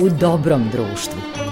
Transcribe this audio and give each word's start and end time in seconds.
u 0.00 0.08
dobrom 0.08 0.68
društvu. 0.72 1.43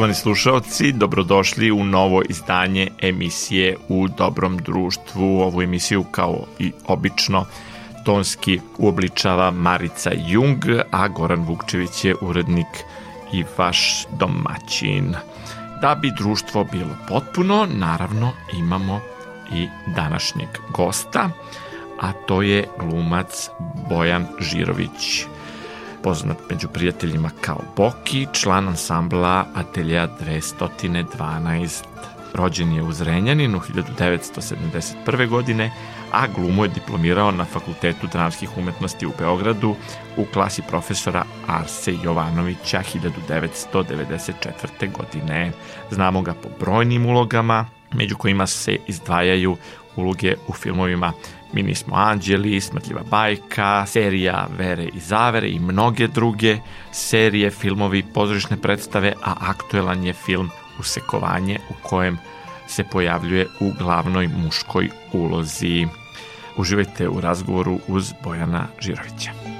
Poštovani 0.00 0.14
slušalci, 0.14 0.92
dobrodošli 0.92 1.70
u 1.70 1.84
novo 1.84 2.22
izdanje 2.28 2.88
emisije 3.02 3.76
U 3.88 4.08
dobrom 4.08 4.56
društvu. 4.56 5.40
Ovu 5.40 5.62
emisiju 5.62 6.04
kao 6.10 6.46
i 6.58 6.72
obično 6.86 7.46
tonski 8.04 8.60
uobličava 8.78 9.50
Marica 9.50 10.10
Jung, 10.28 10.64
a 10.90 11.08
Goran 11.08 11.44
Vukčević 11.44 12.04
je 12.04 12.14
urednik 12.20 12.66
i 13.32 13.44
vaš 13.58 14.06
domaćin. 14.18 15.14
Da 15.80 15.94
bi 15.94 16.12
društvo 16.18 16.64
bilo 16.64 16.96
potpuno, 17.08 17.66
naravno 17.72 18.32
imamo 18.58 19.00
i 19.52 19.68
današnjeg 19.96 20.48
gosta, 20.68 21.30
a 22.00 22.12
to 22.12 22.42
je 22.42 22.68
glumac 22.78 23.48
Bojan 23.88 24.26
Žirović 24.40 25.26
poznat 26.02 26.38
među 26.50 26.68
prijateljima 26.68 27.30
kao 27.40 27.60
Boki, 27.76 28.26
član 28.32 28.68
ansambla 28.68 29.44
Atelja 29.54 30.08
212. 30.20 31.82
Rođen 32.34 32.72
je 32.72 32.82
u 32.82 32.92
Zrenjaninu 32.92 33.60
1971. 33.60 35.28
godine, 35.28 35.70
a 36.12 36.26
glumu 36.26 36.64
je 36.64 36.68
diplomirao 36.68 37.30
na 37.30 37.44
Fakultetu 37.44 38.06
dramskih 38.12 38.58
umetnosti 38.58 39.06
u 39.06 39.12
Beogradu 39.18 39.76
u 40.16 40.24
klasi 40.32 40.62
profesora 40.68 41.24
Arse 41.46 41.94
Jovanovića 42.02 42.82
1994. 42.94 44.92
godine. 44.92 45.52
Znamo 45.90 46.22
ga 46.22 46.34
po 46.34 46.48
brojnim 46.60 47.06
ulogama, 47.06 47.66
među 47.94 48.16
kojima 48.16 48.46
se 48.46 48.76
izdvajaju 48.86 49.56
uloge 49.96 50.34
u 50.48 50.52
filmovima 50.52 51.12
Mi 51.52 51.62
nismo 51.62 51.96
anđeli, 51.96 52.60
Smrtljiva 52.60 53.02
bajka, 53.10 53.86
serija 53.86 54.46
Vere 54.58 54.84
i 54.84 55.00
zavere 55.00 55.48
i 55.48 55.58
mnoge 55.58 56.08
druge 56.08 56.58
serije, 56.92 57.50
filmovi, 57.50 58.02
pozorišne 58.14 58.56
predstave, 58.56 59.12
a 59.24 59.34
aktuelan 59.40 60.04
je 60.04 60.12
film 60.12 60.50
Usekovanje 60.78 61.58
u 61.70 61.74
kojem 61.82 62.18
se 62.68 62.84
pojavljuje 62.84 63.46
u 63.60 63.72
glavnoj 63.78 64.28
muškoj 64.28 64.88
ulozi. 65.12 65.86
Uživajte 66.56 67.08
u 67.08 67.20
razgovoru 67.20 67.80
uz 67.88 68.12
Bojana 68.24 68.66
Žirovića. 68.80 69.59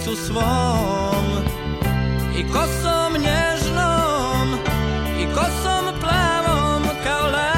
srcu 0.00 0.16
svom. 0.16 1.26
I 2.36 2.42
kosom 2.52 3.12
nježnom 3.12 4.58
i 5.20 5.24
kosom 5.34 6.00
plavom 6.00 6.82
kao 7.04 7.30
la 7.30 7.52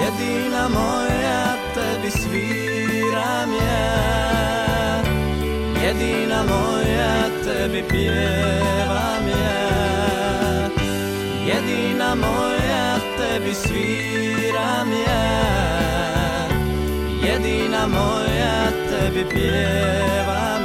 jedina 0.00 0.68
moja 0.68 1.56
tebi 1.74 2.10
sviram 2.10 3.52
ja. 3.52 5.02
Jedina 5.84 6.42
moja 6.42 7.28
tebi 7.44 7.84
pjevam 7.88 9.28
ja. 9.28 10.68
Jedina 11.46 12.14
moja 12.14 12.96
tebi 13.18 13.54
sviram 13.54 14.25
moja 17.88 18.72
tebe 18.90 19.24
piewa 19.24 20.55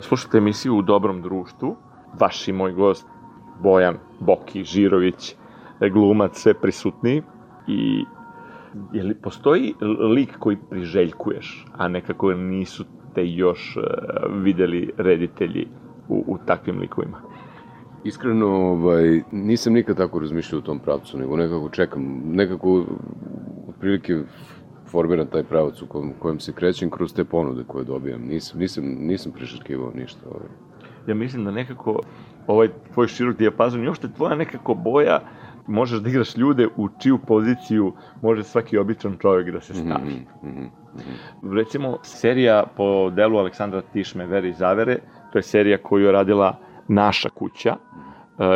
Slušajte 0.00 0.38
emisiju 0.38 0.76
U 0.76 0.82
dobrom 0.82 1.22
društvu. 1.22 1.76
Vaš 2.20 2.48
i 2.48 2.52
moj 2.52 2.72
gost 2.72 3.06
Bojan 3.62 3.96
Boki 4.20 4.64
Žirović, 4.64 5.34
glumac 5.92 6.38
sve 6.38 6.54
prisutniji. 6.54 7.22
I 7.66 8.04
je 8.92 9.02
li 9.02 9.14
postoji 9.14 9.74
lik 10.14 10.38
koji 10.38 10.56
priželjkuješ, 10.70 11.66
a 11.76 11.88
nekako 11.88 12.32
nisu 12.34 12.84
te 13.14 13.26
još 13.26 13.76
uh, 13.76 13.82
videli 14.42 14.92
reditelji 14.96 15.68
u, 16.08 16.24
u 16.26 16.38
takvim 16.46 16.78
likovima? 16.78 17.20
Iskreno, 18.04 18.46
ovaj, 18.46 19.22
nisam 19.32 19.72
nikad 19.72 19.96
tako 19.96 20.18
razmišljao 20.18 20.58
u 20.58 20.62
tom 20.62 20.78
pravcu, 20.78 21.18
nego 21.18 21.36
nekako 21.36 21.68
čekam, 21.68 22.22
nekako 22.24 22.84
otprilike 23.68 24.22
formiram 24.88 25.26
taj 25.26 25.42
pravac 25.42 25.82
u 25.82 25.86
kojem, 25.86 26.12
kojem 26.18 26.40
se 26.40 26.52
krećem 26.52 26.90
kroz 26.90 27.14
te 27.14 27.24
ponude 27.24 27.64
koje 27.66 27.84
dobijam. 27.84 28.20
Nisam, 28.22 28.60
nisam, 28.60 28.84
nisam 28.84 29.32
priželjkivao 29.32 29.92
ništa. 29.94 30.20
Ovaj. 30.26 30.48
Ja 31.06 31.14
mislim 31.14 31.44
da 31.44 31.50
nekako 31.50 32.00
ovaj 32.46 32.68
tvoj 32.94 33.08
širok 33.08 33.36
dijapazon 33.36 33.84
i 33.84 33.88
uopšte 33.88 34.08
tvoja 34.16 34.34
nekako 34.34 34.74
boja 34.74 35.20
možeš 35.66 36.00
da 36.00 36.08
igraš 36.08 36.36
ljude 36.36 36.68
u 36.76 36.88
čiju 36.98 37.18
poziciju 37.26 37.92
može 38.22 38.44
svaki 38.44 38.78
običan 38.78 39.16
čovjek 39.20 39.50
da 39.50 39.60
se 39.60 39.74
stavi. 39.74 40.14
Mm 40.14 40.26
-hmm, 40.42 40.48
mm 40.48 40.70
-hmm. 40.94 41.56
Recimo, 41.56 41.98
serija 42.02 42.64
po 42.76 43.10
delu 43.10 43.38
Aleksandra 43.38 43.82
Tišme, 43.92 44.26
Veri 44.26 44.52
Zavere, 44.52 44.98
to 45.32 45.38
je 45.38 45.42
serija 45.42 45.78
koju 45.78 46.04
je 46.04 46.12
radila 46.12 46.56
naša 46.88 47.28
kuća, 47.28 47.76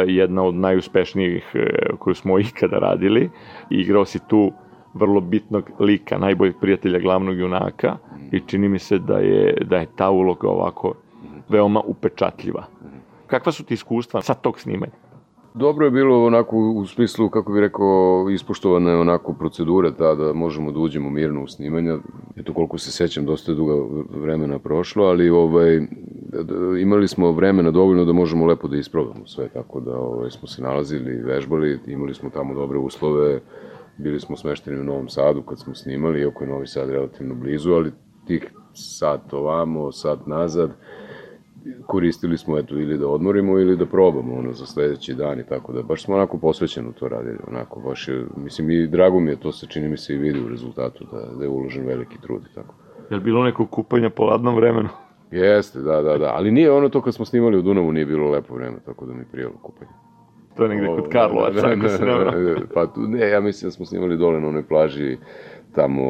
jedna 0.07 0.43
od 0.43 0.55
najuspešnijih 0.55 1.53
koju 1.99 2.15
smo 2.15 2.39
ikada 2.51 2.79
radili. 2.79 3.31
Igrao 3.71 4.05
si 4.05 4.19
tu 4.29 4.53
vrlo 4.95 5.21
bitnog 5.21 5.71
lika, 5.81 6.19
najboljeg 6.19 6.55
prijatelja 6.61 6.99
glavnog 6.99 7.39
junaka 7.39 7.97
i 8.33 8.41
čini 8.41 8.69
mi 8.69 8.79
se 8.79 8.99
da 8.99 9.19
je, 9.19 9.57
da 9.65 9.77
je 9.77 9.87
ta 9.97 10.11
uloga 10.11 10.49
ovako 10.49 10.95
veoma 11.49 11.81
upečatljiva. 11.87 12.65
Kakva 13.27 13.53
su 13.53 13.65
ti 13.65 13.75
iskustva 13.75 14.23
sa 14.23 14.35
tog 14.35 14.61
snimanja? 14.61 14.93
Dobro 15.55 15.85
je 15.87 15.91
bilo 15.91 16.27
onako 16.27 16.57
u 16.57 16.87
smislu, 16.87 17.29
kako 17.29 17.53
bih 17.53 17.61
rekao, 17.61 18.27
ispoštovana 18.31 18.91
je 18.91 18.97
onako 18.97 19.33
procedura 19.33 19.91
ta 19.91 20.15
da 20.15 20.33
možemo 20.33 20.73
da 20.73 20.79
uđemo 20.79 21.11
mirno 21.11 21.43
u 21.43 21.47
snimanja. 21.47 21.99
Eto 22.37 22.55
koliko 22.55 22.79
se 22.79 22.93
sećam, 22.93 23.25
dosta 23.25 23.53
je 23.53 23.57
duga 23.57 23.75
vremena 24.11 24.59
prošlo, 24.59 25.05
ali 25.05 25.31
ovaj, 25.31 25.81
imali 26.81 27.09
smo 27.09 27.33
vremena 27.33 27.71
dovoljno 27.71 28.05
da 28.05 28.13
možemo 28.13 28.47
lepo 28.47 28.69
da 28.69 28.77
isprobamo 28.77 29.27
sve, 29.27 29.49
tako 29.49 29.81
da 29.81 29.99
ovaj, 29.99 30.31
smo 30.31 30.49
se 30.49 30.63
nalazili, 30.63 31.23
vežbali, 31.23 31.79
imali 31.87 32.15
smo 32.15 32.31
tamo 32.31 32.55
dobre 32.55 32.79
uslove, 32.79 33.41
bili 33.99 34.21
smo 34.21 34.37
smešteni 34.37 34.81
u 34.81 34.85
Novom 34.85 35.09
Sadu 35.09 35.43
kad 35.43 35.59
smo 35.61 35.75
snimali, 35.75 36.21
iako 36.21 36.45
je 36.45 36.51
Novi 36.51 36.67
Sad 36.67 36.91
relativno 36.91 37.35
blizu, 37.35 37.73
ali 37.73 37.93
tih 38.27 38.53
sat 38.75 39.33
ovamo, 39.33 39.93
sat 39.93 40.27
nazad, 40.27 40.71
koristili 41.87 42.39
smo 42.39 42.59
eto 42.59 42.75
ili 42.75 42.99
da 42.99 43.09
odmorimo 43.09 43.59
ili 43.59 43.77
da 43.77 43.87
probamo 43.87 44.35
ono 44.35 44.53
za 44.53 44.67
sledeći 44.67 45.15
dan 45.15 45.41
i 45.41 45.47
tako 45.47 45.73
da 45.73 45.83
baš 45.83 46.05
smo 46.05 46.15
onako 46.15 46.39
posvećeno 46.39 46.93
to 46.93 47.09
radili 47.09 47.39
onako 47.49 47.81
baš 47.81 48.09
je, 48.09 48.25
mislim 48.37 48.71
i 48.71 48.87
drago 48.87 49.21
mi 49.21 49.31
je 49.31 49.41
to 49.41 49.53
se 49.53 49.67
čini 49.67 49.89
mi 49.89 49.97
se 49.97 50.15
i 50.15 50.19
vidi 50.19 50.41
u 50.41 50.49
rezultatu 50.49 51.05
da, 51.13 51.37
da 51.39 51.45
je 51.45 51.51
uložen 51.51 51.87
veliki 51.87 52.21
trud 52.21 52.43
i 52.51 52.55
tako. 52.55 52.75
Je 53.11 53.17
li 53.17 53.23
bilo 53.23 53.45
neko 53.45 53.67
kupanja 53.67 54.11
po 54.11 54.25
ladnom 54.25 54.57
vremenu? 54.57 54.89
Jeste, 55.31 55.79
da, 55.79 56.03
da, 56.03 56.19
da, 56.19 56.33
ali 56.35 56.51
nije 56.51 56.73
ono 56.73 56.89
to 56.89 57.01
kad 57.01 57.15
smo 57.15 57.25
snimali 57.25 57.59
u 57.59 57.63
Dunavu 57.63 57.93
nije 57.93 58.07
bilo 58.07 58.31
lepo 58.31 58.55
vreme, 58.55 58.77
tako 58.85 59.07
da 59.07 59.13
mi 59.13 59.25
prijelo 59.33 59.53
kupanje. 59.63 59.91
To 60.57 60.63
je 60.63 60.69
negde 60.69 60.87
kod 60.87 61.09
Karlovaca, 61.09 61.67
ako 61.67 61.89
se 61.89 62.05
ne 62.05 62.57
Pa 62.75 62.87
tu, 62.87 63.01
ne, 63.01 63.29
ja 63.29 63.41
mislim 63.41 63.67
da 63.67 63.71
smo 63.71 63.87
snimali 63.87 64.17
dole 64.17 64.41
na 64.41 64.49
onoj 64.49 64.69
plaži 64.69 65.17
tamo 65.75 66.03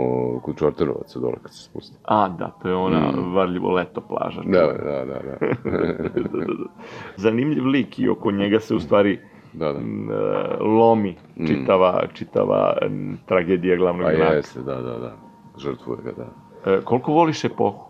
kod 0.42 0.58
Čortanovaca 0.58 1.18
dole 1.18 1.36
kad 1.42 1.54
se 1.54 1.62
spusti. 1.62 1.96
A, 2.04 2.28
da, 2.28 2.50
to 2.62 2.68
je 2.68 2.74
ona 2.74 3.00
mm. 3.00 3.34
varljivo 3.34 3.70
leto 3.70 4.00
plaža. 4.00 4.42
Da, 4.44 4.66
da, 4.66 5.04
da. 5.04 5.04
da. 5.04 5.22
da, 5.70 6.22
da, 6.22 6.44
da. 6.44 6.70
Zanimljiv 7.16 7.66
lik 7.66 7.98
i 7.98 8.08
oko 8.08 8.30
njega 8.30 8.60
se 8.60 8.74
u 8.74 8.80
stvari 8.80 9.18
da, 9.52 9.72
da. 9.72 9.78
lomi 10.64 11.16
čitava, 11.46 12.02
mm. 12.04 12.14
čitava 12.14 12.76
tragedija 13.26 13.76
glavnog 13.76 14.12
junaka. 14.12 14.30
Pa 14.30 14.34
jeste, 14.34 14.60
da, 14.60 14.74
da, 14.74 14.98
da. 14.98 15.16
Žrtvuje 15.58 15.98
ga, 16.04 16.12
da. 16.12 16.26
E, 16.72 16.80
koliko 16.84 17.12
voliš 17.12 17.44
epohu 17.44 17.84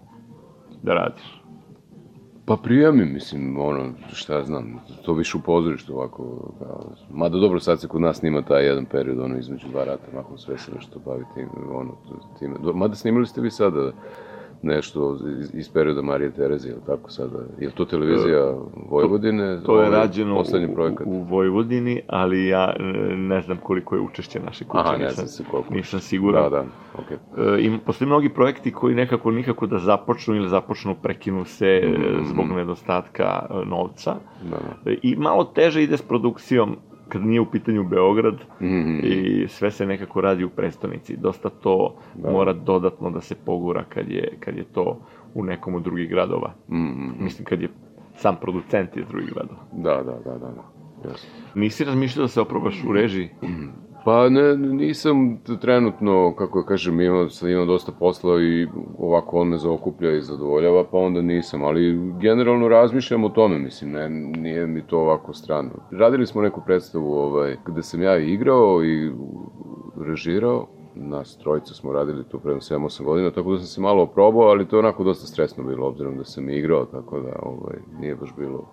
da 0.82 0.94
radiš? 0.94 1.41
Pa 2.52 2.56
prijemim, 2.56 3.12
mislim, 3.12 3.58
ono, 3.58 3.92
šta 4.12 4.34
ja 4.34 4.44
znam, 4.44 4.80
to 5.04 5.12
više 5.12 5.36
u 5.36 5.40
pozorištu 5.40 5.94
ovako, 5.94 6.52
kao, 6.58 6.84
mada 7.10 7.38
dobro 7.38 7.60
sad 7.60 7.80
se 7.80 7.88
kod 7.88 8.00
nas 8.00 8.16
snima 8.16 8.42
taj 8.42 8.64
jedan 8.64 8.84
period, 8.84 9.20
ono, 9.20 9.38
između 9.38 9.68
dva 9.68 9.84
rata, 9.84 10.02
mahom 10.14 10.38
sve 10.38 10.58
se 10.58 10.72
nešto 10.74 10.98
bavi 11.04 11.24
tim, 11.34 11.48
ono, 11.74 11.96
time, 12.38 12.54
mada 12.74 12.94
snimali 12.94 13.26
ste 13.26 13.40
vi 13.40 13.50
sada 13.50 13.92
nešto 14.62 15.18
iz, 15.40 15.54
iz 15.54 15.68
perioda 15.68 16.02
Marije 16.02 16.30
Terezije, 16.30 16.72
ili 16.72 16.80
tako 16.86 17.10
sada? 17.10 17.38
Je 17.58 17.70
to 17.70 17.84
televizija 17.84 18.54
Vojvodine? 18.90 19.60
To, 19.60 19.66
to 19.66 19.72
je 19.72 19.88
ovaj 19.88 20.00
rađeno 20.00 20.40
u, 20.40 20.74
projekat? 20.74 21.06
u 21.06 21.22
Vojvodini, 21.22 22.02
ali 22.06 22.46
ja 22.46 22.74
ne 23.16 23.40
znam 23.40 23.58
koliko 23.62 23.94
je 23.94 24.00
učešće 24.00 24.40
naše 24.40 24.64
kuće. 24.64 24.82
Aha, 24.84 24.96
ne 24.96 25.10
znam 25.10 25.26
se 25.26 25.44
koliko. 25.50 25.74
Nisam 25.74 26.00
siguran. 26.00 26.42
Da, 26.42 26.48
da, 26.50 26.64
okej. 26.94 27.16
Okay. 27.36 27.76
E, 27.76 27.78
postoji 27.86 28.06
mnogi 28.06 28.28
projekti 28.28 28.72
koji 28.72 28.94
nekako 28.94 29.30
nikako 29.30 29.66
da 29.66 29.78
započnu 29.78 30.34
ili 30.34 30.48
započnu, 30.48 30.96
prekinu 31.02 31.44
se 31.44 31.82
mm 31.84 31.90
-hmm. 31.90 32.24
zbog 32.24 32.46
nedostatka 32.46 33.46
e, 33.50 33.68
novca. 33.68 34.14
Da, 34.50 34.56
da. 34.84 34.90
I 35.02 35.16
malo 35.16 35.44
teže 35.44 35.82
ide 35.82 35.96
s 35.96 36.02
produkcijom 36.02 36.76
kad 37.12 37.26
nije 37.26 37.40
u 37.40 37.50
pitanju 37.50 37.84
Beograd 37.84 38.34
mm 38.60 38.66
-hmm. 38.66 39.00
i 39.04 39.48
sve 39.48 39.70
se 39.70 39.86
nekako 39.86 40.20
radi 40.20 40.44
u 40.44 40.50
prestonici. 40.50 41.16
Dosta 41.16 41.48
to 41.48 41.96
da. 42.14 42.30
mora 42.30 42.52
dodatno 42.52 43.10
da 43.10 43.20
se 43.20 43.34
pogura 43.34 43.84
kad 43.88 44.08
je, 44.08 44.36
kad 44.40 44.56
je 44.56 44.64
to 44.64 44.98
u 45.34 45.44
nekom 45.44 45.74
od 45.74 45.82
drugih 45.82 46.08
gradova. 46.08 46.54
Mm 46.68 46.76
-hmm. 46.76 47.12
Mislim, 47.20 47.44
kad 47.44 47.62
je 47.62 47.68
sam 48.16 48.36
producent 48.40 48.96
iz 48.96 49.06
drugih 49.08 49.32
gradova. 49.32 49.60
Da, 49.72 50.02
da, 50.02 50.18
da, 50.24 50.38
da. 50.38 50.48
da. 50.48 50.62
Yes. 51.04 51.26
Nisi 51.54 51.84
razmišljao 51.84 52.22
da 52.22 52.28
se 52.28 52.40
oprobaš 52.40 52.84
u 52.88 52.92
režiji? 52.92 53.30
Mm 53.42 53.46
-hmm. 53.46 53.68
Pa 54.04 54.28
ne, 54.28 54.56
nisam 54.56 55.38
trenutno, 55.60 56.34
kako 56.38 56.58
ja 56.58 56.64
kažem, 56.64 57.00
imam, 57.00 57.28
imam 57.48 57.66
dosta 57.66 57.92
posla 57.92 58.42
i 58.42 58.66
ovako 58.98 59.40
on 59.40 59.48
me 59.48 59.58
zaokuplja 59.58 60.16
i 60.16 60.22
zadovoljava, 60.22 60.84
pa 60.84 60.98
onda 60.98 61.22
nisam, 61.22 61.64
ali 61.64 62.12
generalno 62.20 62.68
razmišljam 62.68 63.24
o 63.24 63.28
tome, 63.28 63.58
mislim, 63.58 63.92
ne, 63.92 64.08
nije 64.10 64.66
mi 64.66 64.86
to 64.86 64.98
ovako 64.98 65.32
strano. 65.32 65.70
Radili 65.90 66.26
smo 66.26 66.42
neku 66.42 66.62
predstavu 66.66 67.12
ovaj, 67.12 67.56
gde 67.66 67.82
sam 67.82 68.02
ja 68.02 68.18
igrao 68.18 68.84
i 68.84 69.12
režirao, 70.06 70.66
nas 70.94 71.38
trojica 71.38 71.74
smo 71.74 71.92
radili 71.92 72.24
tu 72.24 72.38
prema 72.38 72.60
7-8 72.60 73.04
godina, 73.04 73.30
tako 73.30 73.52
da 73.52 73.58
sam 73.58 73.66
se 73.66 73.80
malo 73.80 74.02
oprobao, 74.02 74.48
ali 74.48 74.68
to 74.68 74.76
je 74.76 74.80
onako 74.80 75.04
dosta 75.04 75.26
stresno 75.26 75.64
bilo, 75.64 75.86
obzirom 75.86 76.16
da 76.16 76.24
sam 76.24 76.50
igrao, 76.50 76.84
tako 76.84 77.20
da 77.20 77.32
ovaj, 77.42 77.76
nije 78.00 78.14
baš 78.14 78.34
bilo 78.38 78.64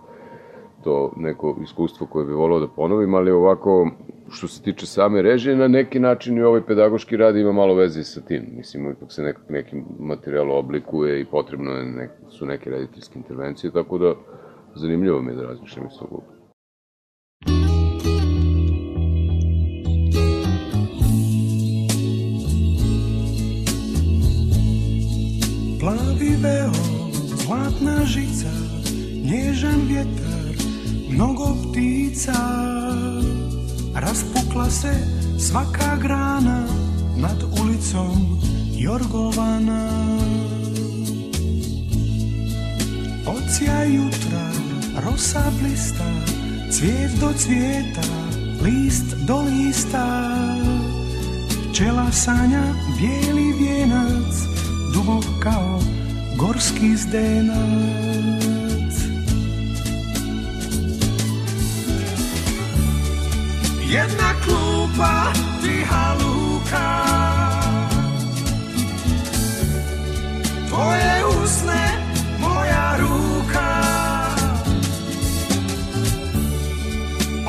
to 0.83 1.11
neko 1.15 1.55
iskustvo 1.63 2.07
koje 2.07 2.25
bi 2.25 2.33
volao 2.33 2.59
da 2.59 2.67
ponovim, 2.67 3.13
ali 3.13 3.31
ovako 3.31 3.89
što 4.31 4.47
se 4.47 4.61
tiče 4.61 4.85
same 4.85 5.21
režije, 5.21 5.55
na 5.55 5.67
neki 5.67 5.99
način 5.99 6.37
i 6.37 6.41
ovaj 6.41 6.61
pedagoški 6.65 7.17
rad 7.17 7.35
ima 7.35 7.51
malo 7.51 7.75
veze 7.75 8.03
sa 8.03 8.21
tim. 8.21 8.43
Mislim, 8.57 8.91
ipak 8.91 9.11
se 9.11 9.23
nekak, 9.23 9.49
neki 9.49 9.75
materijal 9.99 10.51
oblikuje 10.51 11.21
i 11.21 11.25
potrebno 11.25 11.71
je 11.71 11.85
nek, 11.85 12.09
su 12.29 12.45
neke 12.45 12.69
rediteljske 12.69 13.19
intervencije, 13.19 13.71
tako 13.71 13.97
da 13.97 14.13
zanimljivo 14.75 15.21
mi 15.21 15.31
je 15.31 15.35
da 15.35 15.43
razmišljam 15.43 15.85
iz 15.85 15.99
tog 15.99 16.11
ugla. 16.11 16.39
Plavi 25.79 26.31
veo, 26.43 26.71
zlatna 27.35 28.05
žica, 28.05 28.51
nježan 29.31 29.81
vjetar, 29.87 30.55
mnogo 31.09 31.45
ptica, 31.71 32.33
Raspukla 33.99 34.69
se 34.69 34.93
svaka 35.39 35.95
grana 35.95 36.65
nad 37.17 37.43
ulicom 37.61 38.39
Jorgovana. 38.77 39.89
Ocija 43.27 43.83
jutra, 43.83 44.51
rosa 45.05 45.51
blista, 45.61 46.11
cvijet 46.71 47.11
do 47.19 47.33
cvijeta, 47.37 48.07
list 48.63 49.15
do 49.27 49.41
lista. 49.41 50.35
Pčela 51.71 52.11
sanja 52.11 52.63
bijeli 52.99 53.53
vijenac, 53.59 54.35
dubok 54.93 55.25
kao 55.39 55.79
gorski 56.37 56.97
zdenac 56.97 58.08
Jedna 63.89 64.33
klupa 64.45 65.33
tiha 65.65 66.13
luka 66.21 66.89
Tvoje 70.69 71.25
usne, 71.25 71.83
moja 72.37 72.95
ruka. 73.01 73.69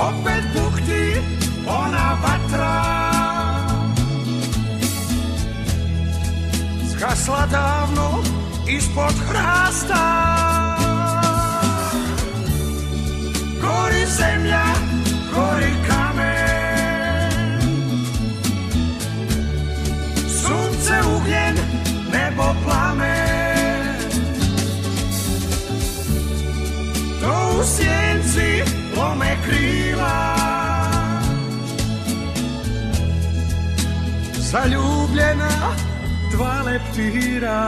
Opet 0.00 0.44
bukti 0.56 1.20
ona 1.68 2.16
vatra. 2.25 2.76
Zgasla 6.88 7.47
davno 7.52 8.25
ispod 8.64 9.14
hrasta. 9.28 10.04
Gori 13.61 14.04
zemlja, 14.09 14.64
gori 15.35 15.73
kamen 15.88 16.10
Zaljubljena 34.50 35.75
dva 36.33 36.62
leptira. 36.66 37.61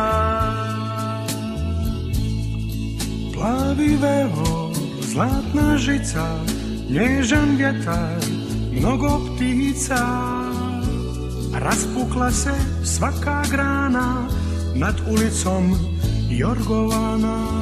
Plavi 3.34 3.96
veo, 3.96 4.72
zlatna 5.00 5.76
žica 5.78 6.26
Nježan 6.90 7.56
vjetar, 7.56 8.18
mnogo 8.72 9.20
ptica. 9.36 10.06
Raspukla 11.54 12.30
se 12.30 12.54
svaka 12.84 13.42
grana 13.50 14.28
Nad 14.74 15.00
ulicom 15.08 15.74
Jorgovana 16.30 17.61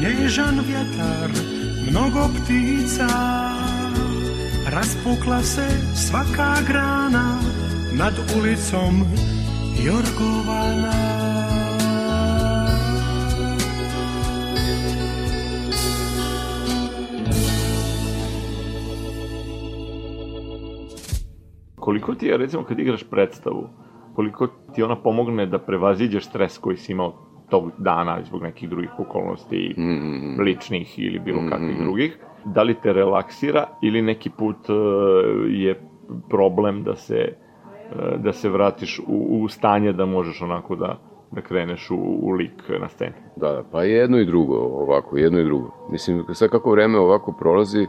nežan 0.00 0.64
vietar, 0.64 1.28
mnogo 1.90 2.32
ptica. 2.40 3.12
Raz 4.70 4.94
pukla 5.02 5.42
se 5.42 5.66
svaká 5.94 6.62
grána 6.62 7.40
nad 7.92 8.14
ulicom 8.36 9.04
Jorgovaná. 9.80 11.09
Koliko 21.90 22.14
ti 22.14 22.26
je, 22.26 22.36
recimo, 22.36 22.62
kad 22.64 22.78
igraš 22.78 23.04
predstavu, 23.04 23.68
koliko 24.14 24.46
ti 24.74 24.82
ona 24.82 24.96
pomogne 24.96 25.46
da 25.46 25.58
prevaziđeš 25.58 26.24
stres 26.24 26.58
koji 26.58 26.76
si 26.76 26.92
imao 26.92 27.12
tog 27.48 27.70
dana 27.78 28.18
zbog 28.22 28.42
nekih 28.42 28.68
drugih 28.68 28.90
okolnosti, 28.98 29.74
Mm, 29.78 30.40
ličnih 30.40 30.98
ili 30.98 31.18
bilo 31.18 31.40
kakvih 31.48 31.74
Mhm. 31.74 31.82
drugih, 31.82 32.18
da 32.44 32.62
li 32.62 32.74
te 32.74 32.92
relaksira 32.92 33.66
ili 33.82 34.02
neki 34.02 34.30
put 34.30 34.56
e, 34.68 34.72
je 35.48 35.80
problem 36.28 36.82
da 36.82 36.96
se 36.96 37.16
e, 37.16 37.34
da 38.18 38.32
se 38.32 38.48
vratiš 38.48 38.98
u, 39.00 39.42
u 39.42 39.48
stanje 39.48 39.92
da 39.92 40.06
možeš 40.06 40.42
onako 40.42 40.76
da 40.76 40.98
da 41.32 41.40
kreneš 41.40 41.90
u, 41.90 41.96
u 42.22 42.30
lik 42.30 42.50
na 42.80 42.88
sceni. 42.88 43.12
Da, 43.36 43.62
pa 43.72 43.82
jedno 43.82 44.18
i 44.18 44.24
drugo, 44.24 44.54
ovako, 44.56 45.16
jedno 45.16 45.38
i 45.38 45.44
drugo. 45.44 45.70
Mislim, 45.90 46.24
sad 46.32 46.50
kako 46.50 46.70
vreme 46.70 46.98
ovako 46.98 47.32
prolazi, 47.32 47.86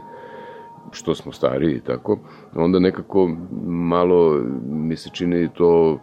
što 0.92 1.14
smo 1.14 1.32
stariji 1.32 1.74
i 1.74 1.80
tako, 1.80 2.18
onda 2.54 2.78
nekako 2.78 3.30
malo 3.66 4.40
mi 4.68 4.96
se 4.96 5.10
čini 5.12 5.48
to 5.54 5.98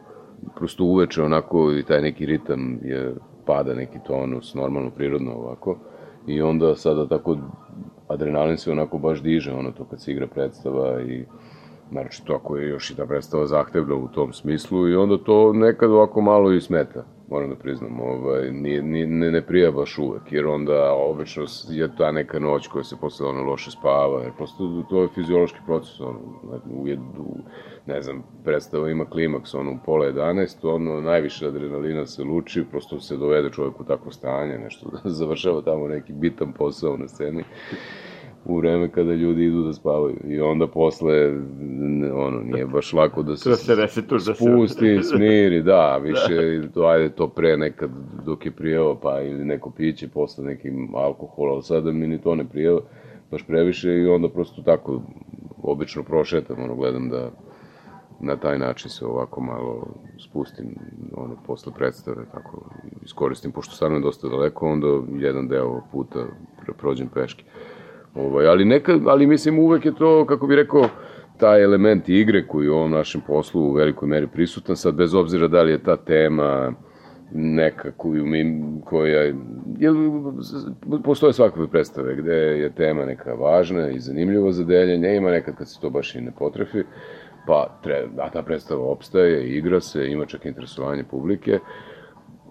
prosto 0.56 0.84
uveče 0.84 1.24
onako 1.24 1.72
i 1.74 1.84
taj 1.84 2.02
neki 2.02 2.26
ritam 2.26 2.80
je 2.84 3.16
pada 3.46 3.74
neki 3.74 4.00
tonus, 4.08 4.54
normalno, 4.54 4.92
prirodno 4.92 5.32
ovako. 5.32 5.78
I 6.28 6.42
onda 6.42 6.76
sada 6.76 7.08
tako 7.08 7.38
adrenalin 8.08 8.58
se 8.58 8.72
onako 8.72 8.98
baš 8.98 9.22
diže, 9.22 9.54
ono 9.54 9.72
to 9.72 9.86
kad 9.86 10.02
se 10.02 10.12
igra 10.12 10.28
predstava 10.28 11.02
i 11.02 11.26
naročito 11.92 12.34
ako 12.34 12.58
je 12.58 12.70
još 12.70 12.92
i 12.92 12.96
ta 12.96 13.06
predstava 13.06 13.48
zahtevna 13.48 13.96
u 13.96 14.08
tom 14.08 14.34
smislu 14.34 14.90
i 14.90 14.96
onda 14.96 15.18
to 15.18 15.54
nekad 15.54 15.92
ovako 15.92 16.22
malo 16.22 16.52
i 16.52 16.62
smeta. 16.62 17.06
Moram 17.30 17.50
da 17.50 17.56
priznam, 17.56 18.00
ovaj, 18.00 18.52
nije, 18.52 18.84
nije, 18.84 19.08
ne, 19.08 19.32
ne 19.32 19.42
prija 19.42 19.72
baš 19.72 19.98
uvek, 19.98 20.32
jer 20.32 20.48
onda 20.48 20.94
obično 20.94 21.46
je 21.70 21.96
ta 21.98 22.12
neka 22.12 22.40
noć 22.40 22.68
koja 22.68 22.84
se 22.84 22.96
posle 23.02 23.28
ono 23.28 23.44
loše 23.44 23.72
spava, 23.72 24.22
jer 24.22 24.32
prosto 24.38 24.84
to 24.90 25.02
je 25.02 25.08
fiziološki 25.16 25.60
proces, 25.66 26.00
ono, 26.00 26.20
u, 26.72 26.88
u, 27.18 27.38
ne 27.86 28.02
znam, 28.02 28.24
predstava 28.44 28.90
ima 28.90 29.06
klimaks, 29.06 29.54
ono, 29.54 29.72
u 29.72 29.78
pola 29.86 30.06
11, 30.06 30.76
ono, 30.76 31.02
najviše 31.02 31.48
adrenalina 31.48 32.06
se 32.06 32.24
luči, 32.24 32.66
prosto 32.72 33.00
se 33.00 33.18
dovede 33.18 33.50
čovjek 33.50 33.80
u 33.80 33.84
takvo 33.84 34.12
stanje, 34.12 34.58
nešto, 34.58 34.90
završava 35.20 35.62
tamo 35.62 35.88
neki 35.88 36.14
bitan 36.14 36.54
posao 36.54 36.98
na 36.98 37.08
sceni 37.08 37.44
u 38.50 38.58
vreme 38.58 38.92
kada 38.92 39.14
ljudi 39.14 39.46
idu 39.46 39.64
da 39.64 39.74
spavaju 39.74 40.16
i 40.28 40.40
onda 40.42 40.68
posle 40.68 41.34
ono 42.14 42.42
nije 42.42 42.66
baš 42.66 42.94
lako 42.94 43.24
da 43.24 43.38
se, 43.38 43.50
da 43.50 43.56
se 43.56 43.76
resetuje, 43.76 44.20
da 44.26 44.34
spusti, 44.34 45.00
smiri, 45.12 45.62
da, 45.62 45.98
više 45.98 46.62
da. 46.76 46.88
ajde 46.88 47.10
to 47.10 47.28
pre 47.28 47.58
nekad 47.58 47.90
dok 48.26 48.46
je 48.46 48.52
prijeva 48.52 48.96
pa 48.96 49.22
ili 49.22 49.46
neko 49.46 49.70
piće 49.72 50.08
posle 50.08 50.44
nekim 50.44 50.96
alkohol, 50.96 51.54
ali 51.54 51.64
sada 51.64 51.92
mi 51.92 52.08
ni 52.08 52.22
to 52.22 52.36
ne 52.36 52.46
prijeva 52.46 52.82
baš 53.32 53.44
previše 53.48 53.94
i 53.94 54.08
onda 54.08 54.30
prosto 54.30 54.62
tako 54.62 55.02
obično 55.64 56.04
prošetam, 56.04 56.64
ono 56.64 56.76
gledam 56.76 57.10
da 57.10 57.32
na 58.20 58.36
taj 58.36 58.60
način 58.60 58.90
se 58.90 59.06
ovako 59.06 59.42
malo 59.42 59.88
spustim 60.20 60.76
ono 61.18 61.36
posle 61.48 61.74
predstave 61.78 62.26
tako 62.34 62.62
iskoristim 63.04 63.52
pošto 63.52 63.76
stvarno 63.76 63.98
je 63.98 64.02
dosta 64.02 64.28
daleko 64.28 64.70
onda 64.70 64.88
jedan 65.18 65.48
deo 65.48 65.82
puta 65.92 66.26
prođem 66.78 67.08
peške 67.08 67.44
Ovaj, 68.16 68.48
ali, 68.48 68.66
neka, 68.66 69.00
ali 69.06 69.28
mislim 69.28 69.60
uvek 69.60 69.86
je 69.86 69.96
to, 69.96 70.26
kako 70.26 70.48
bi 70.48 70.56
rekao, 70.56 70.90
taj 71.38 71.64
element 71.64 72.10
igre 72.10 72.48
koji 72.48 72.66
je 72.66 72.72
u 72.72 72.76
ovom 72.76 72.92
našem 72.92 73.22
poslu 73.28 73.62
u 73.62 73.74
velikoj 73.74 74.08
meri 74.08 74.28
prisutan, 74.28 74.76
sad 74.76 74.96
bez 74.96 75.14
obzira 75.14 75.48
da 75.48 75.62
li 75.62 75.72
je 75.72 75.84
ta 75.84 75.98
tema 75.98 76.74
neka 77.32 77.92
koju 77.98 78.26
mi, 78.26 78.64
koja, 78.86 79.22
je, 79.22 79.36
postoje 81.04 81.34
svakakve 81.34 81.68
predstave 81.68 82.16
gde 82.16 82.34
je 82.34 82.76
tema 82.76 83.06
neka 83.06 83.34
važna 83.34 83.90
i 83.90 84.00
zanimljiva 84.00 84.52
za 84.52 84.64
deljenje, 84.64 85.16
ima 85.16 85.32
nekad 85.32 85.56
kad 85.56 85.70
se 85.70 85.80
to 85.82 85.90
baš 85.90 86.16
i 86.16 86.22
ne 86.22 86.32
potrefi, 86.32 86.84
pa 87.48 87.80
treba, 87.84 88.24
a 88.24 88.30
ta 88.30 88.42
predstava 88.42 88.84
opstaje, 88.84 89.58
igra 89.58 89.80
se, 89.80 90.08
ima 90.12 90.26
čak 90.26 90.46
interesovanje 90.46 91.04
publike, 91.04 91.60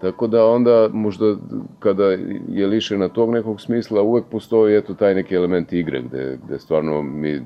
Tako 0.01 0.27
da 0.27 0.45
onda 0.45 0.89
možda 0.93 1.35
kada 1.79 2.03
je 2.47 2.67
lišena 2.67 3.07
tog 3.07 3.31
nekog 3.31 3.61
smisla 3.61 4.01
uvek 4.01 4.25
postoji 4.31 4.77
eto 4.77 4.93
taj 4.93 5.15
neki 5.15 5.35
element 5.35 5.73
igre 5.73 6.01
gde, 6.01 6.37
gde 6.45 6.59
stvarno 6.59 7.01
mi 7.01 7.41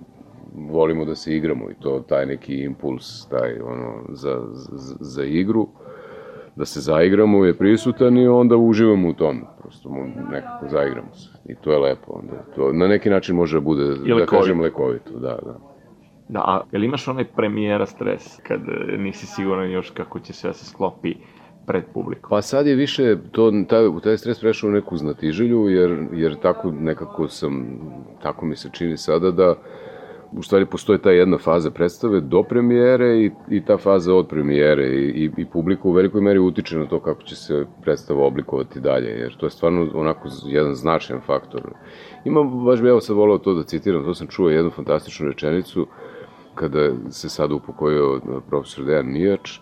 volimo 0.55 1.05
da 1.05 1.15
se 1.15 1.35
igramo 1.35 1.71
i 1.71 1.73
to 1.79 1.99
taj 1.99 2.25
neki 2.25 2.63
impuls 2.63 3.27
taj 3.27 3.59
ono 3.59 3.93
za, 4.09 4.41
za, 4.51 4.95
za 4.99 5.23
igru. 5.23 5.67
Da 6.55 6.65
se 6.65 6.79
zaigramo 6.79 7.45
je 7.45 7.57
prisutan 7.57 8.17
i 8.17 8.27
onda 8.27 8.55
uživamo 8.55 9.09
u 9.09 9.13
tom. 9.13 9.41
Prosto 9.61 9.89
nekako 10.31 10.67
zaigramo 10.67 11.13
se 11.13 11.29
i 11.49 11.55
to 11.55 11.71
je 11.71 11.79
lepo 11.79 12.11
onda. 12.13 12.43
To 12.55 12.73
na 12.73 12.87
neki 12.87 13.09
način 13.09 13.35
može 13.35 13.57
da 13.57 13.61
bude 13.61 13.83
da 14.19 14.25
kažem 14.25 14.61
lekovito 14.61 15.19
da 15.19 15.37
da. 15.45 15.59
Da, 16.29 16.39
a 16.39 16.61
jel 16.71 16.83
imaš 16.83 17.07
onaj 17.07 17.25
premijera 17.25 17.85
stres 17.85 18.39
kad 18.43 18.61
nisi 18.97 19.25
siguran 19.25 19.71
još 19.71 19.89
kako 19.89 20.19
će 20.19 20.33
sve 20.33 20.49
da 20.49 20.53
se 20.53 20.65
sklopi 20.65 21.15
pred 21.65 21.83
publikom? 21.93 22.29
Pa 22.29 22.41
sad 22.41 22.67
je 22.67 22.75
više, 22.75 23.17
to, 23.31 23.51
taj, 23.69 23.83
taj 24.03 24.17
stres 24.17 24.39
prešao 24.39 24.69
u 24.69 24.73
neku 24.73 24.97
znatiželju, 24.97 25.69
jer, 25.69 26.07
jer 26.13 26.35
tako 26.41 26.71
nekako 26.71 27.27
sam, 27.27 27.79
tako 28.21 28.45
mi 28.45 28.55
se 28.55 28.69
čini 28.71 28.97
sada 28.97 29.31
da 29.31 29.55
u 30.37 30.43
stvari 30.43 30.65
postoje 30.65 31.01
ta 31.01 31.11
jedna 31.11 31.37
faza 31.37 31.71
predstave 31.71 32.21
do 32.21 32.43
premijere 32.43 33.17
i, 33.17 33.31
i 33.49 33.65
ta 33.65 33.77
faza 33.77 34.15
od 34.15 34.27
premijere 34.27 34.87
i, 34.87 35.23
i, 35.23 35.31
i 35.37 35.45
publika 35.45 35.81
u 35.83 35.91
velikoj 35.91 36.21
meri 36.21 36.39
utiče 36.39 36.77
na 36.77 36.85
to 36.85 36.99
kako 36.99 37.23
će 37.23 37.35
se 37.35 37.65
predstava 37.81 38.25
oblikovati 38.25 38.79
dalje, 38.79 39.09
jer 39.09 39.35
to 39.37 39.45
je 39.45 39.49
stvarno 39.49 39.87
onako 39.93 40.29
jedan 40.45 40.75
značajan 40.75 41.21
faktor. 41.21 41.61
Ima, 42.25 42.43
baš 42.43 42.81
bi 42.81 42.89
evo 42.89 43.01
sad 43.01 43.15
volao 43.15 43.37
to 43.37 43.53
da 43.53 43.63
citiram, 43.63 44.05
to 44.05 44.13
sam 44.13 44.27
čuo 44.27 44.49
jednu 44.49 44.71
fantastičnu 44.71 45.27
rečenicu 45.27 45.87
kada 46.55 46.89
se 47.09 47.29
sada 47.29 47.55
upokojio 47.55 48.21
profesor 48.49 48.85
Dejan 48.85 49.11
Mijač, 49.11 49.59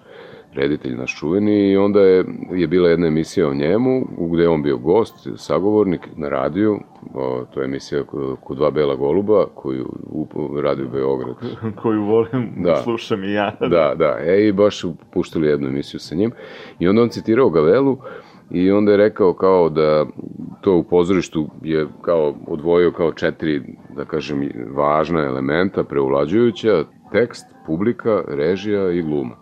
reditelj 0.54 0.96
naš 0.96 1.20
čuveni 1.20 1.72
i 1.72 1.78
onda 1.78 2.02
je, 2.02 2.26
je 2.52 2.68
bila 2.68 2.90
jedna 2.90 3.08
emisija 3.08 3.48
o 3.48 3.54
njemu 3.54 4.08
gde 4.34 4.44
je 4.44 4.50
on 4.50 4.64
bio 4.64 4.78
gost, 4.78 5.28
sagovornik 5.36 6.02
na 6.16 6.30
radiju, 6.30 6.80
o, 7.14 7.46
to 7.54 7.62
je 7.62 7.66
emisija 7.66 8.04
kod 8.44 8.58
dva 8.58 8.72
bela 8.72 8.96
goluba 8.96 9.46
koju 9.56 9.86
u, 10.10 10.28
radi 10.62 10.84
u 10.84 10.90
Beograd. 10.90 11.36
koju 11.82 12.04
volim 12.04 12.54
da 12.58 12.76
slušam 12.76 13.24
i 13.24 13.34
ja. 13.34 13.56
Da, 13.60 13.94
da, 13.96 14.18
e 14.26 14.48
i 14.48 14.52
baš 14.52 14.86
puštali 15.14 15.48
jednu 15.48 15.68
emisiju 15.68 16.00
sa 16.00 16.16
njim 16.16 16.32
i 16.80 16.88
onda 16.88 17.02
on 17.02 17.10
citirao 17.10 17.50
Gavelu 17.50 17.98
i 18.52 18.72
onda 18.72 18.92
je 18.92 18.98
rekao 18.98 19.34
kao 19.34 19.70
da 19.70 20.06
to 20.62 20.76
u 20.76 20.84
pozorištu 20.84 21.48
je 21.62 21.88
kao 22.02 22.36
odvojio 22.48 22.92
kao 22.92 23.14
četiri, 23.14 23.62
da 23.96 24.06
kažem, 24.06 24.50
važna 24.76 25.26
elementa 25.26 25.84
preulađujuća, 25.84 26.84
tekst, 27.12 27.46
publika, 27.66 28.24
režija 28.28 28.92
i 28.92 29.02
gluma. 29.02 29.36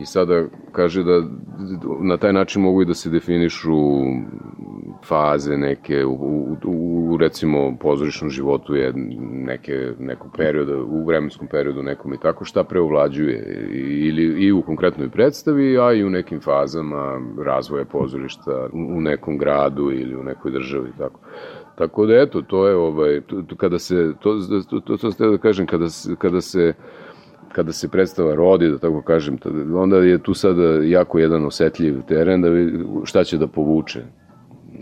I 0.00 0.06
sada 0.06 0.44
kaže 0.72 1.02
da 1.02 1.22
na 2.00 2.16
taj 2.16 2.32
način 2.32 2.62
mogu 2.62 2.82
i 2.82 2.84
da 2.84 2.94
se 2.94 3.10
definišu 3.10 3.76
faze 5.04 5.56
neke 5.56 6.04
u, 6.04 6.12
u, 6.64 7.12
u 7.12 7.16
recimo 7.16 7.76
pozorišnom 7.80 8.30
životu 8.30 8.74
je 8.74 8.92
neke, 9.30 9.92
nekog 9.98 10.30
perioda, 10.36 10.76
u 10.76 11.04
vremenskom 11.04 11.48
periodu 11.48 11.82
nekom 11.82 12.14
i 12.14 12.20
tako 12.20 12.44
šta 12.44 12.64
preovlađuje 12.64 13.68
ili 14.08 14.22
i 14.22 14.52
u 14.52 14.62
konkretnoj 14.62 15.08
predstavi, 15.08 15.78
a 15.78 15.92
i 15.92 16.04
u 16.04 16.10
nekim 16.10 16.40
fazama 16.40 17.20
razvoja 17.44 17.84
pozorišta 17.84 18.68
u 18.72 19.00
nekom 19.00 19.38
gradu 19.38 19.90
ili 19.92 20.16
u 20.16 20.22
nekoj 20.22 20.52
državi 20.52 20.90
tako. 20.98 21.20
Tako 21.78 22.06
da 22.06 22.14
eto, 22.14 22.42
to 22.42 22.68
je 22.68 22.76
ovaj, 22.76 23.20
to, 23.20 23.42
to, 23.42 23.56
kada 23.56 23.78
se, 23.78 24.12
to, 24.20 24.38
to, 24.70 24.80
to, 24.80 24.96
to, 24.96 25.10
to 25.10 25.30
da 25.30 25.38
kažem, 25.38 25.66
kada 25.66 25.88
se, 25.88 26.16
kada 26.18 26.40
se 26.40 26.72
kada 27.52 27.72
se 27.72 27.88
predstava 27.88 28.34
rodi, 28.34 28.70
da 28.70 28.78
tako 28.78 29.02
kažem, 29.02 29.38
onda 29.74 29.96
je 29.96 30.22
tu 30.22 30.34
sada 30.34 30.62
jako 30.82 31.18
jedan 31.18 31.46
osetljiv 31.46 32.02
teren 32.08 32.42
da 32.42 32.48
vidi 32.48 32.84
šta 33.04 33.24
će 33.24 33.38
da 33.38 33.46
povuče. 33.46 34.02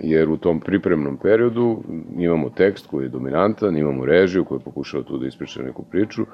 Jer 0.02 0.31
u 0.31 0.37
tom 0.37 0.61
pripremnom 0.61 1.16
periodu 1.16 1.83
imamo 2.18 2.50
tekst 2.50 2.87
koji 2.87 3.05
je 3.05 3.09
dominantan, 3.09 3.76
imamo 3.76 4.05
režiju 4.05 4.44
koja 4.44 4.59
pokušava 4.59 5.05
tu 5.05 5.18
da 5.18 5.26
ispriča 5.26 5.62
neku 5.62 5.85
priču. 5.90 6.26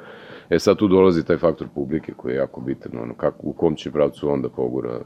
E 0.50 0.58
sad 0.58 0.76
tu 0.76 0.88
dolazi 0.88 1.24
taj 1.24 1.36
faktor 1.36 1.68
publike 1.74 2.12
koji 2.12 2.32
je 2.32 2.36
jako 2.36 2.60
bitan, 2.60 2.92
ono, 3.02 3.14
kako, 3.14 3.38
u 3.42 3.52
kom 3.52 3.74
će 3.74 3.90
pravcu 3.90 4.30
onda 4.30 4.48
pogura 4.48 4.90
a, 4.90 5.02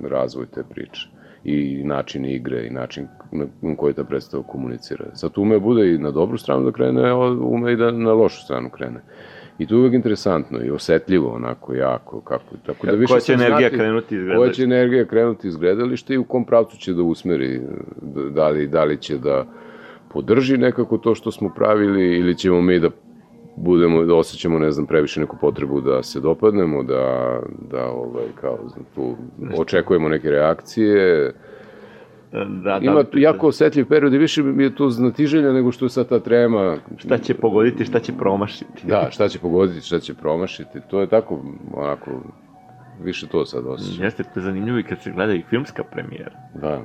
razvoj 0.00 0.46
te 0.46 0.62
priče 0.70 1.08
i 1.44 1.82
način 1.84 2.24
igre 2.24 2.66
i 2.66 2.70
način 2.70 3.08
na 3.32 3.76
koji 3.76 3.94
ta 3.94 4.04
predstava 4.04 4.42
komunicira. 4.42 5.04
Sad 5.14 5.32
ume 5.36 5.58
bude 5.58 5.94
i 5.94 5.98
na 5.98 6.10
dobru 6.10 6.38
stranu 6.38 6.64
da 6.64 6.72
krene, 6.72 7.10
a 7.10 7.16
ume 7.40 7.72
i 7.72 7.76
da 7.76 7.90
na 7.90 8.12
lošu 8.12 8.42
stranu 8.44 8.70
krene. 8.70 9.00
I 9.58 9.66
to 9.66 9.74
je 9.74 9.78
uvek 9.78 9.94
interesantno 9.94 10.64
i 10.64 10.70
osetljivo 10.70 11.30
onako 11.30 11.74
jako. 11.74 12.20
Kako, 12.20 12.56
tako 12.66 12.86
da 12.86 12.92
više 12.92 13.12
koja 13.12 13.20
će 13.20 13.32
energija 13.32 13.58
znati, 13.58 13.76
krenuti 13.76 14.16
iz 14.16 14.22
gledališta? 14.22 14.38
Koja 14.38 14.52
će 14.52 14.62
energija 14.62 15.04
krenuti 15.04 15.48
iz 15.48 15.56
gledališta 15.56 16.14
i 16.14 16.18
u 16.18 16.24
kom 16.24 16.44
pravcu 16.44 16.76
će 16.76 16.92
da 16.92 17.02
usmeri, 17.02 17.60
da 18.30 18.48
li, 18.48 18.66
da 18.66 18.84
li 18.84 18.96
će 18.96 19.18
da 19.18 19.46
podrži 20.12 20.56
nekako 20.56 20.98
to 20.98 21.14
što 21.14 21.30
smo 21.30 21.52
pravili 21.56 22.18
ili 22.18 22.38
ćemo 22.38 22.60
mi 22.62 22.78
da 22.78 22.90
budemo, 23.56 24.04
da 24.04 24.14
osjećamo, 24.14 24.58
ne 24.58 24.70
znam, 24.70 24.86
previše 24.86 25.20
neku 25.20 25.36
potrebu 25.40 25.80
da 25.80 26.02
se 26.02 26.20
dopadnemo, 26.20 26.82
da, 26.82 27.38
da 27.70 27.84
ovaj, 27.84 28.24
kao, 28.40 28.58
znam, 28.66 28.84
tu 28.94 29.16
očekujemo 29.56 30.08
neke 30.08 30.30
reakcije, 30.30 31.32
Da, 32.32 32.44
da, 32.44 32.78
Ima 32.82 33.04
tu 33.04 33.18
jako 33.18 33.46
osetljiv 33.46 33.86
period 33.88 34.14
i 34.14 34.18
više 34.18 34.42
mi 34.42 34.62
je 34.62 34.74
to 34.74 34.90
znatiželja 34.90 35.52
nego 35.52 35.72
što 35.72 35.84
je 35.84 35.90
sad 35.90 36.08
ta 36.08 36.20
trema. 36.20 36.76
Šta 36.96 37.18
će 37.18 37.34
pogoditi, 37.34 37.84
šta 37.84 38.00
će 38.00 38.12
promašiti. 38.12 38.86
Da, 38.86 39.08
šta 39.10 39.28
će 39.28 39.38
pogoditi, 39.38 39.86
šta 39.86 40.00
će 40.00 40.14
promašiti. 40.14 40.80
To 40.90 41.00
je 41.00 41.06
tako, 41.06 41.42
onako, 41.74 42.10
više 43.02 43.26
to 43.26 43.46
sad 43.46 43.66
osjećam. 43.66 44.04
Jeste, 44.04 44.22
to 44.22 44.40
je 44.40 44.44
zanimljivo 44.44 44.78
i 44.78 44.82
kad 44.82 45.02
se 45.02 45.10
gleda 45.10 45.32
i 45.32 45.42
filmska 45.50 45.84
premijera. 45.84 46.36
Da. 46.54 46.82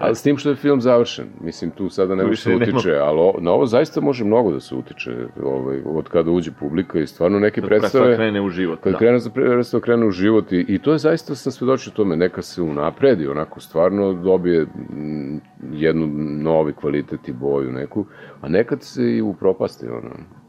Ali 0.00 0.14
s 0.14 0.22
tim 0.22 0.36
što 0.36 0.50
je 0.50 0.56
film 0.56 0.80
završen, 0.80 1.26
mislim, 1.40 1.70
tu 1.70 1.88
sada 1.88 2.14
ne 2.14 2.24
može 2.24 2.42
se 2.42 2.54
utiče, 2.54 2.90
nema... 2.90 3.04
ali 3.04 3.18
o, 3.20 3.34
na 3.40 3.50
ovo 3.50 3.66
zaista 3.66 4.00
može 4.00 4.24
mnogo 4.24 4.52
da 4.52 4.60
se 4.60 4.74
utiče, 4.74 5.26
ovaj, 5.42 5.80
od 5.86 6.08
kada 6.08 6.30
uđe 6.30 6.50
publika 6.60 7.00
i 7.00 7.06
stvarno 7.06 7.38
neke 7.38 7.60
kad 7.60 7.68
predstave... 7.68 8.06
Kad 8.06 8.16
krene 8.16 8.40
u 8.40 8.50
život, 8.50 8.78
kad 8.80 8.92
da. 8.92 8.98
Kad 8.98 9.32
predstava 9.34 9.80
krene 9.80 10.06
u 10.06 10.10
život 10.10 10.52
i, 10.52 10.64
i 10.68 10.78
to 10.78 10.92
je 10.92 10.98
zaista, 10.98 11.34
sam 11.34 11.52
svedočio 11.52 11.92
tome, 11.92 12.16
neka 12.16 12.42
se 12.42 12.62
unapredi, 12.62 13.26
onako, 13.26 13.60
stvarno 13.60 14.12
dobije 14.12 14.62
mm, 14.62 15.40
jednu 15.72 16.06
novi 16.42 16.72
kvalitet 16.72 17.28
i 17.28 17.32
boju 17.32 17.72
neku, 17.72 18.04
a 18.40 18.48
nekad 18.48 18.82
se 18.82 19.02
i 19.16 19.22
upropasti, 19.22 19.86
ono. 19.86 20.43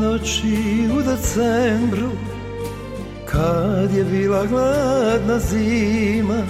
Noći 0.00 0.88
u 0.98 1.02
decembru 1.02 2.10
Kad 3.26 3.94
je 3.96 4.04
bila 4.04 4.46
gladna 4.46 5.38
zima 5.38 6.42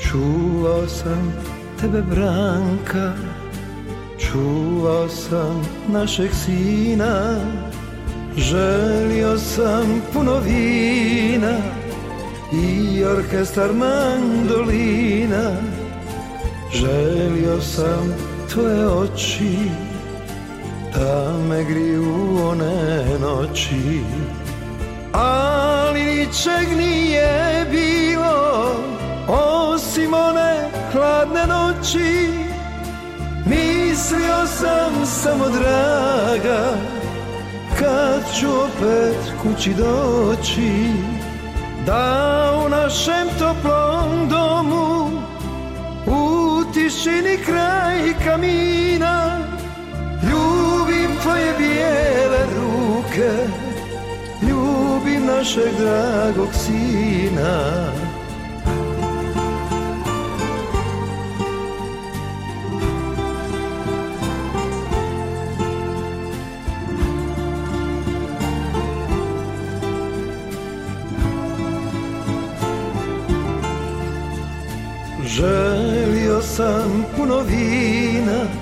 Čuvao 0.00 0.88
sam 0.88 1.34
tebe 1.80 2.02
Branka 2.02 3.12
Čuvao 4.18 5.08
sam 5.08 5.62
našeg 5.88 6.30
sina 6.44 7.36
Želio 8.36 9.38
sam 9.38 10.02
puno 10.12 10.38
vina 10.38 11.56
I 12.52 13.04
orkestar 13.04 13.70
mandolina 13.72 15.56
Želio 16.72 17.60
sam 17.60 18.14
tvoje 18.52 18.86
oči 18.86 19.56
Da 20.94 21.32
me 21.48 21.64
griju 21.64 22.38
one 22.48 23.04
noći 23.20 24.00
Ali 25.12 26.04
ničeg 26.04 26.76
nije 26.76 27.66
bilo 27.70 28.76
Osim 29.28 30.14
one 30.14 30.70
hladne 30.92 31.46
noći. 31.46 32.28
Mislio 33.46 34.46
sam 34.46 35.06
samo 35.06 35.44
draga 35.48 36.74
Kad 37.78 38.22
ću 38.40 38.46
opet 38.48 39.32
kući 39.42 39.74
doći 39.74 40.92
Da 41.86 42.62
u 42.66 42.68
našem 42.68 43.28
toplom 43.38 44.28
domu 44.28 45.10
U 46.06 46.62
tišini 46.74 47.38
kraj 47.46 48.14
kamina 48.24 49.31
tvoje 51.22 51.54
bijele 51.58 52.46
ruke 52.56 53.30
Ljubim 54.42 55.26
našeg 55.26 55.72
dragog 55.78 56.48
sina. 56.54 57.92
Želio 75.26 76.42
sam 76.42 77.04
puno 77.16 77.38
vina 77.38 78.61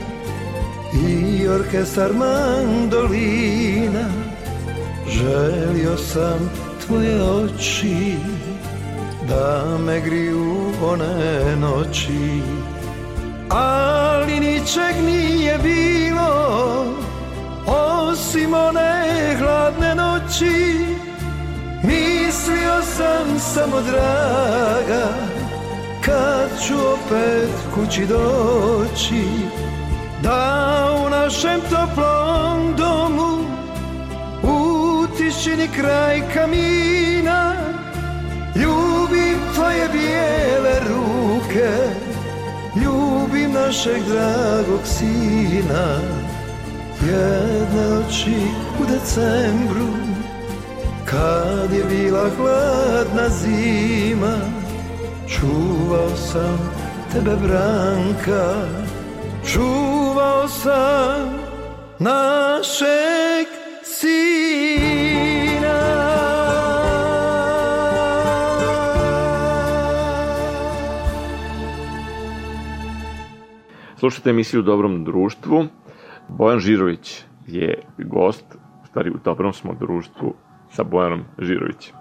orkestar 1.50 2.12
mandolina 2.12 4.08
Želio 5.08 5.96
sam 5.96 6.50
tvoje 6.86 7.22
oči 7.22 8.16
da 9.28 9.78
me 9.86 10.00
griju 10.00 10.72
one 10.82 11.56
noći. 11.56 12.42
Ali 13.48 14.40
ničeg 14.40 15.04
nije 15.04 15.58
bilo 15.58 16.84
osim 17.66 18.54
one 18.54 19.36
hladne 19.38 19.94
noći. 19.94 20.84
Mislio 21.82 22.82
sam 22.96 23.38
samo 23.38 23.80
draga 23.80 25.08
kad 26.04 26.50
ću 26.66 26.74
opet 26.74 27.50
kući 27.74 28.06
doći 28.06 29.24
Da 30.22 30.88
u 31.06 31.11
našem 31.11 31.61
toplom 31.61 32.74
domu 32.76 33.44
U 34.42 35.06
tišini 35.16 35.68
kraj 35.68 36.22
kamina 36.35 37.54
Ljubim 38.56 39.38
tvoje 39.54 39.88
bijele 39.92 40.80
ruke 40.88 41.70
Ljubim 42.76 43.52
našeg 43.52 44.02
dragog 44.09 44.80
sina. 44.85 46.00
Jedne 47.06 47.88
noći 47.88 48.37
u 48.80 48.85
decembru 48.92 49.88
Kad 51.04 51.72
je 51.72 51.85
bila 51.85 52.30
hladna 52.37 53.28
zima 53.28 54.37
Čuvao 55.28 56.16
sam 56.16 56.70
tebe 57.12 57.37
Branka. 57.37 58.54
Čuvao 59.46 59.89
sam 60.48 61.28
našeg 61.98 63.46
sina 63.83 64.61
Slušajte 73.96 74.30
emisiju 74.30 74.61
u 74.61 74.62
Dobrom 74.62 75.04
društvu. 75.04 75.64
Bojan 76.28 76.59
Žirović 76.59 77.24
je 77.46 77.83
gost, 77.98 78.44
u 78.83 78.87
stvari 78.87 79.11
u 79.11 79.18
Dobrom 79.24 79.52
smo 79.52 79.74
društvu 79.74 80.35
sa 80.70 80.85
Bojanom 80.85 81.24
Žirovićem, 81.38 81.96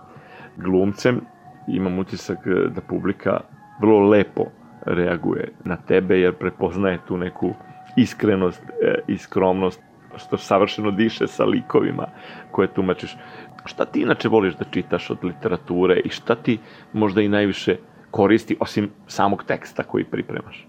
glumcem. 0.57 1.21
Imam 1.67 1.99
utisak 1.99 2.37
da 2.75 2.81
publika 2.81 3.39
vrlo 3.81 4.09
lepo 4.09 4.43
reaguje 4.85 5.53
na 5.65 5.75
tebe 5.75 6.19
jer 6.19 6.33
prepoznaje 6.33 6.99
tu 7.07 7.17
neku 7.17 7.53
iskrenost 8.01 8.63
e, 8.63 8.95
i 9.07 9.17
skromnost 9.17 9.81
što 10.17 10.37
savršeno 10.37 10.91
diše 10.91 11.27
sa 11.27 11.45
likovima 11.45 12.07
koje 12.51 12.73
tumačiš. 12.73 13.17
Šta 13.65 13.85
ti 13.85 14.01
inače 14.01 14.29
voliš 14.29 14.55
da 14.55 14.65
čitaš 14.71 15.09
od 15.09 15.23
literature 15.23 15.99
i 16.05 16.09
šta 16.09 16.35
ti 16.35 16.57
možda 16.93 17.21
i 17.21 17.27
najviše 17.27 17.77
koristi 18.11 18.57
osim 18.59 18.89
samog 19.07 19.43
teksta 19.43 19.83
koji 19.83 20.03
pripremaš? 20.03 20.67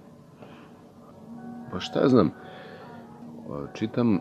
Pa 1.72 1.80
šta 1.80 2.08
znam, 2.08 2.30
čitam, 3.74 4.18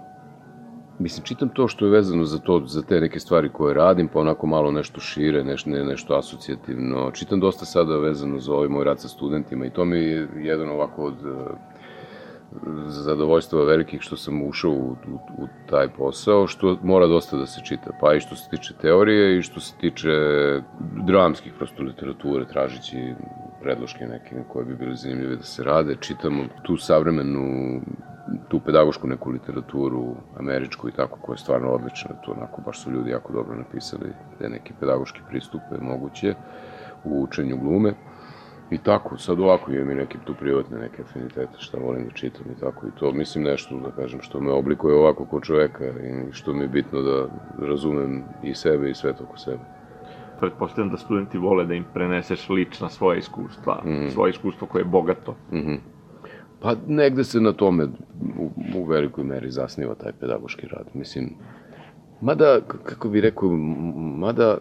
mislim, 0.99 1.25
čitam 1.25 1.49
to 1.49 1.67
što 1.67 1.85
je 1.85 1.91
vezano 1.91 2.23
za 2.25 2.39
to, 2.39 2.61
za 2.65 2.81
te 2.81 3.01
neke 3.01 3.19
stvari 3.19 3.49
koje 3.49 3.73
radim, 3.73 4.07
pa 4.07 4.19
onako 4.19 4.47
malo 4.47 4.71
nešto 4.71 4.99
šire, 4.99 5.43
nešto, 5.43 5.69
ne, 5.69 5.83
nešto 5.83 6.15
asocijativno. 6.15 7.11
Čitam 7.11 7.39
dosta 7.39 7.65
sada 7.65 7.97
vezano 7.97 8.39
za 8.39 8.53
ovaj 8.53 8.67
moj 8.67 8.83
rad 8.83 9.01
sa 9.01 9.07
studentima 9.07 9.65
i 9.65 9.73
to 9.73 9.85
mi 9.85 9.97
je 9.97 10.27
jedan 10.35 10.69
ovako 10.69 11.03
od 11.03 11.15
zadovoljstva 12.87 13.63
velikih 13.63 14.01
što 14.01 14.17
sam 14.17 14.43
ušao 14.43 14.71
u, 14.71 14.95
u, 15.07 15.15
u 15.37 15.47
taj 15.69 15.87
posao, 15.87 16.47
što 16.47 16.77
mora 16.83 17.07
dosta 17.07 17.37
da 17.37 17.45
se 17.45 17.61
čita, 17.65 17.91
pa 18.01 18.13
i 18.13 18.19
što 18.19 18.35
se 18.35 18.49
tiče 18.49 18.73
teorije 18.81 19.37
i 19.37 19.41
što 19.41 19.59
se 19.59 19.73
tiče 19.77 20.11
dramskih 21.07 21.53
prosto 21.57 21.83
literature, 21.83 22.45
tražići 22.45 23.13
predloške 23.61 24.05
neke 24.05 24.35
koje 24.47 24.65
bi 24.65 24.75
bile 24.75 24.95
zanimljive 24.95 25.35
da 25.35 25.43
se 25.43 25.63
rade, 25.63 25.95
čitamo 25.99 26.43
tu 26.63 26.77
savremenu 26.77 27.81
tu 28.47 28.59
pedagošku 28.59 29.07
neku 29.07 29.29
literaturu, 29.29 30.15
američku 30.39 30.89
i 30.89 30.91
tako, 30.91 31.19
koja 31.21 31.33
je 31.33 31.37
stvarno 31.37 31.71
odlična, 31.71 32.15
to 32.25 32.31
onako 32.31 32.61
baš 32.61 32.83
su 32.83 32.91
ljudi 32.91 33.09
jako 33.11 33.33
dobro 33.33 33.55
napisali 33.55 34.13
te 34.39 34.49
neke 34.49 34.73
pedagoške 34.79 35.19
pristupe 35.29 35.77
moguće 35.81 36.35
u 37.03 37.23
učenju 37.23 37.57
glume. 37.57 37.93
I 38.71 38.77
tako, 38.77 39.17
sad 39.17 39.39
ovako 39.39 39.71
imam 39.71 39.91
i 39.91 39.95
neke 39.95 40.17
tu 40.25 40.33
privatne 40.39 40.77
neke 40.77 41.01
afinitete, 41.01 41.53
šta 41.57 41.77
volim 41.77 42.03
da 42.03 42.11
čitam 42.11 42.45
i 42.57 42.59
tako. 42.59 42.87
I 42.87 42.99
to 42.99 43.11
mislim 43.11 43.43
nešto, 43.43 43.79
da 43.79 43.91
kažem, 43.91 44.21
što 44.21 44.39
me 44.39 44.51
oblikuje 44.51 44.95
ovako 44.95 45.25
kao 45.25 45.39
čoveka 45.39 45.85
i 45.85 46.31
što 46.31 46.53
mi 46.53 46.61
je 46.61 46.67
bitno 46.67 47.01
da 47.01 47.27
razumem 47.59 48.23
i 48.43 48.55
sebe 48.55 48.89
i 48.89 48.95
svet 48.95 49.21
oko 49.21 49.37
sebe. 49.37 49.63
Pretpostavljam 50.39 50.91
da 50.91 50.97
studenti 50.97 51.37
vole 51.37 51.65
da 51.65 51.73
im 51.73 51.85
preneseš 51.93 52.49
lična 52.49 52.89
svoja 52.89 53.17
iskustva, 53.17 53.81
mm. 53.85 54.09
svoje 54.09 54.29
iskustvo 54.29 54.67
koje 54.67 54.81
je 54.81 54.85
bogato. 54.85 55.35
Mm 55.51 55.57
-hmm. 55.57 55.77
Pa 56.61 56.75
negde 56.87 57.23
se 57.23 57.41
na 57.41 57.53
tome 57.53 57.87
u, 58.39 58.51
u 58.75 58.83
velikoj 58.83 59.23
meri 59.23 59.51
zasniva 59.51 59.95
taj 59.95 60.11
pedagoški 60.19 60.67
rad. 60.67 60.85
Mislim, 60.93 61.29
mada, 62.21 62.59
kako 62.83 63.09
bi 63.09 63.21
rekao, 63.21 63.49
mada 64.17 64.57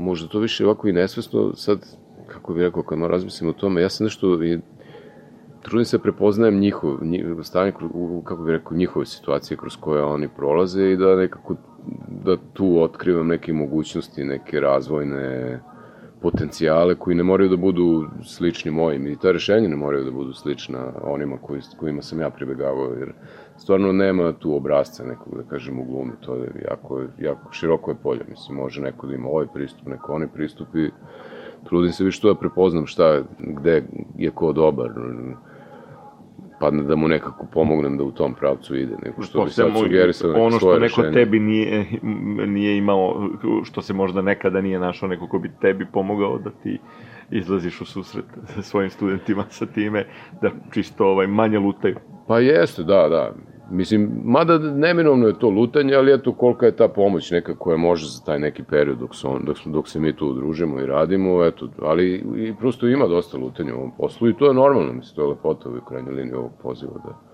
možda 0.00 0.28
to 0.28 0.38
više 0.38 0.66
ovako 0.66 0.88
i 0.88 0.92
nesvesno, 0.92 1.54
sad 1.54 1.86
kako 2.28 2.54
bih 2.54 2.62
rekao, 2.62 2.82
kad 2.82 2.98
razmislim 2.98 3.50
o 3.50 3.52
tome, 3.52 3.82
ja 3.82 3.88
sam 3.88 4.04
nešto 4.04 4.44
i 4.44 4.58
trudim 5.62 5.84
se 5.84 5.96
da 5.96 6.02
prepoznajem 6.02 6.58
njihov, 6.58 7.04
njihov 7.04 7.42
stanje, 7.42 7.72
kako 8.24 8.42
bih 8.42 8.52
rekao, 8.52 8.76
njihove 8.76 9.06
situacije 9.06 9.56
kroz 9.56 9.76
koje 9.76 10.02
oni 10.02 10.28
prolaze 10.36 10.90
i 10.90 10.96
da 10.96 11.16
nekako, 11.16 11.56
da 12.24 12.36
tu 12.52 12.82
otkrivam 12.82 13.26
neke 13.26 13.52
mogućnosti, 13.52 14.24
neke 14.24 14.60
razvojne 14.60 15.60
potencijale 16.22 16.94
koji 16.94 17.16
ne 17.16 17.22
moraju 17.22 17.50
da 17.50 17.56
budu 17.56 18.06
slični 18.24 18.70
mojim 18.70 19.06
i 19.06 19.16
ta 19.16 19.32
rešenja 19.32 19.68
ne 19.68 19.76
moraju 19.76 20.04
da 20.04 20.10
budu 20.10 20.32
slična 20.32 20.92
onima 21.02 21.36
koji, 21.42 21.60
kojima 21.76 22.02
sam 22.02 22.20
ja 22.20 22.30
pribegavao, 22.30 22.94
jer 22.98 23.12
stvarno 23.56 23.92
nema 23.92 24.32
tu 24.32 24.56
obrazca 24.56 25.04
nekog, 25.04 25.36
da 25.36 25.42
kažem, 25.42 25.80
u 25.80 25.84
glumi, 25.84 26.12
to 26.20 26.34
je 26.34 26.50
jako, 26.70 27.02
jako 27.18 27.52
široko 27.52 27.90
je 27.90 27.96
polje, 28.02 28.24
mislim, 28.28 28.56
može 28.56 28.82
neko 28.82 29.06
da 29.06 29.14
ima 29.14 29.28
ovaj 29.28 29.46
pristup, 29.54 29.86
neko 29.86 30.12
onaj 30.12 30.28
pristup 30.28 30.74
i 30.74 30.90
trudim 31.64 31.92
se 31.92 32.04
više 32.04 32.20
to 32.20 32.28
da 32.28 32.40
prepoznam 32.40 32.86
šta, 32.86 33.22
gde 33.38 33.82
je 34.16 34.30
ko 34.30 34.52
dobar. 34.52 34.90
pa 36.60 36.70
da 36.70 36.96
mu 36.96 37.08
nekako 37.08 37.46
pomognem 37.52 37.98
da 37.98 38.04
u 38.04 38.10
tom 38.12 38.34
pravcu 38.34 38.76
ide, 38.76 38.96
nego 39.04 39.22
što 39.22 39.44
bi 39.44 39.50
sad 39.50 39.72
sugerisao 39.78 40.30
neke 40.30 40.40
ono 40.40 40.58
što 40.58 40.78
neko 40.78 41.02
rešenje. 41.02 41.12
tebi 41.12 41.40
nije, 41.40 41.86
nije 42.46 42.76
imao, 42.76 43.28
što 43.64 43.82
se 43.82 43.94
možda 43.94 44.22
nekada 44.22 44.60
nije 44.60 44.78
našao 44.78 45.08
neko 45.08 45.28
ko 45.28 45.38
bi 45.38 45.50
tebi 45.60 45.86
pomogao 45.92 46.38
da 46.38 46.50
ti 46.50 46.78
izlaziš 47.30 47.80
u 47.80 47.84
susret 47.84 48.24
sa 48.54 48.62
svojim 48.62 48.90
studentima 48.90 49.44
sa 49.48 49.66
time, 49.66 50.04
da 50.42 50.50
čisto 50.72 51.06
ovaj, 51.06 51.26
manje 51.26 51.58
lutaju. 51.58 51.96
Pa 52.28 52.38
jeste, 52.38 52.82
da, 52.82 53.08
da. 53.08 53.34
Mislim, 53.70 54.10
mada 54.24 54.58
neminovno 54.58 55.26
je 55.26 55.38
to 55.38 55.48
lutanje, 55.48 55.94
ali 55.94 56.14
eto 56.14 56.32
kolika 56.32 56.66
je 56.66 56.76
ta 56.76 56.88
pomoć 56.88 57.30
neka 57.30 57.54
koja 57.54 57.76
može 57.76 58.06
za 58.06 58.24
taj 58.24 58.38
neki 58.38 58.62
period 58.62 58.98
dok, 58.98 59.10
on, 59.24 59.44
dok, 59.44 59.56
dok 59.66 59.88
se 59.88 60.00
mi 60.00 60.16
tu 60.16 60.28
udružimo 60.28 60.80
i 60.80 60.86
radimo, 60.86 61.44
eto, 61.44 61.68
ali 61.82 62.24
i 62.36 62.54
prosto 62.58 62.88
ima 62.88 63.06
dosta 63.06 63.38
lutanja 63.38 63.74
u 63.74 63.78
ovom 63.78 63.92
poslu 63.98 64.28
i 64.28 64.36
to 64.36 64.46
je 64.46 64.54
normalno, 64.54 64.92
mislim, 64.92 65.16
to 65.16 65.22
je 65.22 65.28
lepota 65.28 65.68
u 65.68 65.88
krajnjoj 65.88 66.14
liniji 66.14 66.34
ovog 66.34 66.52
poziva, 66.62 66.92
da. 67.04 67.28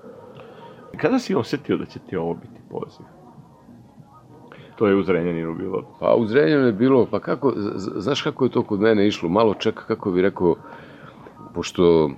Kada 0.97 1.19
si 1.19 1.35
osetio 1.35 1.77
da 1.77 1.85
će 1.85 1.99
ti 1.99 2.17
ovo 2.17 2.35
biti 2.35 2.61
poziv? 2.71 3.07
To 4.77 4.87
je 4.87 4.97
u 4.97 5.03
Zrenjaninu 5.03 5.55
bilo. 5.55 5.97
Pa 6.01 6.15
u 6.15 6.27
Zrenjaninu 6.27 6.67
je 6.67 6.73
bilo, 6.73 7.07
pa 7.11 7.21
kako, 7.21 7.53
znaš 7.77 8.23
kako 8.23 8.45
je 8.45 8.51
to 8.51 8.63
kod 8.63 8.81
mene 8.81 9.07
išlo, 9.07 9.29
malo 9.29 9.55
čeka, 9.55 9.83
kako 9.87 10.11
bi 10.11 10.23
rekao, 10.23 10.57
pošto, 11.55 12.11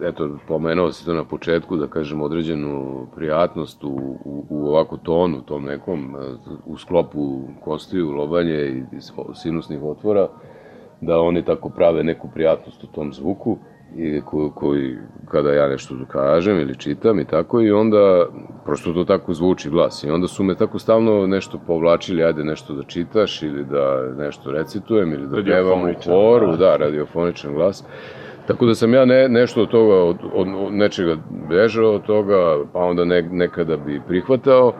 eto, 0.00 0.38
pomenuo 0.48 0.92
si 0.92 1.04
to 1.04 1.14
na 1.14 1.24
početku, 1.24 1.76
da 1.76 1.86
kažem, 1.86 2.22
određenu 2.22 3.06
prijatnost 3.14 3.84
u, 3.84 3.88
u, 4.24 4.46
u 4.48 4.66
ovako 4.68 4.96
tonu, 4.96 5.42
tom 5.42 5.64
nekom, 5.64 6.16
e, 6.16 6.18
u 6.66 6.76
sklopu 6.76 7.40
kostiju, 7.64 8.10
lobanje 8.10 8.84
i 8.92 9.00
sinusnih 9.34 9.82
otvora, 9.82 10.28
da 11.00 11.20
oni 11.20 11.44
tako 11.44 11.68
prave 11.68 12.04
neku 12.04 12.28
prijatnost 12.34 12.84
u 12.84 12.86
tom 12.86 13.12
zvuku 13.12 13.58
i 13.96 14.20
ko, 14.20 14.50
koji, 14.54 14.96
kada 15.28 15.52
ja 15.52 15.68
nešto 15.68 15.94
kažem 16.08 16.60
ili 16.60 16.78
čitam 16.78 17.20
i 17.20 17.24
tako, 17.24 17.60
i 17.60 17.70
onda 17.70 18.26
prosto 18.64 18.92
to 18.92 19.04
tako 19.04 19.34
zvuči 19.34 19.70
glas. 19.70 20.04
I 20.04 20.10
onda 20.10 20.26
su 20.28 20.42
me 20.42 20.54
tako 20.54 20.78
stalno 20.78 21.26
nešto 21.26 21.60
povlačili, 21.66 22.24
ajde 22.24 22.44
nešto 22.44 22.74
da 22.74 22.82
čitaš 22.82 23.42
ili 23.42 23.64
da 23.64 24.12
nešto 24.16 24.52
recitujem 24.52 25.12
ili 25.12 25.26
da 25.26 25.42
pevam 25.44 25.82
u 25.82 25.92
horu, 26.04 26.46
glas. 26.46 26.58
da, 26.58 26.76
radiofoničan 26.76 27.54
glas. 27.54 27.84
Tako 28.48 28.66
da 28.66 28.74
sam 28.74 28.94
ja 28.94 29.04
ne, 29.04 29.28
nešto 29.28 29.62
od 29.62 29.68
toga, 29.68 29.94
od, 29.94 30.16
od, 30.34 30.48
od 30.56 30.74
nečega 30.74 31.16
bežao 31.48 31.94
od 31.94 32.02
toga, 32.02 32.64
pa 32.72 32.78
onda 32.78 33.04
ne, 33.04 33.22
nekada 33.22 33.76
bi 33.76 34.00
prihvatao, 34.08 34.72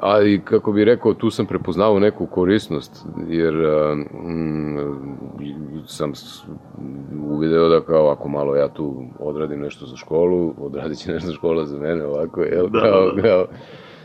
ali 0.00 0.40
kako 0.44 0.72
bi 0.72 0.84
rekao, 0.84 1.14
tu 1.14 1.30
sam 1.30 1.46
prepoznao 1.46 1.98
neku 1.98 2.26
korisnost, 2.26 3.06
jer 3.28 3.54
um, 3.54 4.78
sam 5.86 6.12
uvideo 7.30 7.68
da 7.68 7.80
kao 7.80 8.10
ako 8.10 8.28
malo 8.28 8.56
ja 8.56 8.68
tu 8.68 9.02
odradim 9.20 9.60
nešto 9.60 9.86
za 9.86 9.96
školu, 9.96 10.54
odradit 10.58 10.98
će 10.98 11.12
nešto 11.14 11.32
škola 11.32 11.64
za 11.64 11.78
mene 11.78 12.06
ovako, 12.06 12.42
jel? 12.42 12.68
Da, 12.68 12.80
kao, 12.80 13.10
da, 13.10 13.22
da. 13.22 13.28
kao, 13.28 13.46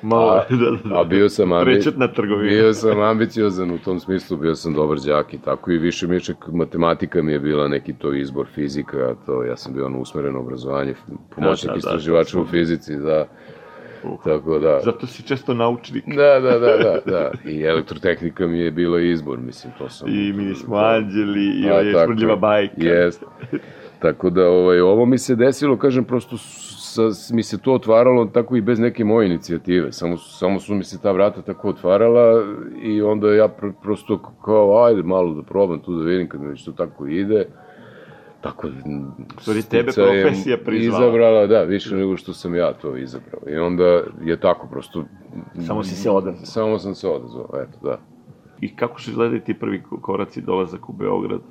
Malo, 0.04 0.32
A- 0.32 0.46
da, 0.50 0.56
da, 0.58 0.90
da. 0.90 1.00
a 1.00 1.04
bio 1.04 1.30
sam 1.30 1.50
ambi- 1.50 1.64
Prečetna 1.66 2.08
trgovina. 2.08 2.50
Bio 2.50 2.74
sam 2.74 3.02
ambiciozan 3.02 3.72
u 3.72 3.78
tom 3.78 4.00
smislu, 4.00 4.38
bio 4.38 4.56
sam 4.56 4.74
dobar 4.74 4.98
đak 5.00 5.34
i 5.34 5.38
tako 5.38 5.72
i 5.72 5.78
više 5.78 6.08
mi 6.08 6.16
je 6.16 6.20
čak 6.20 6.48
matematika 6.48 7.22
mi 7.22 7.32
je 7.32 7.40
bila 7.40 7.68
neki 7.68 7.94
to 7.94 8.14
izbor 8.14 8.48
fizika, 8.48 9.16
to 9.26 9.44
ja 9.44 9.58
sam 9.58 9.74
bio 9.74 9.90
na 9.90 9.98
usmereno 9.98 10.40
obrazovanje, 10.40 10.94
pomoćnik 11.30 11.68
da, 11.68 11.74
da, 11.74 11.78
istraživača 11.78 12.40
u 12.40 12.46
fizici, 12.46 12.96
da, 12.96 13.26
Uh. 14.04 14.24
tako 14.24 14.60
da. 14.60 14.80
Zato 14.84 15.08
si 15.08 15.24
često 15.24 15.54
naučnik. 15.54 16.04
Da, 16.08 16.40
da, 16.40 16.60
da, 16.60 16.78
da, 16.78 17.00
da. 17.06 17.32
I 17.46 17.62
elektrotehnika 17.62 18.48
mi 18.48 18.60
je 18.60 18.72
bila 18.72 19.02
izbor, 19.02 19.40
mislim, 19.40 19.74
to 19.78 19.90
sam... 19.90 20.10
I 20.10 20.34
mi 20.34 20.56
smo 20.56 20.76
anđeli, 20.76 21.46
i 21.46 21.62
je 21.62 21.94
smrdljiva 22.06 22.36
bajka. 22.36 22.74
Jeste. 22.78 23.26
Tako 24.04 24.30
da, 24.30 24.50
ovaj, 24.50 24.80
ovo 24.80 25.06
mi 25.06 25.18
se 25.18 25.36
desilo, 25.36 25.78
kažem, 25.78 26.04
prosto 26.04 26.38
sa, 26.38 27.02
mi 27.34 27.44
se 27.44 27.58
to 27.62 27.74
otvaralo 27.74 28.26
tako 28.26 28.56
i 28.56 28.62
bez 28.62 28.80
neke 28.80 29.04
moje 29.04 29.28
inicijative. 29.28 29.92
Samo, 29.92 30.18
samo 30.18 30.60
su 30.60 30.76
mi 30.76 30.84
se 30.84 31.02
ta 31.02 31.12
vrata 31.12 31.42
tako 31.42 31.70
otvarala 31.70 32.44
i 32.82 33.02
onda 33.02 33.34
ja 33.34 33.48
pr 33.48 33.68
prosto 33.82 34.20
kao, 34.46 34.86
ajde 34.86 35.04
malo 35.04 35.34
da 35.34 35.42
probam 35.44 35.80
tu 35.80 35.98
da 35.98 36.04
vidim 36.04 36.30
kad 36.30 36.42
mi 36.42 36.48
već 36.48 36.66
to 36.66 36.72
tako 36.72 37.08
ide. 37.08 37.46
Tako, 38.42 38.68
stvari, 39.40 39.62
tebe 39.70 39.92
profesija 39.96 40.58
prizvala. 40.66 41.06
Izabrala, 41.06 41.48
da, 41.48 41.62
više 41.62 41.96
nego 41.96 42.18
što 42.18 42.34
sam 42.34 42.56
ja 42.56 42.74
to 42.74 42.98
izabrao. 42.98 43.42
I 43.50 43.58
onda 43.58 44.02
je 44.24 44.40
tako, 44.40 44.68
prosto... 44.68 45.04
Samo 45.68 45.84
si 45.84 45.96
se 45.96 46.10
odazvao. 46.10 46.46
Samo 46.46 46.80
sam 46.80 46.96
se 46.96 47.08
odazvao, 47.08 47.50
eto, 47.54 47.78
da. 47.84 48.00
I 48.62 48.76
kako 48.76 49.02
su 49.02 49.10
izgledali 49.10 49.44
ti 49.44 49.54
prvi 49.54 49.84
koraci 50.02 50.42
dolazak 50.42 50.90
u 50.90 50.94
Beograd? 50.94 51.42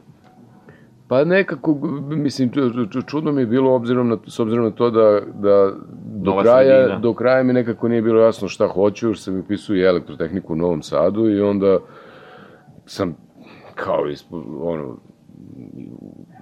Pa 1.12 1.24
nekako, 1.24 1.74
mislim, 2.08 2.50
ču- 2.50 2.88
ču- 2.88 3.06
čudno 3.06 3.32
mi 3.32 3.42
je 3.42 3.46
bilo 3.46 3.74
obzirom 3.74 4.08
na, 4.08 4.16
s 4.26 4.40
obzirom 4.40 4.64
na 4.64 4.70
to 4.70 4.90
da, 4.90 5.20
da 5.34 5.72
do, 6.04 6.30
Nova 6.30 6.42
kraja, 6.42 6.76
sredina. 6.76 6.98
do 6.98 7.14
kraja 7.14 7.42
mi 7.42 7.52
nekako 7.52 7.88
nije 7.88 8.02
bilo 8.02 8.20
jasno 8.22 8.48
šta 8.48 8.66
hoću, 8.66 9.08
još 9.08 9.20
sam 9.20 9.38
upisao 9.40 9.76
i 9.76 9.82
elektrotehniku 9.82 10.52
u 10.52 10.56
Novom 10.56 10.82
Sadu 10.82 11.28
i 11.30 11.40
onda 11.40 11.78
sam 12.86 13.16
kao 13.74 14.06
ispo, 14.06 14.42
ono, 14.60 14.96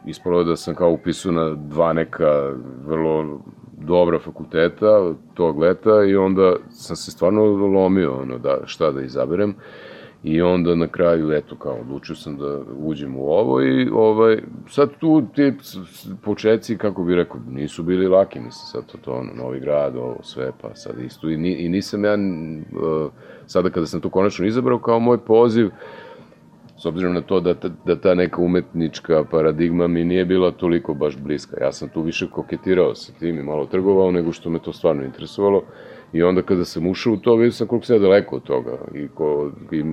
ispalo 0.06 0.38
je 0.38 0.44
da 0.44 0.56
sam 0.56 0.74
kao 0.74 0.90
upisao 0.90 1.32
na 1.32 1.54
dva 1.54 1.92
neka 1.92 2.52
vrlo 2.86 3.40
dobra 3.78 4.18
fakulteta 4.18 5.12
tog 5.34 5.58
leta 5.58 6.04
i 6.04 6.16
onda 6.16 6.56
sam 6.68 6.96
se 6.96 7.10
stvarno 7.10 7.44
lomio 7.44 8.20
ono, 8.20 8.38
da, 8.38 8.58
šta 8.64 8.90
da 8.90 9.02
izaberem. 9.02 9.54
I 10.22 10.42
onda 10.42 10.74
na 10.74 10.86
kraju, 10.86 11.32
eto, 11.32 11.56
kao, 11.56 11.76
odlučio 11.80 12.16
sam 12.16 12.36
da 12.36 12.58
uđem 12.78 13.16
u 13.16 13.30
ovo 13.30 13.62
i 13.62 13.88
ovaj, 13.92 14.38
sad 14.68 14.90
tu 14.98 15.22
ti 15.34 15.52
početci, 16.22 16.78
kako 16.78 17.04
bi 17.04 17.14
rekao, 17.14 17.40
nisu 17.50 17.82
bili 17.82 18.08
laki, 18.08 18.40
mislim, 18.40 18.66
sad 18.66 18.86
to, 18.86 18.98
to 18.98 19.12
ono, 19.12 19.32
Novi 19.34 19.60
grad, 19.60 19.96
ovo 19.96 20.16
sve, 20.22 20.52
pa 20.62 20.74
sad 20.74 21.00
isto, 21.00 21.28
i, 21.30 21.34
i 21.34 21.68
nisam 21.68 22.04
ja, 22.04 22.14
uh, 22.14 23.10
sada 23.46 23.70
kada 23.70 23.86
sam 23.86 24.00
to 24.00 24.10
konačno 24.10 24.46
izabrao 24.46 24.78
kao 24.78 24.98
moj 25.00 25.18
poziv, 25.18 25.70
s 26.82 26.86
obzirom 26.86 27.14
na 27.14 27.20
to 27.20 27.40
da, 27.40 27.54
ta- 27.54 27.68
da 27.86 27.96
ta 27.96 28.14
neka 28.14 28.42
umetnička 28.42 29.24
paradigma 29.30 29.86
mi 29.86 30.04
nije 30.04 30.24
bila 30.24 30.50
toliko 30.50 30.94
baš 30.94 31.16
bliska. 31.16 31.56
Ja 31.60 31.72
sam 31.72 31.88
tu 31.88 32.02
više 32.02 32.30
koketirao 32.30 32.94
sa 32.94 33.12
tim 33.18 33.38
i 33.38 33.42
malo 33.42 33.66
trgovao 33.66 34.10
nego 34.10 34.32
što 34.32 34.50
me 34.50 34.58
to 34.58 34.72
stvarno 34.72 35.04
interesovalo. 35.04 35.62
I 36.12 36.22
onda 36.22 36.42
kada 36.42 36.64
sam 36.64 36.86
ušao 36.86 37.12
u 37.12 37.16
to, 37.16 37.36
vidio 37.36 37.52
sam 37.52 37.66
koliko 37.66 37.86
sam 37.86 37.96
ja 37.96 38.00
daleko 38.00 38.36
od 38.36 38.42
toga 38.42 38.78
i, 38.94 39.08
ko, 39.08 39.50
i 39.70 39.84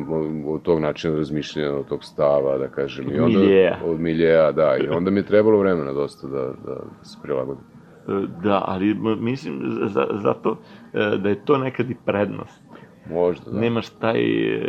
od 0.47 0.61
tog 0.61 0.79
načina 0.79 1.15
razmišljanja, 1.15 1.75
od 1.75 1.87
tog 1.87 2.03
stava, 2.03 2.57
da 2.57 2.67
kažem. 2.67 3.05
I 3.11 3.19
onda, 3.19 3.39
miljeja. 3.39 3.79
Od 3.85 3.99
miljeja, 3.99 4.51
da. 4.51 4.77
I 4.77 4.87
onda 4.87 5.11
mi 5.11 5.19
je 5.19 5.25
trebalo 5.25 5.59
vremena 5.59 5.93
dosta 5.93 6.27
da, 6.27 6.53
da 6.65 6.77
se 7.03 7.17
prilagodim. 7.23 7.63
E, 8.07 8.27
Da, 8.43 8.63
ali 8.67 8.93
mislim 9.19 9.61
za, 9.87 10.07
zato 10.11 10.57
e, 10.93 11.17
da 11.17 11.29
je 11.29 11.45
to 11.45 11.57
nekad 11.57 11.89
i 11.89 11.95
prednost. 12.05 12.63
Možda, 13.09 13.51
da. 13.51 13.59
Nemaš 13.59 13.89
taj, 13.89 14.21
e, 14.55 14.61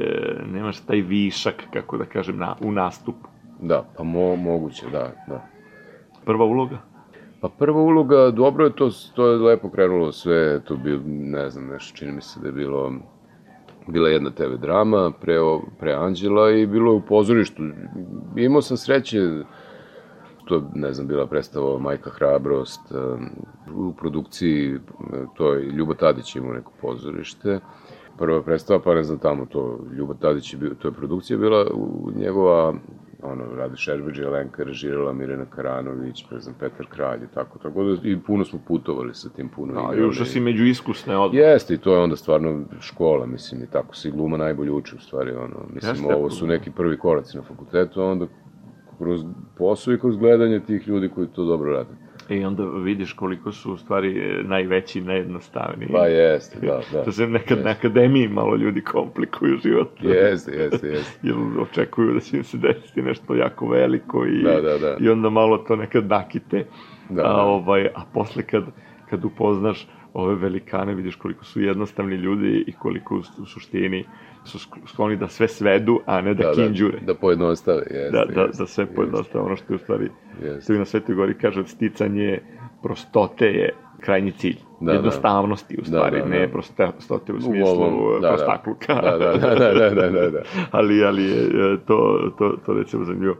nemaš 0.52 0.80
taj 0.80 1.00
višak, 1.00 1.54
kako 1.72 1.98
da 1.98 2.04
kažem, 2.04 2.37
na, 2.38 2.56
u 2.61 2.72
nastupu. 2.72 3.28
Da, 3.61 3.84
pa 3.96 4.02
mo, 4.02 4.37
moguće, 4.37 4.87
da, 4.92 5.12
da. 5.28 5.46
Prva 6.24 6.44
uloga? 6.44 6.78
Pa 7.40 7.48
prva 7.48 7.81
uloga, 7.83 8.31
dobro 8.31 8.64
je 8.64 8.72
to, 8.77 8.90
to 9.14 9.27
je 9.27 9.38
lepo 9.38 9.70
krenulo 9.70 10.12
sve, 10.12 10.61
to 10.64 10.77
bi, 10.77 10.98
ne 11.07 11.51
znam, 11.51 11.66
nešto, 11.66 11.96
čini 11.96 12.12
mi 12.12 12.20
se 12.20 12.40
da 12.40 12.46
je 12.46 12.53
bilo, 12.53 12.92
bila 13.87 14.09
jedna 14.09 14.31
TV 14.31 14.55
drama 14.61 15.12
pre, 15.20 15.37
pre 15.81 15.92
Anđela 15.92 16.51
i 16.51 16.66
bilo 16.66 16.92
je 16.92 16.96
u 16.96 17.07
pozorištu. 17.09 17.62
Imao 18.37 18.62
sam 18.62 18.77
sreće, 18.77 19.18
to 20.44 20.70
ne 20.74 20.92
znam, 20.92 21.07
bila 21.07 21.27
predstava 21.27 21.79
Majka 21.79 22.11
Hrabrost, 22.11 22.81
u 23.74 23.92
produkciji, 23.92 24.79
to 25.37 25.53
je 25.53 25.62
Ljubo 25.62 25.94
Tadić 25.94 26.37
imao 26.37 26.53
neko 26.53 26.72
pozorište, 26.81 27.61
prva 28.18 28.42
predstava, 28.42 28.81
pa 28.81 28.94
ne 28.94 29.03
znam 29.03 29.18
tamo 29.18 29.46
to, 29.46 29.79
Ljubo 29.96 30.14
Tadić 30.14 30.53
je 30.53 30.59
bio, 30.59 30.74
to 30.74 30.88
je 30.88 30.92
produkcija 30.92 31.38
bila 31.38 31.66
njegova, 32.16 32.74
ono, 33.22 33.44
Rade 33.54 33.76
Šerbeđe, 33.76 34.22
Jelenka 34.22 34.64
režirala, 34.64 35.12
Mirena 35.12 35.44
Karanović, 35.44 36.31
ne 36.31 36.40
znam, 36.40 36.54
Petar 36.61 36.87
Kralj 36.87 37.18
i 37.24 37.35
tako, 37.35 37.59
tako 37.59 37.85
da, 37.85 38.09
i 38.09 38.18
puno 38.26 38.44
smo 38.44 38.59
putovali 38.68 39.14
sa 39.14 39.28
tim, 39.28 39.48
puno 39.48 39.72
A, 39.74 39.83
igrali. 39.83 40.00
još 40.00 40.28
si 40.28 40.40
među 40.40 40.64
iskusne 40.64 41.16
odmah. 41.16 41.40
Jeste, 41.40 41.74
i 41.74 41.78
to 41.78 41.94
je 41.94 42.00
onda 42.00 42.16
stvarno 42.16 42.64
škola, 42.81 43.26
mislim, 43.26 43.62
i 43.62 43.66
tako 43.66 43.96
se 43.96 44.09
i 44.09 44.12
gluma 44.12 44.37
najbolje 44.37 44.70
uči, 44.70 44.96
u 44.96 45.00
stvari, 45.00 45.31
ono, 45.31 45.57
mislim, 45.74 45.94
Jeste. 45.96 46.14
ovo 46.14 46.31
su 46.31 46.46
neki 46.46 46.70
prvi 46.70 46.98
koraci 46.98 47.37
na 47.37 47.42
fakultetu, 47.42 48.00
a 48.00 48.04
onda 48.04 48.26
kroz 48.98 49.24
posao 49.57 49.94
i 49.94 49.98
kroz 50.00 50.16
gledanje 50.16 50.61
tih 50.61 50.88
ljudi 50.88 51.09
koji 51.09 51.26
to 51.26 51.44
dobro 51.44 51.72
rade. 51.72 52.07
I 52.28 52.44
onda 52.44 52.64
vidiš 52.64 53.12
koliko 53.12 53.52
su 53.52 53.72
u 53.72 53.76
stvari 53.76 54.18
e, 54.18 54.42
najveći, 54.42 55.00
najjednostavniji. 55.00 55.88
Pa 55.92 56.06
jeste, 56.06 56.66
da, 56.66 56.80
da. 56.92 57.04
To 57.04 57.12
se 57.12 57.26
nekad 57.26 57.58
na 57.64 57.70
akademiji 57.70 58.28
malo 58.28 58.56
ljudi 58.56 58.80
komplikuju 58.80 59.58
život. 59.62 59.90
Jeste, 60.00 60.52
jeste, 60.52 60.88
jeste. 60.88 61.18
Jer 61.26 61.36
očekuju 61.60 62.14
da 62.14 62.20
će 62.20 62.36
im 62.36 62.44
se 62.44 62.56
desiti 62.56 63.02
nešto 63.02 63.34
jako 63.34 63.68
veliko 63.68 64.26
i, 64.26 64.42
Da, 64.42 64.60
da, 64.60 64.78
da. 64.78 64.96
i 65.00 65.08
onda 65.08 65.30
malo 65.30 65.58
to 65.58 65.76
nekad 65.76 66.06
nakite. 66.06 66.64
Da, 67.08 67.22
a, 67.22 67.24
da. 67.24 67.42
ovaj, 67.42 67.86
a 67.86 68.00
posle 68.14 68.42
kad, 68.42 68.64
kad 69.10 69.24
upoznaš 69.24 69.88
ove 70.18 70.35
velikane, 70.35 70.94
vidiš 70.94 71.16
koliko 71.16 71.44
su 71.44 71.61
jednostavni 71.61 72.14
ljudi 72.16 72.64
i 72.66 72.72
koliko 72.72 73.14
u, 73.14 73.42
u 73.42 73.46
suštini 73.46 74.04
su 74.44 74.59
sk- 74.59 74.87
skloni 74.87 75.16
da 75.16 75.28
sve 75.28 75.48
svedu, 75.48 76.00
a 76.07 76.20
ne 76.20 76.35
da, 76.35 76.42
Da, 76.42 76.48
da, 76.48 76.54
kinđure. 76.54 76.98
da 77.00 77.14
pojednostave, 77.14 77.83
jeste. 77.83 78.11
Da, 78.11 78.24
da, 78.26 78.46
da 78.48 78.66
sve 78.66 78.87
pojednostave 78.87 79.44
ono 79.44 79.57
što 79.57 79.72
je 79.72 79.76
u 79.76 79.78
stvari 79.78 80.09
Jeste. 80.42 80.61
što 80.61 80.72
vi 80.72 80.78
na 80.78 80.85
Svetoj 80.85 81.14
Gori 81.14 81.35
kažu 81.35 81.64
sticanje 81.64 82.38
prostote 82.83 83.46
je 83.46 83.70
krajnji 84.00 84.33
cilj. 84.33 84.57
Da, 84.81 84.92
Jednostavnosti, 84.92 85.74
u 85.74 85.81
Da, 85.81 85.85
stvari, 85.87 86.18
da, 86.18 86.24
da. 86.24 86.31
ne 86.31 86.48
prostote 86.48 87.33
u 87.33 87.37
U 87.37 87.40
smislu 87.40 87.68
ovom, 87.70 88.20
da, 88.20 88.28
da. 88.28 88.28
prostakluka. 88.28 88.94
Da, 88.94 89.11
da, 89.11 89.33
da, 89.33 89.54
da, 89.54 89.72
da, 89.74 89.90
da, 89.90 90.11
da, 90.11 90.31
da. 90.31 90.42
ali, 90.70 91.04
ali 91.04 91.24
je 91.24 91.37
e, 91.37 91.76
to, 91.87 92.31
to, 92.38 92.57
to 92.66 92.72
recimo 92.72 93.04
zanimljivo. 93.04 93.37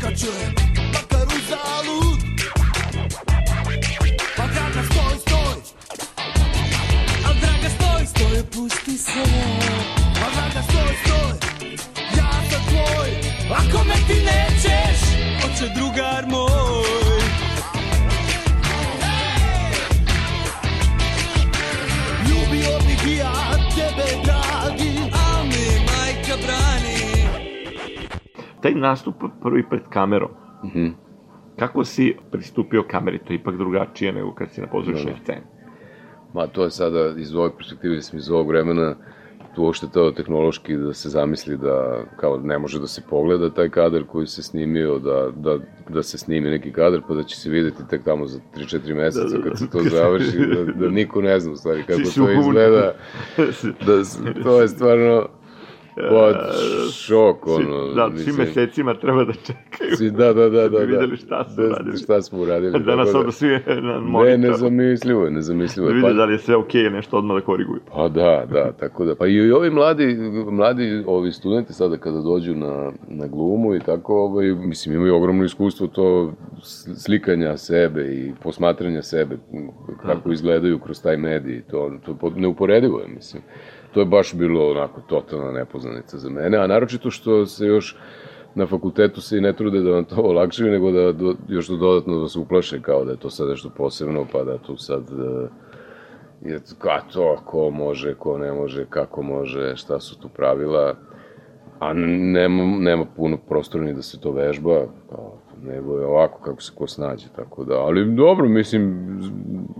Kad 0.00 0.20
čujem 0.20 0.54
Makar 0.92 1.26
uzalud 1.26 2.18
Pa 4.36 4.46
draga 4.46 4.82
stoj, 4.90 5.18
stoj. 5.20 5.54
Al 7.26 7.34
draga 7.40 7.68
stoj, 7.68 8.06
stoj, 8.06 8.42
pusti 8.52 8.98
se. 8.98 9.24
Pa 10.14 10.30
draga 10.34 10.62
stoj, 10.62 10.96
stoj. 11.04 11.32
Ja 12.16 12.30
sam 12.50 12.62
tvoj. 12.68 13.10
Ako 13.50 13.84
me 13.84 13.94
ti 13.94 14.14
nećeš 14.14 15.00
Oče 15.44 15.72
drugar 15.74 16.26
moj 16.26 17.07
Taj 28.60 28.74
nastup 28.74 29.14
prvi 29.42 29.62
pred 29.62 29.82
kamerom, 29.90 30.30
Mhm. 30.64 30.86
kako 31.58 31.84
si 31.84 32.16
pristupio 32.30 32.82
kameri? 32.82 33.18
To 33.18 33.32
je 33.32 33.36
ipak 33.36 33.56
drugačije 33.56 34.12
nego 34.12 34.34
kad 34.34 34.50
si 34.50 34.60
na 34.60 34.66
pozorišnoj 34.66 35.12
Da, 35.12 35.18
da. 35.18 35.24
sceni. 35.24 35.40
Ma 36.34 36.46
to 36.46 36.64
je 36.64 36.70
sada 36.70 37.14
iz 37.18 37.34
ove 37.34 37.50
perspektive, 37.56 37.94
mislim, 37.94 38.18
iz 38.18 38.30
ovog 38.30 38.48
vremena, 38.48 38.94
tu 39.54 39.62
uopšte 39.62 39.86
to 39.88 40.10
tehnološki 40.10 40.76
da 40.76 40.92
se 40.92 41.08
zamisli 41.08 41.56
da 41.56 42.04
kao 42.16 42.38
ne 42.38 42.58
može 42.58 42.80
da 42.80 42.86
se 42.86 43.02
pogleda 43.10 43.50
taj 43.50 43.68
kadar 43.68 44.04
koji 44.04 44.26
se 44.26 44.42
snimio, 44.42 44.98
da, 44.98 45.30
da, 45.36 45.58
da 45.88 46.02
se 46.02 46.18
snimi 46.18 46.50
neki 46.50 46.72
kadar 46.72 47.00
pa 47.08 47.14
da 47.14 47.22
će 47.22 47.36
se 47.36 47.50
videti 47.50 47.88
tek 47.88 48.04
tamo 48.04 48.26
za 48.26 48.40
3-4 48.56 48.94
meseca 48.94 49.26
Da, 49.28 49.38
da, 49.38 49.42
kad 49.44 49.58
se 49.58 49.70
to 49.70 49.78
završi, 49.80 50.38
da, 50.38 50.72
da 50.74 50.88
niko 51.00 51.20
ne 51.22 51.40
zna 51.40 51.52
u 51.52 51.56
stvari 51.56 51.82
kako 51.82 52.00
to 52.16 52.30
izgleda, 52.32 52.92
da, 53.86 54.02
to 54.42 54.60
je 54.60 54.68
stvarno 54.68 55.28
pod 56.08 56.36
šok, 56.92 57.46
ono, 57.46 57.86
da, 57.94 58.10
svi 58.18 58.32
mesecima 58.32 58.94
treba 58.94 59.24
da 59.24 59.32
čekaju. 59.32 59.96
svi, 59.96 60.10
da, 60.10 60.32
da, 60.32 60.48
da, 60.48 60.68
da, 60.68 60.78
bi 60.78 60.86
videli 60.86 61.10
da, 61.10 61.16
šta 61.16 61.44
su 61.48 61.60
da, 61.60 61.66
uradili. 61.66 61.96
šta 61.96 62.22
smo 62.22 62.38
uradili. 62.40 62.80
Danas 62.84 63.06
tako 63.06 63.18
odu 63.18 63.32
svi 63.32 63.48
na 63.82 64.00
monitor. 64.00 64.38
Ne, 64.38 64.48
nezamislivo 64.48 65.24
je, 65.24 65.30
nezamislivo 65.30 65.88
Da 65.88 65.94
je. 65.94 65.96
vide 65.96 66.08
Pa- 66.08 66.12
da 66.14 66.24
li 66.24 66.32
je 66.34 66.38
sve 66.38 66.56
okej, 66.56 66.82
okay, 66.82 66.92
nešto 66.92 67.18
odmah 67.18 67.36
da 67.36 67.40
koriguju. 67.40 67.80
Pa 67.94 68.08
da, 68.08 68.44
da, 68.52 68.72
tako 68.72 69.04
da. 69.04 69.14
Pa 69.14 69.26
i 69.26 69.52
ovi 69.52 69.70
mladi, 69.70 70.16
mladi 70.50 71.04
ovi 71.06 71.32
studenti 71.32 71.72
sada 71.72 71.96
kada 71.96 72.20
dođu 72.20 72.54
na, 72.54 72.92
na 73.08 73.26
glumu 73.26 73.74
i 73.74 73.80
tako, 73.80 74.14
ovaj, 74.14 74.46
mislim, 74.54 74.94
imaju 74.94 75.16
ogromno 75.16 75.44
iskustvo 75.44 75.86
to 75.86 76.32
slikanja 76.96 77.56
sebe 77.56 78.14
i 78.14 78.32
posmatranja 78.42 79.02
sebe, 79.02 79.36
kako 80.02 80.32
izgledaju 80.32 80.78
kroz 80.78 81.02
taj 81.02 81.16
medij, 81.16 81.62
to, 81.70 81.92
to 82.06 82.14
po- 82.14 82.32
neuporedivo 82.36 83.00
je, 83.00 83.08
mislim. 83.14 83.42
To 83.94 84.00
je 84.00 84.06
baš 84.06 84.34
bilo 84.34 84.70
onako 84.70 85.00
totalna 85.00 85.52
nepoznanica 85.52 86.18
za 86.18 86.30
mene, 86.30 86.58
a 86.58 86.66
naročito 86.66 87.10
što 87.10 87.46
se 87.46 87.66
još 87.66 87.96
na 88.54 88.66
fakultetu 88.66 89.20
se 89.20 89.38
i 89.38 89.40
ne 89.40 89.52
trude 89.52 89.80
da 89.80 89.90
vam 89.90 90.04
to 90.04 90.22
olakšaju, 90.22 90.72
nego 90.72 90.90
da 90.90 91.12
do, 91.12 91.34
još 91.48 91.68
dodatno 91.68 92.20
da 92.20 92.28
se 92.28 92.38
uplaše 92.38 92.82
kao 92.82 93.04
da 93.04 93.10
je 93.10 93.18
to 93.18 93.30
sad 93.30 93.48
nešto 93.48 93.70
posebno, 93.76 94.26
pa 94.32 94.44
da 94.44 94.58
tu 94.58 94.76
sad 94.76 95.02
e, 95.02 95.48
je 96.50 96.60
ka 96.78 97.00
to, 97.12 97.36
ko 97.44 97.70
može, 97.70 98.14
ko 98.14 98.38
ne 98.38 98.52
može, 98.52 98.86
kako 98.90 99.22
može, 99.22 99.76
šta 99.76 100.00
su 100.00 100.20
tu 100.20 100.28
pravila, 100.28 100.94
a 101.78 101.92
nema, 101.92 102.64
nema 102.78 103.04
puno 103.16 103.36
prostora 103.48 103.84
ni 103.84 103.94
da 103.94 104.02
se 104.02 104.20
to 104.20 104.32
vežba, 104.32 104.86
kao, 105.10 105.38
nego 105.62 105.98
je 105.98 106.06
ovako 106.06 106.40
kako 106.42 106.62
se 106.62 106.72
ko 106.74 106.86
snađe, 106.86 107.28
tako 107.36 107.64
da, 107.64 107.74
ali 107.74 108.14
dobro, 108.14 108.48
mislim, 108.48 109.08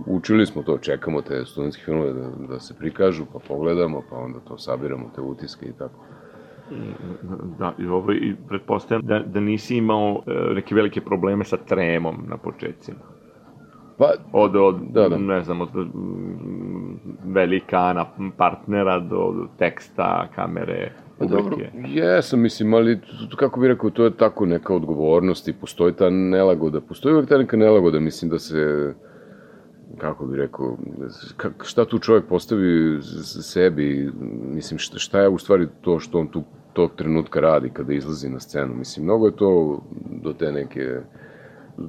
učili 0.07 0.45
smo 0.45 0.63
to, 0.63 0.77
čekamo 0.77 1.21
te 1.21 1.45
studentske 1.45 1.83
filmove 1.85 2.13
da, 2.13 2.29
da 2.49 2.59
se 2.59 2.73
prikažu, 2.79 3.25
pa 3.33 3.39
pogledamo, 3.47 4.03
pa 4.09 4.15
onda 4.15 4.39
to 4.39 4.57
sabiramo, 4.57 5.11
te 5.15 5.21
utiske 5.21 5.65
i 5.65 5.73
tako. 5.73 5.99
Da, 7.59 7.73
i, 7.79 7.85
ovo, 7.87 8.11
i 8.11 8.35
pretpostavljam 8.47 9.07
da, 9.07 9.19
da 9.19 9.39
nisi 9.39 9.77
imao 9.77 10.21
e, 10.27 10.53
neke 10.53 10.75
velike 10.75 11.01
probleme 11.01 11.43
sa 11.43 11.57
tremom 11.57 12.15
na 12.27 12.37
početcima. 12.37 12.97
Pa, 13.97 14.11
Od, 14.33 14.55
od 14.55 14.75
Da, 14.91 15.09
da. 15.09 15.17
ne 15.17 15.41
znam, 15.43 15.61
od 15.61 15.69
velikana 17.25 18.05
partnera 18.37 18.99
do 18.99 19.47
teksta, 19.57 20.27
kamere, 20.35 20.91
Pa 21.19 21.25
dobro, 21.25 21.57
jesam, 21.87 22.39
mislim, 22.41 22.73
ali 22.73 22.99
kako 23.35 23.59
bih 23.59 23.67
rekao, 23.67 23.89
to 23.89 24.03
je 24.03 24.17
tako 24.17 24.45
neka 24.45 24.75
odgovornost 24.75 25.47
i 25.47 25.53
postoji 25.53 25.93
ta 25.93 26.09
nelagoda. 26.09 26.81
Postoji 26.81 27.15
uvek 27.15 27.29
ta 27.29 27.37
neka 27.37 27.57
nelagoda, 27.57 27.99
mislim 27.99 28.31
da 28.31 28.39
se, 28.39 28.93
kako 29.97 30.25
bih 30.25 30.37
rekao, 30.37 30.77
ka, 31.37 31.49
šta 31.63 31.85
tu 31.85 31.99
čovjek 31.99 32.25
postavi 32.25 33.01
sebi, 33.41 34.11
mislim, 34.53 34.77
šta, 34.77 34.99
šta 34.99 35.21
je 35.21 35.29
u 35.29 35.37
stvari 35.37 35.67
to 35.81 35.99
što 35.99 36.19
on 36.19 36.27
tu 36.27 36.43
tog 36.73 36.91
trenutka 36.95 37.39
radi 37.39 37.69
kada 37.69 37.93
izlazi 37.93 38.29
na 38.29 38.39
scenu. 38.39 38.73
Mislim, 38.75 39.05
mnogo 39.05 39.25
je 39.25 39.35
to 39.35 39.81
do 40.23 40.33
te 40.33 40.51
neke, 40.51 41.01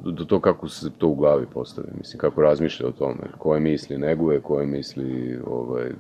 do, 0.05 0.25
to 0.25 0.41
kako 0.41 0.69
se 0.69 0.91
to 0.99 1.09
u 1.09 1.15
glavi 1.15 1.47
postavi, 1.55 1.89
mislim, 1.99 2.21
kako 2.21 2.43
razmišlja 2.43 2.87
o 2.87 2.93
tome, 2.93 3.21
koje 3.39 3.61
misli 3.61 3.99
neguje, 3.99 4.41
koje 4.41 4.67
misli 4.67 5.39
ovaj, 5.47 5.91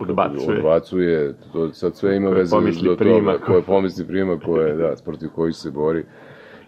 Odbacuje. 0.00 0.58
odbacuje, 0.58 1.34
to 1.52 1.72
sad 1.72 1.96
sve 1.96 2.16
ima 2.16 2.26
Koje 2.28 2.38
veze 2.38 2.56
do 2.84 2.96
prima. 2.96 3.32
toga, 3.32 3.44
koje 3.46 3.62
pomisli 3.62 4.06
prima, 4.06 4.38
koje, 4.38 4.76
da, 4.76 4.94
protiv 5.04 5.28
kojih 5.34 5.56
se 5.56 5.70
bori. 5.70 6.04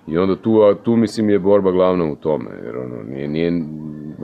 I 0.08 0.18
onda 0.18 0.36
tu, 0.36 0.62
a 0.62 0.74
tu 0.82 0.96
mislim 0.96 1.30
je 1.30 1.38
borba 1.38 1.70
glavna 1.70 2.04
u 2.04 2.16
tome, 2.16 2.50
jer 2.64 2.76
ono, 2.76 3.02
nije, 3.02 3.28
nije, 3.28 3.64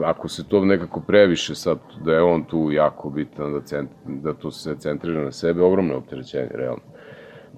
ako 0.03 0.27
se 0.27 0.47
to 0.47 0.65
nekako 0.65 1.01
previše 1.07 1.55
sad, 1.55 1.77
da 2.05 2.13
je 2.13 2.21
on 2.21 2.43
tu 2.43 2.71
jako 2.71 3.09
bitan, 3.09 3.53
da, 3.53 3.61
cent, 3.61 3.89
da 4.05 4.33
to 4.33 4.51
se 4.51 4.75
centrira 4.79 5.23
na 5.23 5.31
sebe, 5.31 5.61
ogromno 5.61 5.93
je 5.93 5.97
opterećenje, 5.97 6.49
realno. 6.53 6.81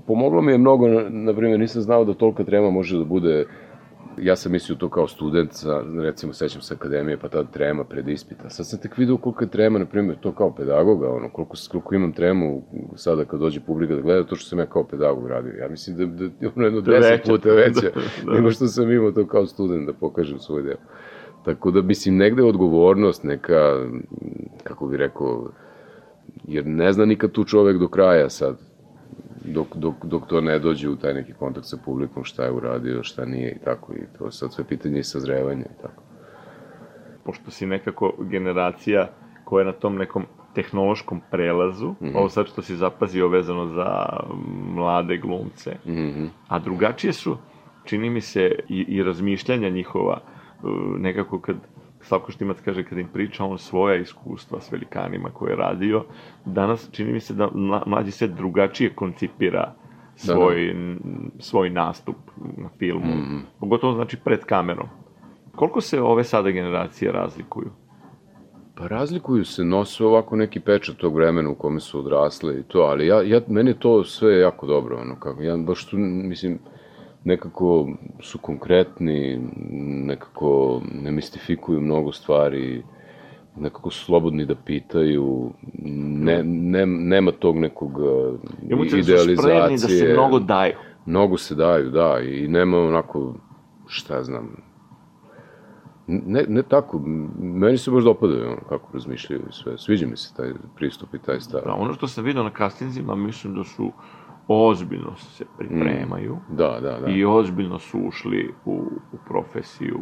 Pomoglo 0.08 0.41
mi 0.41 0.52
je 0.52 0.58
mnogo, 0.58 0.88
na, 0.88 1.10
na 1.10 1.34
primjer, 1.34 1.60
nisam 1.60 1.82
znao 1.82 2.06
da 2.06 2.14
tolika 2.14 2.43
trema 2.43 2.70
može 2.70 2.97
da 2.97 3.04
bude 3.04 3.45
ja 4.22 4.36
sam 4.36 4.52
mislio 4.52 4.76
to 4.76 4.89
kao 4.89 5.08
student, 5.08 5.54
sa, 5.54 5.84
recimo 6.02 6.34
sećam 6.34 6.62
se 6.62 6.74
akademije, 6.74 7.18
pa 7.18 7.28
tada 7.30 7.52
trema 7.52 7.84
pred 7.84 8.08
ispita. 8.10 8.50
Sad 8.50 8.68
sam 8.68 8.80
tek 8.80 8.97
vidio 8.97 9.18
koliko 9.18 9.43
je 9.43 9.50
trema, 9.50 9.80
na 9.80 9.86
primjer, 9.86 10.18
to 10.20 10.32
kao 10.32 10.56
pedagoga, 10.56 11.10
ono, 11.12 11.30
koliko, 11.30 11.56
koliko 11.72 11.95
imam 11.95 12.12
tremu 12.14 12.62
sada 12.95 13.26
kad 13.26 13.39
dođe 13.39 13.60
publika 13.60 13.95
da 13.95 14.02
gleda, 14.02 14.24
to 14.24 14.36
što 14.36 14.50
sam 14.50 14.60
ja 14.60 14.66
kao 14.66 14.84
pedagog 14.84 15.28
radio. 15.28 15.54
Ja 15.60 15.70
mislim 15.70 15.97
da, 15.97 16.06
da 16.06 16.24
je 16.24 16.52
ono 16.56 16.66
jedno 16.66 16.80
je 16.93 17.00
deset 17.00 17.12
veća. 17.12 17.32
puta 17.32 17.50
veća, 17.50 17.82
Da, 18.26 18.32
da. 18.32 18.34
nego 18.34 18.52
što 18.52 18.68
sam 18.68 18.91
imao 18.91 19.12
to 19.12 19.28
kao 19.28 19.45
student 19.45 19.86
da 19.86 19.93
pokažem 19.93 20.39
svoj 20.39 20.64
deo. 20.64 20.78
Tako 21.45 21.72
da, 21.72 21.82
mislim, 21.82 22.18
negde 22.18 22.41
je 22.41 22.45
odgovornost, 22.45 23.24
neka, 23.24 23.86
kako 24.64 24.88
bi 24.88 24.97
rekao, 24.97 25.52
jer 26.47 26.66
ne 26.66 26.93
zna 26.93 27.06
nikad 27.06 27.32
tu 27.32 27.43
čovek 27.43 27.78
do 27.78 27.88
kraja 27.88 28.30
sad, 28.30 28.58
dok, 29.46 29.68
dok, 29.76 30.06
dok 30.06 30.28
to 30.28 30.42
ne 30.42 30.60
dođe 30.60 30.90
u 30.90 30.96
taj 30.96 31.14
neki 31.14 31.34
kontakt 31.34 31.66
sa 31.66 31.78
publikom, 31.86 32.24
šta 32.24 32.44
je 32.44 32.52
uradio, 32.52 33.04
šta 33.04 33.26
nije 33.26 33.52
i 33.52 33.60
tako. 33.60 33.94
I 33.94 34.18
to 34.18 34.26
je 34.26 34.32
sad 34.32 34.54
sve 34.54 34.64
pitanje 34.64 35.00
i 35.00 35.04
sazrevanja 35.04 35.66
i 35.68 35.82
tako. 35.82 36.04
pošto 37.24 37.52
si 37.52 37.66
nekako 37.66 38.14
generacija 38.20 39.10
koja 39.44 39.62
je 39.62 39.66
na 39.66 39.72
tom 39.72 39.96
nekom 39.96 40.26
tehnološkom 40.56 41.22
prelazu, 41.32 41.94
Mhm. 42.02 42.16
ovo 42.16 42.30
sad 42.30 42.48
što 42.48 42.62
si 42.62 42.76
zapazio 42.76 43.28
vezano 43.28 43.66
za 43.68 44.10
mlade 44.68 45.18
glumce, 45.18 45.76
Mhm. 45.86 46.26
a 46.48 46.60
drugačije 46.60 47.14
su, 47.14 47.38
čini 47.86 48.10
mi 48.10 48.22
se, 48.22 48.56
i, 48.70 48.86
i 48.88 49.04
razmišljanja 49.04 49.70
njihova, 49.70 50.22
uh, 50.64 50.70
nekako 50.98 51.40
kad 51.40 51.56
Slavko 52.02 52.32
Štimac 52.32 52.58
kaže 52.62 52.84
kad 52.84 52.97
im 52.97 53.08
priča 53.08 53.45
on 53.45 53.58
svoja 53.58 53.95
iskustva 53.95 54.60
s 54.62 54.72
velikanima 54.72 55.30
koje 55.30 55.52
je 55.52 55.56
radio, 55.58 56.04
danas 56.45 56.89
čini 56.91 57.12
mi 57.14 57.20
se 57.20 57.34
da 57.34 57.47
mla- 57.47 57.84
mlađi 57.86 58.12
svet 58.12 58.32
drugačije 58.32 58.89
koncipira 58.89 59.74
svoj, 60.16 60.70
n- 60.70 61.00
svoj 61.39 61.70
nastup 61.70 62.16
na 62.58 62.70
filmu, 62.70 63.16
Mhm. 63.16 63.38
pogotovo 63.60 63.93
znači 63.93 64.18
pred 64.18 64.39
kamerom. 64.39 64.88
Koliko 65.56 65.82
se 65.82 66.02
ove 66.02 66.24
sada 66.24 66.52
generacije 66.52 67.12
razlikuju? 67.12 67.70
Pa 68.76 68.88
razlikuju 68.88 69.45
se, 69.45 69.64
nose 69.64 70.06
ovako 70.06 70.36
neki 70.36 70.60
pečat 70.60 70.95
tog 70.95 71.16
vremena 71.16 71.50
u 71.50 71.56
kome 71.56 71.80
su 71.80 72.00
odrasle 72.00 72.60
i 72.60 72.64
to, 72.64 72.80
ali 72.80 73.08
ja, 73.08 73.22
ja, 73.22 73.41
meni 73.47 73.70
je 73.70 73.80
to 73.80 74.04
sve 74.04 74.38
jako 74.38 74.68
dobro, 74.68 74.97
ono, 74.97 75.16
kako, 75.16 75.41
ja 75.41 75.58
baš 75.58 75.86
tu, 75.86 75.97
mislim, 75.97 76.60
nekako 77.24 77.88
su 78.20 78.38
konkretni, 78.38 79.40
nekako 80.06 80.82
ne 80.94 81.12
mistifikuju 81.12 81.82
mnogo 81.82 82.12
stvari, 82.12 82.84
nekako 83.58 83.90
su 83.90 84.06
slobodni 84.06 84.46
da 84.46 84.56
pitaju, 84.56 85.52
ne, 86.24 86.44
ne, 86.44 86.86
nema 86.86 87.32
tog 87.32 87.58
nekog 87.58 87.98
uh, 87.98 88.40
Imamo 88.62 88.84
da 88.84 88.90
su 88.90 89.04
spremni 89.04 89.34
idealizacije. 89.34 90.00
da 90.00 90.06
se 90.08 90.14
mnogo 90.14 90.40
daju. 90.40 90.74
Mnogo 91.06 91.38
se 91.38 91.56
daju, 91.56 91.90
da, 91.90 92.20
i 92.20 92.48
nema 92.48 92.78
onako, 92.78 93.36
šta 93.88 94.24
znam, 94.24 94.56
ne, 96.08 96.46
ne 96.48 96.64
tako, 96.64 97.00
meni 97.40 97.78
se 97.78 97.92
baš 97.92 98.04
dopadaju 98.04 98.48
ono, 98.48 98.62
kako 98.70 98.94
razmišljaju 98.94 99.42
i 99.50 99.54
sve, 99.54 99.78
sviđa 99.78 100.08
mi 100.08 100.18
se 100.18 100.34
taj 100.36 100.54
pristup 100.76 101.14
i 101.14 101.20
taj 101.20 101.40
stav. 101.40 101.62
Da, 101.66 101.74
ono 101.74 101.94
što 101.94 102.08
sam 102.08 102.24
vidio 102.24 102.44
na 102.44 102.52
castingzima, 102.58 103.16
mislim 103.16 103.56
da 103.56 103.64
su 103.64 103.92
ozbiljno 104.50 105.16
se 105.16 105.45
pripremaju 105.58 106.38
Da, 106.50 106.80
da, 106.82 107.00
da, 107.00 107.08
i 107.08 107.26
ozbiljno 107.26 107.80
su 107.80 108.00
ušli 108.00 108.54
u, 108.66 108.84
u 109.12 109.18
profesiju. 109.28 110.00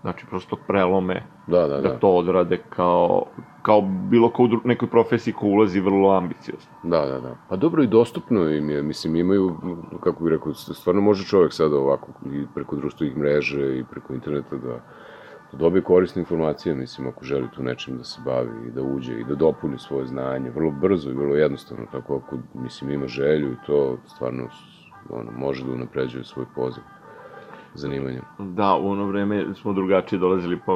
Znači, 0.00 0.26
prosto 0.26 0.56
prelome 0.66 1.26
da, 1.46 1.60
da, 1.60 1.80
da 1.80 1.80
da. 1.80 1.98
to 1.98 2.08
odrade 2.08 2.62
kao 2.68 3.24
kao 3.62 3.80
bilo 4.10 4.30
ko 4.30 4.42
u 4.42 4.48
nekoj 4.64 4.88
profesiji 4.90 5.34
ko 5.34 5.46
ulazi 5.46 5.80
vrlo 5.80 6.10
ambiciozno. 6.10 6.72
Da, 6.82 7.06
da, 7.06 7.20
da. 7.20 7.36
Pa 7.48 7.56
dobro 7.56 7.82
i 7.82 7.86
dostupno 7.86 8.50
im 8.50 8.70
je, 8.70 8.82
mislim, 8.82 9.16
imaju, 9.16 9.56
kako 10.00 10.24
bih 10.24 10.30
rekao, 10.30 10.54
stvarno 10.54 11.00
može 11.00 11.24
čovjek 11.24 11.52
sada 11.52 11.76
ovako 11.76 12.12
i 12.32 12.44
preko 12.54 12.76
društvenih 12.76 13.16
mreže 13.16 13.78
i 13.78 13.84
preko 13.90 14.14
interneta 14.14 14.56
da, 14.56 14.80
da 15.54 15.58
dobije 15.58 15.82
korisne 15.82 16.20
informacije, 16.20 16.74
mislim, 16.74 17.08
ako 17.08 17.24
želi 17.24 17.48
tu 17.54 17.62
nečim 17.62 17.96
da 17.98 18.04
se 18.04 18.20
bavi 18.24 18.68
i 18.68 18.70
da 18.70 18.82
uđe 18.82 19.20
i 19.20 19.24
da 19.24 19.34
dopuni 19.34 19.78
svoje 19.78 20.06
znanje, 20.06 20.50
vrlo 20.50 20.70
brzo 20.70 21.10
i 21.10 21.14
vrlo 21.14 21.36
jednostavno, 21.36 21.86
tako 21.92 22.16
ako, 22.16 22.38
mislim, 22.54 22.90
ima 22.90 23.06
želju 23.06 23.52
i 23.52 23.66
to 23.66 23.98
stvarno 24.06 24.48
ono, 25.10 25.30
može 25.38 25.64
da 25.64 25.72
unapređuje 25.72 26.24
svoj 26.24 26.46
poziv 26.54 26.82
zanimanja. 27.74 28.22
Da, 28.38 28.74
u 28.76 28.90
ono 28.90 29.06
vreme 29.06 29.54
smo 29.54 29.72
drugačije 29.72 30.18
dolazili 30.18 30.58
po 30.66 30.74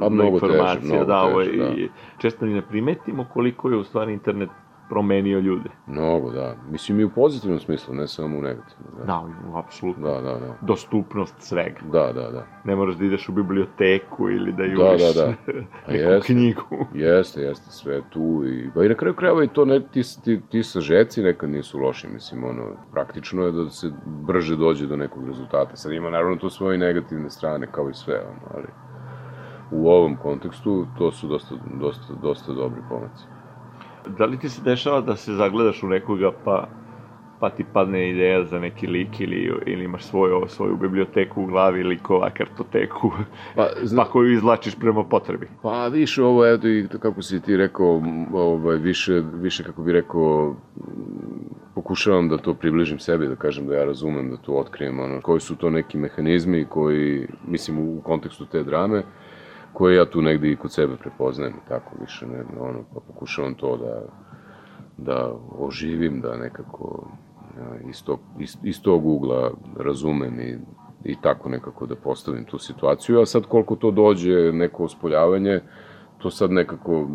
A, 0.00 0.08
mnogo 0.08 0.40
teže, 0.40 0.52
informacije, 0.52 0.94
mnogo 0.94 1.04
da, 1.04 1.22
ovo, 1.22 1.44
teže, 1.44 1.56
da. 1.56 1.68
i 1.68 1.88
često 2.18 2.46
ni 2.46 2.54
ne 2.54 2.62
primetimo 2.62 3.26
koliko 3.32 3.70
je 3.70 3.76
u 3.76 3.84
stvari 3.84 4.12
internet 4.12 4.50
promenio 4.88 5.38
ljude. 5.38 5.70
Mnogo, 5.86 6.30
da. 6.30 6.56
Mislim 6.70 7.00
i 7.00 7.04
u 7.04 7.10
pozitivnom 7.10 7.60
smislu, 7.60 7.94
ne 7.94 8.08
samo 8.08 8.38
u 8.38 8.42
negativnom. 8.42 8.92
Da, 8.98 9.04
Da, 9.04 9.58
apsolutno. 9.58 10.06
da, 10.08 10.20
da. 10.20 10.38
da. 10.38 10.54
Dostupnost 10.60 11.34
svega. 11.38 11.80
Da, 11.92 12.12
da, 12.12 12.30
da. 12.30 12.46
Ne 12.64 12.76
moraš 12.76 12.94
da 12.94 13.04
ideš 13.04 13.28
u 13.28 13.32
biblioteku 13.32 14.30
ili 14.30 14.52
da 14.52 14.56
Da, 14.56 14.64
juriš 14.64 15.02
da, 15.14 15.26
da. 15.26 15.32
Pa 15.86 15.92
neku 15.92 16.10
jeste. 16.12 16.32
knjigu. 16.34 16.86
Jeste, 16.94 17.40
jeste, 17.40 17.70
sve 17.70 18.02
tu 18.10 18.42
i... 18.46 18.70
Pa 18.74 18.84
i 18.84 18.88
na 18.88 18.94
kraju 18.94 19.14
krajeva 19.14 19.44
i 19.44 19.48
to, 19.48 19.64
ne, 19.64 19.80
ti, 19.80 20.02
ti, 20.24 20.40
ti 20.50 20.62
sažeci 20.62 21.22
nekad 21.22 21.50
nisu 21.50 21.78
loši, 21.78 22.08
mislim, 22.08 22.44
ono, 22.44 22.62
praktično 22.92 23.44
je 23.44 23.52
da 23.52 23.70
se 23.70 23.92
brže 24.06 24.56
dođe 24.56 24.86
do 24.86 24.96
nekog 24.96 25.26
rezultata. 25.26 25.76
Sad 25.76 25.92
ima 25.92 26.10
naravno 26.10 26.36
to 26.36 26.50
svoje 26.50 26.78
negativne 26.78 27.30
strane, 27.30 27.66
kao 27.72 27.90
i 27.90 27.94
sve, 27.94 28.20
ono, 28.20 28.40
ali 28.54 28.66
u 29.70 29.88
ovom 29.88 30.16
kontekstu 30.16 30.86
to 30.98 31.12
su 31.12 31.28
dosta, 31.28 31.54
dosta, 31.80 32.12
dosta 32.22 32.52
dobri 32.52 32.80
pomaci. 32.88 33.24
Da 34.18 34.24
li 34.24 34.38
ti 34.38 34.48
se 34.48 34.62
dešava 34.62 35.00
da 35.00 35.16
se 35.16 35.32
zagledaš 35.32 35.82
u 35.82 35.88
nekoga 35.88 36.32
pa 36.44 36.68
pa 37.44 37.50
ti 37.50 37.64
padne 37.72 38.10
ideja 38.10 38.44
za 38.44 38.58
neki 38.58 38.86
lik 38.86 39.20
ili, 39.20 39.52
ili 39.66 39.84
imaš 39.84 40.04
svoju, 40.04 40.44
svoju 40.48 40.76
biblioteku 40.76 41.42
u 41.42 41.46
glavi, 41.46 41.82
likova, 41.82 42.30
kartoteku, 42.30 43.10
Pa, 43.56 43.68
zna, 43.82 44.04
pa 44.04 44.10
koju 44.10 44.32
izlačiš 44.32 44.78
prema 44.78 45.04
potrebi. 45.04 45.48
Pa 45.62 45.88
više 45.88 46.22
ovo, 46.22 46.46
eto 46.46 46.68
i 46.68 46.88
kako 47.00 47.22
si 47.22 47.40
ti 47.40 47.56
rekao, 47.56 48.02
ovaj, 48.32 48.76
više, 48.76 49.22
više 49.34 49.64
kako 49.64 49.82
bi 49.82 49.92
rekao, 49.92 50.56
pokušavam 51.74 52.28
da 52.28 52.38
to 52.38 52.54
približim 52.54 52.98
sebi, 52.98 53.28
da 53.28 53.36
kažem 53.36 53.66
da 53.66 53.74
ja 53.74 53.84
razumem, 53.84 54.30
da 54.30 54.36
to 54.36 54.52
otkrijem, 54.52 55.00
ono, 55.00 55.20
koji 55.20 55.40
su 55.40 55.56
to 55.56 55.70
neki 55.70 55.98
mehanizmi 55.98 56.64
koji, 56.64 57.28
mislim, 57.48 57.78
u 57.78 58.00
kontekstu 58.00 58.46
te 58.46 58.62
drame, 58.62 59.02
koje 59.74 59.96
ja 59.96 60.04
tu 60.10 60.22
negde 60.22 60.50
i 60.50 60.56
kod 60.56 60.72
sebe 60.72 60.96
prepoznajem, 60.96 61.54
tako 61.68 61.96
više, 62.00 62.26
ne, 62.26 62.44
ono, 62.60 62.84
pa 62.94 63.00
pokušavam 63.00 63.54
to 63.54 63.76
da, 63.76 64.02
da 64.96 65.32
oživim, 65.58 66.20
da 66.20 66.36
nekako 66.36 67.08
ja, 67.58 67.88
iz, 67.90 68.04
tog, 68.04 68.20
iz, 68.38 68.56
iz 68.62 68.82
tog 68.82 69.06
ugla 69.06 69.50
razumem 69.78 70.40
i, 70.40 70.58
i 71.04 71.16
tako 71.22 71.48
nekako 71.48 71.86
da 71.86 71.96
postavim 71.96 72.44
tu 72.44 72.58
situaciju, 72.58 73.20
a 73.20 73.26
sad 73.26 73.46
koliko 73.46 73.76
to 73.76 73.90
dođe, 73.90 74.52
neko 74.52 74.84
ospoljavanje, 74.84 75.60
to 76.18 76.30
sad 76.30 76.50
nekako, 76.50 77.08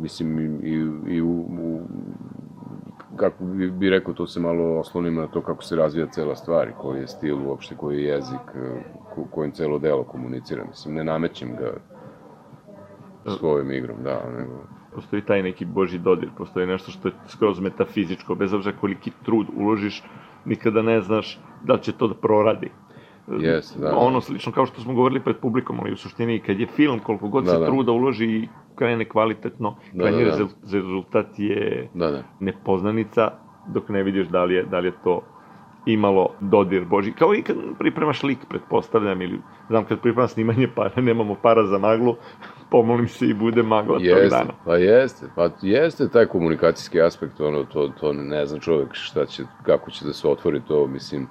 mislim, 0.00 0.38
i, 0.38 0.68
i, 0.68 1.14
i 1.16 1.22
u, 1.22 1.40
u 1.40 1.80
kako 3.16 3.44
bi, 3.44 3.70
bi 3.70 3.90
rekao, 3.90 4.14
to 4.14 4.26
se 4.26 4.40
malo 4.40 4.78
oslonim 4.78 5.14
na 5.14 5.26
to 5.26 5.42
kako 5.42 5.64
se 5.64 5.76
razvija 5.76 6.06
cela 6.06 6.36
stvar 6.36 6.72
koji 6.78 7.00
je 7.00 7.08
stil 7.08 7.48
uopšte, 7.48 7.76
koji 7.76 8.02
je 8.02 8.08
jezik, 8.08 8.54
eh, 8.54 8.82
ko, 9.14 9.24
kojim 9.30 9.52
celo 9.52 9.78
delo 9.78 10.04
komunicira. 10.04 10.64
Mislim, 10.64 10.94
ne 10.94 11.04
namećem 11.04 11.56
ga 11.56 11.72
svojom 13.30 13.70
igrom, 13.72 13.96
da, 14.02 14.22
nego... 14.38 14.52
Postoji 14.94 15.22
taj 15.22 15.42
neki 15.42 15.64
boži 15.64 15.98
dodir, 15.98 16.28
postoji 16.38 16.66
nešto 16.66 16.90
što 16.90 17.08
je 17.08 17.14
skroz 17.26 17.60
metafizičko, 17.60 18.34
bez 18.34 18.52
obzira 18.52 18.76
koliki 18.76 19.12
trud 19.24 19.46
uložiš, 19.56 20.02
nikada 20.44 20.82
ne 20.82 21.00
znaš 21.00 21.38
da 21.64 21.78
će 21.78 21.92
to 21.92 22.08
da 22.08 22.14
proradi. 22.14 22.70
Jeste, 23.40 23.80
da. 23.80 23.96
Ono 23.96 24.20
slično 24.20 24.52
kao 24.52 24.66
što 24.66 24.80
smo 24.80 24.94
govorili 24.94 25.20
pred 25.20 25.36
publikom, 25.36 25.80
ali 25.80 25.92
u 25.92 25.96
suštini 25.96 26.40
kad 26.40 26.60
je 26.60 26.66
film, 26.66 26.98
koliko 26.98 27.28
god 27.28 27.44
Da, 27.44 27.50
se 27.50 27.58
da. 27.58 27.66
truda 27.66 27.92
uloži 27.92 28.24
i 28.26 28.48
krene 28.74 29.04
kvalitetno, 29.04 29.76
Da, 29.92 30.02
krajnji 30.02 30.24
da, 30.24 30.30
da. 30.30 30.36
rezul- 30.36 30.72
rezultat 30.72 31.26
je 31.38 31.88
Da, 31.94 32.10
da. 32.10 32.22
nepoznanica, 32.40 33.30
dok 33.68 33.88
ne 33.88 34.02
vidiš 34.02 34.26
da 34.28 34.44
li 34.44 34.54
je, 34.54 34.62
da 34.62 34.78
li 34.78 34.88
je 34.88 34.92
to 35.04 35.20
imalo 35.86 36.30
dodir 36.40 36.84
Boži. 36.84 37.12
Kao 37.12 37.34
i 37.34 37.42
kad 37.42 37.56
pripremaš 37.78 38.22
lik, 38.22 38.38
pretpostavljam, 38.48 39.22
ili 39.22 39.40
znam 39.68 39.84
kad 39.84 40.00
pripremam 40.00 40.28
snimanje 40.28 40.68
para, 40.74 41.02
nemamo 41.02 41.34
para 41.42 41.66
za 41.66 41.78
maglu, 41.78 42.16
pomolim 42.70 43.08
se 43.08 43.26
i 43.26 43.34
bude 43.34 43.62
magla 43.62 43.94
tog 43.94 44.06
Jeste, 44.06 44.36
dana. 44.36 44.52
pa 44.64 44.76
jeste, 44.76 45.26
pa 45.34 45.50
jeste 45.62 46.08
taj 46.08 46.26
komunikacijski 46.26 47.00
aspekt, 47.00 47.40
ono, 47.40 47.64
to, 47.64 47.88
to 48.00 48.12
ne 48.12 48.46
zna 48.46 48.58
čovjek 48.58 48.88
šta 48.92 49.26
će, 49.26 49.42
kako 49.62 49.90
će 49.90 50.04
da 50.04 50.12
se 50.12 50.28
otvori 50.28 50.60
to, 50.68 50.86
mislim, 50.86 51.28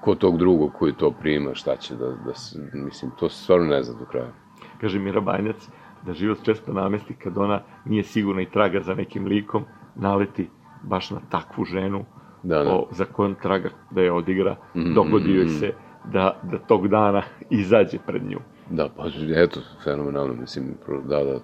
ko 0.00 0.14
tog 0.14 0.38
drugog 0.38 0.72
koji 0.72 0.92
to 0.92 1.10
prima, 1.10 1.54
šta 1.54 1.76
će 1.76 1.94
da, 1.94 2.08
da 2.26 2.34
se, 2.34 2.58
mislim, 2.74 3.10
to 3.18 3.28
se 3.28 3.42
stvarno 3.42 3.66
ne 3.66 3.82
zna 3.82 3.98
do 3.98 4.04
kraja. 4.04 4.32
Kaže 4.80 4.98
Mira 4.98 5.20
Bajnjac 5.20 5.68
da 6.02 6.12
život 6.12 6.38
često 6.42 6.72
namesti 6.72 7.14
kad 7.14 7.38
ona 7.38 7.62
nije 7.84 8.02
sigurna 8.02 8.42
i 8.42 8.50
traga 8.50 8.80
za 8.80 8.94
nekim 8.94 9.26
likom, 9.26 9.64
naleti 9.94 10.48
baš 10.82 11.10
na 11.10 11.20
takvu 11.30 11.64
ženu 11.64 12.04
Da, 12.46 12.64
da. 12.64 12.70
o, 12.70 12.86
za 12.90 13.04
kojom 13.04 13.34
traga 13.42 13.70
da 13.90 14.02
je 14.02 14.12
odigra, 14.12 14.56
Mhm, 14.74 14.94
dogodi 14.94 15.34
joj 15.34 15.44
mhm. 15.44 15.54
se 15.54 15.72
da, 16.12 16.40
da 16.42 16.58
tog 16.58 16.88
dana 16.88 17.22
izađe 17.50 17.98
pred 18.06 18.22
nju. 18.24 18.38
Da, 18.70 18.88
pa 18.96 19.04
eto, 19.36 19.60
fenomenalno, 19.84 20.34
mislim, 20.34 20.74
da, 21.08 21.24
da, 21.24 21.38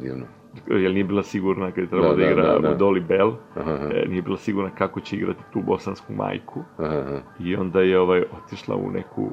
divno. 0.00 0.26
Jer 0.66 0.92
nije 0.92 1.04
bila 1.04 1.22
sigurna 1.22 1.70
kad 1.70 1.84
je 1.84 1.90
trebalo 1.90 2.14
Da, 2.14 2.16
da, 2.16 2.24
da, 2.24 2.30
igra 2.30 2.42
da, 2.52 2.58
da. 2.58 2.70
u 2.70 2.78
Dolly 2.78 3.06
Bell, 3.06 3.32
Aha, 3.56 3.72
aha. 3.72 3.84
e, 3.84 4.06
nije 4.08 4.22
bila 4.22 4.36
sigurna 4.36 4.70
kako 4.70 5.00
će 5.00 5.16
igrati 5.16 5.40
tu 5.52 5.62
bosansku 5.66 6.12
majku 6.12 6.60
Aha, 6.78 6.98
aha, 6.98 7.20
i 7.40 7.56
onda 7.56 7.80
je 7.80 8.00
ovaj 8.00 8.22
otišla 8.44 8.76
u 8.76 8.90
neku 8.90 9.30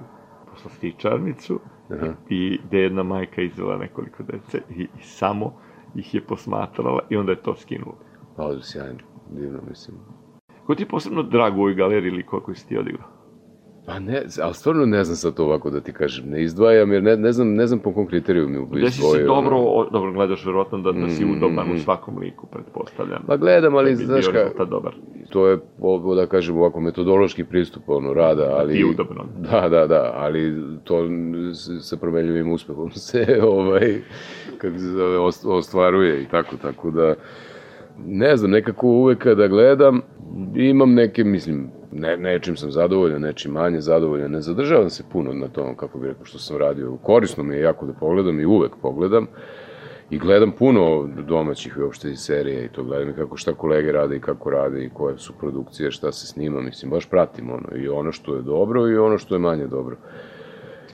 poslastičarnicu 0.51 1.59
aha. 1.91 2.07
i 2.29 2.59
gde 2.67 2.77
je 2.77 2.83
jedna 2.83 3.03
majka 3.03 3.41
izvela 3.41 3.77
nekoliko 3.77 4.23
dece 4.23 4.61
i, 4.69 4.81
i 4.81 5.01
samo 5.01 5.53
ih 5.95 6.13
je 6.13 6.21
posmatrala 6.21 6.99
i 7.09 7.17
onda 7.17 7.31
je 7.31 7.41
to 7.41 7.55
skinula. 7.55 7.95
Pa, 8.37 8.51
sjajno, 8.61 8.99
divno, 9.29 9.59
mislim. 9.69 9.97
Ko 10.65 10.75
ti 10.75 10.83
je 10.83 10.87
posebno 10.87 11.23
drago 11.23 11.57
u 11.57 11.61
ovoj 11.61 11.73
galeriji 11.73 12.11
likova 12.11 12.43
koji 12.43 12.55
si 12.55 12.67
ti 12.67 12.77
odigrao? 12.77 13.15
Pa 13.85 13.99
ne, 13.99 14.23
ali 14.41 14.53
stvarno 14.53 14.85
ne 14.85 15.03
znam 15.03 15.15
sad 15.15 15.33
to 15.33 15.45
ovako 15.45 15.69
da 15.69 15.81
ti 15.81 15.93
kažem, 15.93 16.29
ne 16.29 16.43
izdvajam, 16.43 16.91
jer 16.91 17.03
ne, 17.03 17.17
ne 17.17 17.31
znam, 17.31 17.53
ne 17.53 17.67
znam 17.67 17.79
po 17.79 17.93
kom 17.93 18.07
kriteriju 18.07 18.49
mi 18.49 18.65
Gde 18.71 18.91
si 18.91 18.91
se 18.91 19.01
izdvojio, 19.01 19.25
dobro, 19.25 19.57
o, 19.57 19.89
dobro 19.89 20.11
gledaš 20.11 20.45
verovatno 20.45 20.77
da, 20.77 20.91
da 20.91 21.09
si 21.09 21.25
udoban 21.25 21.67
mm, 21.67 21.71
u 21.71 21.73
mm. 21.73 21.79
svakom 21.79 22.17
liku, 22.17 22.47
pretpostavljam. 22.47 23.23
Pa 23.27 23.37
gledam, 23.37 23.75
ali 23.75 23.91
Da 23.91 23.95
znaš 23.95 24.25
bio 24.25 24.31
ka, 24.31 24.39
rezultat 24.39 24.69
dobar. 24.69 24.93
to 25.29 25.47
je, 25.47 25.59
ovo 25.81 26.15
da 26.15 26.27
kažem, 26.27 26.57
ovako 26.57 26.79
metodološki 26.79 27.43
pristup 27.43 27.83
ono, 27.89 28.13
rada, 28.13 28.55
ali... 28.57 28.73
ti 28.73 28.79
je 28.79 28.85
udobno. 28.85 29.25
Da, 29.51 29.69
da, 29.69 29.87
da, 29.87 30.11
ali 30.15 30.53
to 30.83 31.07
sa 31.81 31.97
promenljivim 31.97 32.51
uspehom 32.51 32.91
se, 33.07 33.39
ovaj, 33.43 34.01
kako 34.57 34.77
se 34.77 34.85
zove, 34.85 35.17
ost- 35.17 35.47
ostvaruje 35.47 36.23
i 36.23 36.25
tako, 36.25 36.57
tako 36.61 36.91
da, 36.91 37.15
ne 38.05 38.37
znam, 38.37 38.51
nekako 38.51 38.87
uvek 38.87 39.17
kada 39.17 39.47
gledam, 39.47 40.01
imam 40.55 40.93
neke, 40.93 41.23
mislim, 41.23 41.69
ne, 41.91 42.17
nečim 42.17 42.57
sam 42.57 42.71
zadovoljan, 42.71 43.21
nečim 43.21 43.51
manje 43.51 43.81
zadovoljan, 43.81 44.31
ne 44.31 44.41
zadržavam 44.41 44.89
se 44.89 45.03
puno 45.11 45.33
na 45.33 45.47
tom, 45.47 45.75
kako 45.75 45.99
bih 45.99 46.07
rekao, 46.07 46.25
što 46.25 46.39
sam 46.39 46.57
radio. 46.57 46.97
Korisno 47.03 47.43
mi 47.43 47.55
je 47.55 47.61
jako 47.61 47.85
da 47.85 47.93
pogledam 47.93 48.39
i 48.39 48.45
uvek 48.45 48.71
pogledam. 48.81 49.27
I 50.09 50.19
gledam 50.19 50.51
puno 50.51 51.09
domaćih 51.27 51.73
i 51.77 51.81
uopšte 51.81 52.11
i 52.11 52.15
serije 52.15 52.65
i 52.65 52.69
to 52.69 52.83
gledam 52.83 53.09
i 53.09 53.13
kako 53.13 53.37
šta 53.37 53.53
kolege 53.53 53.91
rade 53.91 54.15
i 54.15 54.19
kako 54.19 54.49
rade 54.49 54.85
i 54.85 54.89
koje 54.89 55.17
su 55.17 55.33
produkcije, 55.39 55.91
šta 55.91 56.11
se 56.11 56.27
snima, 56.27 56.61
mislim, 56.61 56.91
baš 56.91 57.09
pratim 57.09 57.49
ono, 57.49 57.77
i 57.83 57.87
ono 57.87 58.11
što 58.11 58.35
je 58.35 58.41
dobro 58.41 58.87
i 58.87 58.97
ono 58.97 59.17
što 59.17 59.35
je 59.35 59.39
manje 59.39 59.67
dobro. 59.67 59.97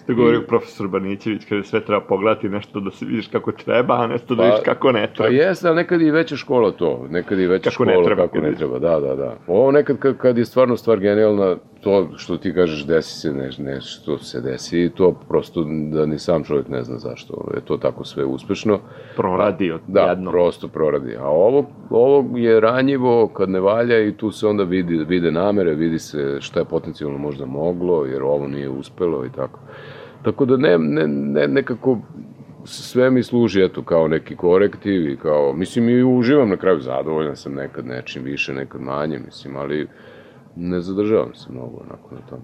Što 0.03 0.11
je 0.11 0.15
govorio 0.15 0.41
profesor 0.41 0.87
Banićević, 0.87 1.45
kada 1.49 1.63
sve 1.63 1.85
treba 1.85 2.01
pogledati 2.01 2.49
nešto 2.49 2.79
da 2.79 2.91
se 2.91 3.05
vidiš 3.05 3.27
kako 3.27 3.51
treba, 3.51 3.93
a 4.03 4.07
nešto 4.07 4.35
da 4.35 4.41
Pa- 4.41 4.45
vidiš 4.45 4.61
kako 4.65 4.91
ne 4.91 5.07
Pa 5.07 5.13
treba. 5.13 5.29
jeste, 5.35 5.67
ali 5.67 5.75
nekad 5.75 6.01
i 6.01 6.11
veća 6.11 6.35
škola 6.35 6.71
to, 6.71 7.07
nekad 7.09 7.39
i 7.39 7.47
veća 7.47 7.69
Kako 7.69 7.85
ne 7.85 7.91
škola 7.93 8.05
treba, 8.05 8.21
kako 8.23 8.37
ne 8.37 8.55
treba, 8.55 8.79
da, 8.79 8.99
da, 8.99 9.15
da. 9.15 9.35
Ovo 9.47 9.71
nekad 9.71 9.97
kad, 9.99 10.17
kad 10.17 10.37
je 10.37 10.45
stvarno 10.45 10.77
stvar 10.77 10.99
genijalna, 10.99 11.55
to 11.81 12.09
što 12.17 12.37
ti 12.37 12.53
kažeš 12.53 12.85
desi 12.85 13.19
se 13.19 13.33
ne, 13.33 13.49
nešto 13.59 14.17
se 14.17 14.41
desi, 14.41 14.91
to 14.95 15.11
prosto 15.29 15.63
da 15.91 16.05
ni 16.05 16.19
sam 16.19 16.43
čovjek 16.43 16.67
ne 16.67 16.83
zna 16.83 16.97
zašto 16.97 17.51
je 17.55 17.61
to 17.61 17.77
tako 17.77 18.05
sve 18.05 18.25
uspešno. 18.25 18.79
Proradi 19.15 19.71
od 19.71 19.81
Da, 19.87 20.01
jedno. 20.01 20.31
prosto 20.31 20.67
proradi. 20.67 21.15
A 21.15 21.25
ovo, 21.27 21.65
ovo 21.89 22.37
je 22.37 22.59
ranjivo 22.59 23.27
kad 23.27 23.49
ne 23.49 23.59
valja 23.59 23.99
i 23.99 24.11
tu 24.11 24.31
se 24.31 24.47
onda 24.47 24.63
vidi, 24.63 25.05
vide 25.07 25.31
namere, 25.31 25.73
vidi 25.73 25.99
se 25.99 26.37
šta 26.39 26.59
je 26.59 26.65
potencijalno 26.65 27.17
možda 27.17 27.45
moglo, 27.45 28.05
jer 28.05 28.23
ovo 28.23 28.47
nije 28.47 28.69
uspelo 28.69 29.25
i 29.25 29.29
tako. 29.35 29.59
Tako 30.23 30.45
da 30.45 30.57
ne, 30.57 30.77
ne, 30.77 31.07
ne 31.07 31.47
nekako 31.47 31.97
sve 32.63 33.11
mi 33.11 33.23
služi 33.23 33.63
eto 33.63 33.83
kao 33.83 34.07
neki 34.07 34.35
korektiv 34.35 35.09
i 35.09 35.17
kao, 35.17 35.53
mislim 35.53 35.89
i 35.89 36.03
uživam 36.03 36.49
na 36.49 36.57
kraju, 36.57 36.79
zadovoljan 36.79 37.35
sam 37.35 37.53
nekad 37.53 37.85
nečim 37.85 38.23
više, 38.23 38.53
nekad 38.53 38.81
manje, 38.81 39.19
mislim, 39.25 39.55
ali 39.55 39.87
ne 40.55 40.81
zadržavam 40.81 41.33
se 41.33 41.51
mnogo 41.51 41.77
onako 41.77 42.15
na 42.15 42.21
tom. 42.21 42.39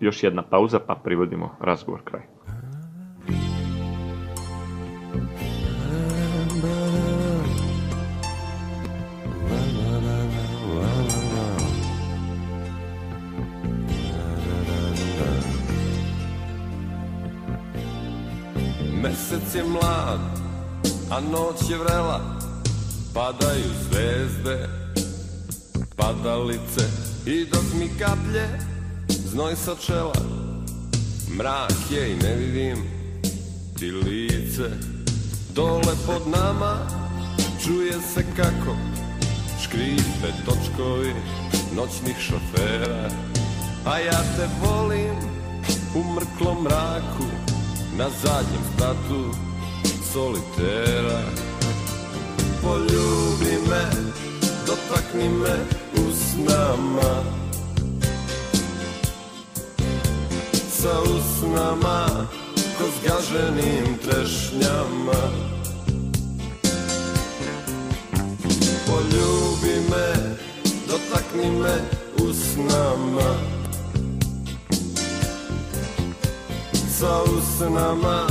Još 0.00 0.22
jedna 0.22 0.42
pauza 0.42 0.78
pa 0.86 0.94
privodimo 0.94 1.50
razgovor 1.60 2.00
kraj. 2.04 2.22
Mesec 19.02 19.54
je 19.54 19.64
mlad, 19.64 20.20
a 21.10 21.20
noć 21.20 21.70
je 21.70 21.78
vrela 21.78 22.42
Padaju 23.14 23.70
zvezde, 23.90 24.68
padalice 25.96 27.11
I 27.26 27.44
dok 27.44 27.64
mi 27.78 27.88
kaplje 27.98 28.48
znoj 29.30 29.56
sa 29.56 29.74
čela 29.86 30.12
Mrak 31.36 31.90
je 31.90 32.12
i 32.12 32.16
ne 32.16 32.34
vidim. 32.34 32.76
Ti 33.78 33.90
lice 33.90 34.70
Dole 35.54 35.94
pod 36.06 36.22
nama 36.26 36.76
čuje 37.64 37.92
se 38.14 38.24
kako 38.36 38.76
Škripe 39.62 40.32
točkovi 40.44 41.14
noćnih 41.76 42.16
šofera. 42.18 43.10
A 43.86 43.98
ja 43.98 44.22
te 44.36 44.48
volim 44.66 45.14
u 45.94 46.14
mrklom 46.14 46.62
mraku 46.62 47.24
Na 47.96 48.08
zadnjem 48.22 48.62
spratu 48.74 49.34
solitera. 50.12 51.22
Poljubi 52.62 53.68
me, 53.68 53.84
dotakni 54.66 55.28
me 55.28 55.81
usnama 56.32 57.12
Sa 60.72 60.98
usnama, 61.02 62.26
ko 62.78 62.84
zgaženim 62.98 63.98
trešnjama. 64.02 65.20
Poljubi 68.86 69.76
me, 69.90 70.08
dotakni 70.88 71.50
me 71.50 71.76
usnama 72.18 73.30
Sa 76.90 77.22
usnama, 77.22 78.26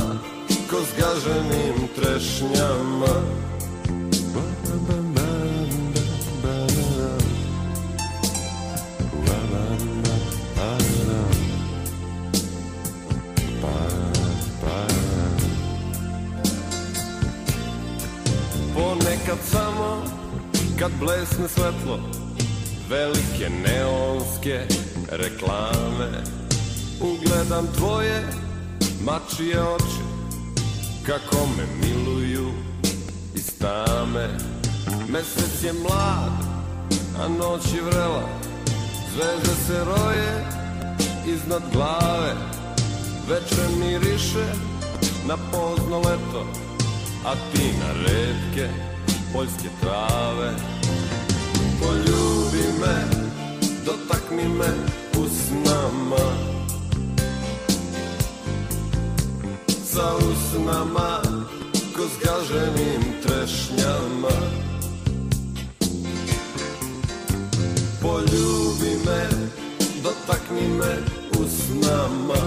ko 0.68 0.76
zgaženim 0.92 1.88
trešnjama 1.96 3.41
kad 20.82 20.92
blesne 21.00 21.48
svetlo 21.48 21.98
Velike 22.88 23.50
neonske 23.50 24.60
reklame. 25.10 26.10
Ugledam 27.00 27.66
tvoje 27.76 28.22
mačije 29.04 29.60
oči 29.60 30.02
Kako 31.06 31.46
me 31.56 31.64
miluju 31.82 32.52
iz 33.34 33.58
tame 33.58 34.28
Mesec 35.08 35.64
je 35.64 35.72
mlad, 35.72 36.32
a 37.18 37.28
noć 37.28 37.74
je 37.74 37.82
vrela 37.82 38.28
Zvezde 39.14 39.54
se 39.66 39.84
roje 39.84 40.44
iznad 41.26 41.62
glave. 41.72 42.34
Veče 43.28 43.76
miriše 43.78 44.46
na 45.28 45.36
pozno 45.52 45.96
leto 45.98 46.46
A 47.26 47.34
ti 47.34 47.70
na 47.78 47.92
redke 47.92 48.91
poljske 49.32 49.68
trave. 49.80 50.54
Poljubi 51.80 52.64
me, 52.80 52.96
dotakni 53.86 54.48
me 54.48 54.68
usnama 55.16 56.24
Sa 59.84 60.16
usnama, 60.16 61.22
ko 61.96 62.02
zgaženim 62.14 63.02
trešnjama. 63.22 64.36
Poljubi 68.02 68.96
me, 69.06 69.28
dotakni 70.02 70.68
me 70.68 70.96
usnama 71.40 72.42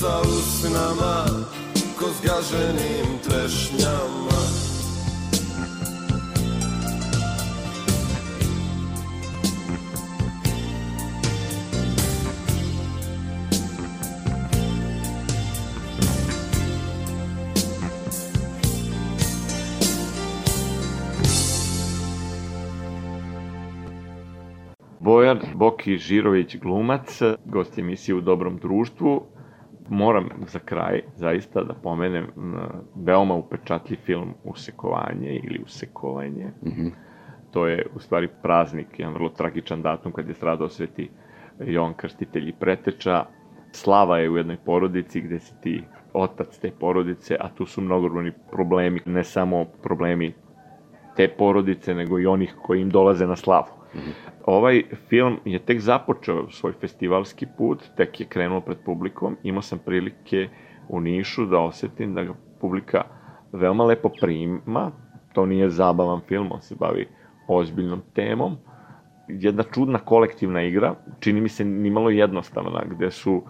Sa 0.00 0.20
usnama, 0.20 1.24
zgaženim 2.10 3.18
trešnjama 3.24 4.28
Bojan 25.00 25.40
Boki 25.54 25.98
Žirović 25.98 26.56
glumac, 26.56 27.20
gost 27.44 27.78
emisije 27.78 28.14
u 28.14 28.20
dobrom 28.20 28.56
društvu. 28.56 29.37
Moram 29.88 30.28
za 30.46 30.58
kraj 30.58 31.02
zaista 31.16 31.64
da 31.64 31.74
pomenem 31.74 32.24
m, 32.36 32.56
veoma 32.94 33.34
upečatljiv 33.34 33.98
film 34.04 34.34
Usekovanje 34.44 35.40
ili 35.44 35.62
Usekovanje. 35.64 36.46
Mm 36.62 36.70
-hmm. 36.70 36.90
To 37.50 37.66
je 37.66 37.86
u 37.94 37.98
stvari 37.98 38.28
praznik, 38.42 38.98
jedan 38.98 39.14
vrlo 39.14 39.28
tragičan 39.28 39.82
datum 39.82 40.12
kad 40.12 40.28
je 40.28 40.34
stradao 40.34 40.68
sveti 40.68 41.10
Jovan 41.60 41.94
Krstitelj 41.94 42.48
i 42.48 42.52
Preteča. 42.52 43.24
Slava 43.72 44.18
je 44.18 44.30
u 44.30 44.36
jednoj 44.36 44.56
porodici 44.56 45.20
gde 45.20 45.38
si 45.38 45.60
ti 45.60 45.84
otac 46.12 46.58
te 46.58 46.70
porodice, 46.70 47.36
a 47.40 47.48
tu 47.48 47.66
su 47.66 47.80
mnogobrojni 47.80 48.32
problemi, 48.50 49.00
ne 49.06 49.24
samo 49.24 49.64
problemi 49.82 50.34
te 51.16 51.28
porodice, 51.28 51.94
nego 51.94 52.18
i 52.18 52.26
onih 52.26 52.54
koji 52.62 52.80
im 52.80 52.90
dolaze 52.90 53.26
na 53.26 53.36
slavu. 53.36 53.77
Ovaj 54.46 54.82
film 55.08 55.36
je 55.44 55.58
tek 55.58 55.80
započeo 55.80 56.50
svoj 56.50 56.72
festivalski 56.80 57.46
put, 57.58 57.84
tek 57.96 58.20
je 58.20 58.26
krenuo 58.26 58.60
pred 58.60 58.78
publikom. 58.84 59.36
Imao 59.42 59.62
sam 59.62 59.78
prilike 59.78 60.48
u 60.88 61.00
Nišu 61.00 61.46
da 61.46 61.58
osetim 61.58 62.14
da 62.14 62.24
ga 62.24 62.34
publika 62.60 63.02
veoma 63.52 63.84
lepo 63.84 64.10
prima. 64.20 64.90
To 65.32 65.46
nije 65.46 65.70
zabavan 65.70 66.20
film, 66.28 66.52
on 66.52 66.62
se 66.62 66.74
bavi 66.74 67.08
ozbiljnom 67.48 68.02
temom. 68.14 68.56
Jedna 69.28 69.62
čudna 69.62 69.98
kolektivna 69.98 70.62
igra, 70.62 70.94
čini 71.20 71.40
mi 71.40 71.48
se 71.48 71.64
nimalo 71.64 72.10
jednostavna, 72.10 72.82
gde 72.90 73.10
su 73.10 73.42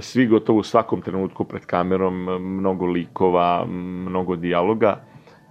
svi 0.00 0.26
gotovo 0.26 0.58
u 0.58 0.62
svakom 0.62 1.02
trenutku 1.02 1.44
pred 1.44 1.66
kamerom, 1.66 2.14
mnogo 2.40 2.86
likova, 2.86 3.64
mnogo 3.66 4.36
dijaloga 4.36 5.00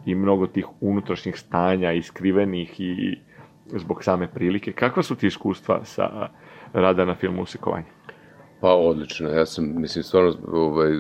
i 0.06 0.16
mnogo 0.16 0.48
tih 0.48 0.68
unutrašnjih 0.82 1.36
stanja 1.40 1.92
iskrivenih 1.92 2.80
i 2.80 3.20
zbog 3.66 4.04
same 4.04 4.28
prilike. 4.28 4.72
Kakva 4.72 5.04
su 5.04 5.16
ti 5.16 5.28
iskustva 5.28 5.86
sa 5.86 6.30
rada 6.74 7.06
na 7.06 7.16
filmu 7.16 7.42
Usekovanje? 7.42 7.88
Pa 8.62 8.74
odlično, 8.74 9.30
ja 9.30 9.46
sam, 9.46 9.82
mislim, 9.82 10.04
stvarno 10.04 10.34
ovaj, 10.52 10.92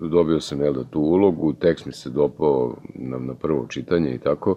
dobio 0.00 0.40
sam 0.40 0.60
jel 0.60 0.72
da, 0.72 0.84
tu 0.84 1.00
ulogu, 1.00 1.52
tekst 1.52 1.86
mi 1.86 1.92
se 1.92 2.10
dopao 2.10 2.76
na, 2.94 3.18
na 3.18 3.34
prvo 3.34 3.66
čitanje 3.66 4.14
i 4.14 4.18
tako. 4.18 4.56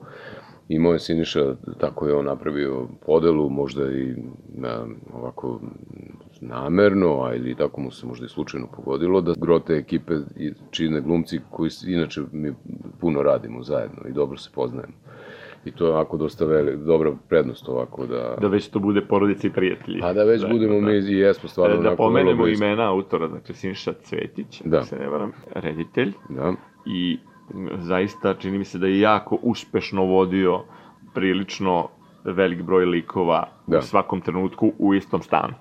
I 0.69 0.79
moj 0.79 0.99
Siniša, 0.99 1.55
tako 1.79 2.07
je 2.07 2.15
on 2.15 2.25
napravio 2.25 2.87
podelu, 3.05 3.49
možda 3.49 3.91
i 3.91 4.15
na, 4.55 4.85
ovako 5.13 5.59
namerno, 6.41 7.23
a 7.23 7.35
ili 7.35 7.55
tako 7.55 7.81
mu 7.81 7.91
se 7.91 8.07
možda 8.07 8.25
i 8.25 8.29
slučajno 8.29 8.67
pogodilo, 8.75 9.21
da 9.21 9.33
grote 9.37 9.73
ekipe 9.73 10.13
čine 10.71 11.01
glumci 11.01 11.39
koji 11.49 11.69
inače 11.87 12.21
mi 12.31 12.53
puno 12.99 13.21
radimo 13.21 13.63
zajedno 13.63 14.07
i 14.09 14.13
dobro 14.13 14.37
se 14.37 14.49
poznajemo. 14.53 14.93
I 15.65 15.71
to 15.71 15.85
je 15.85 15.91
ovako 15.91 16.17
dosta 16.17 16.45
veli, 16.45 16.77
dobra 16.77 17.11
prednost 17.29 17.69
ovako 17.69 18.05
da... 18.05 18.35
Da 18.41 18.47
već 18.47 18.67
to 18.67 18.79
bude 18.79 19.01
porodica 19.01 19.47
i 19.47 19.51
prijatelji. 19.51 19.99
Pa 19.99 20.13
da 20.13 20.23
već 20.23 20.41
da, 20.41 20.47
budemo 20.47 20.73
da. 20.73 20.81
mi 20.81 20.93
i 20.93 21.17
jesmo 21.17 21.49
stvarno... 21.49 21.75
Da, 21.75 21.89
da 21.89 21.95
pomenemo 21.95 22.47
imena 22.47 22.89
autora, 22.89 23.27
dakle 23.27 23.55
Sinša 23.55 23.93
Cvetić, 24.03 24.61
da. 24.65 24.83
se 24.83 24.95
ne 24.95 25.09
varam, 25.09 25.31
reditelj. 25.53 26.13
Da. 26.29 26.53
I 26.85 27.19
zaista 27.79 28.33
čini 28.33 28.57
mi 28.57 28.65
se 28.65 28.77
da 28.77 28.87
je 28.87 28.99
jako 28.99 29.37
uspešno 29.41 30.05
vodio 30.05 30.63
prilično 31.13 31.87
velik 32.23 32.61
broj 32.61 32.85
likova 32.85 33.47
da. 33.67 33.77
u 33.77 33.81
svakom 33.81 34.21
trenutku 34.21 34.73
u 34.79 34.93
istom 34.93 35.21
stanu. 35.21 35.53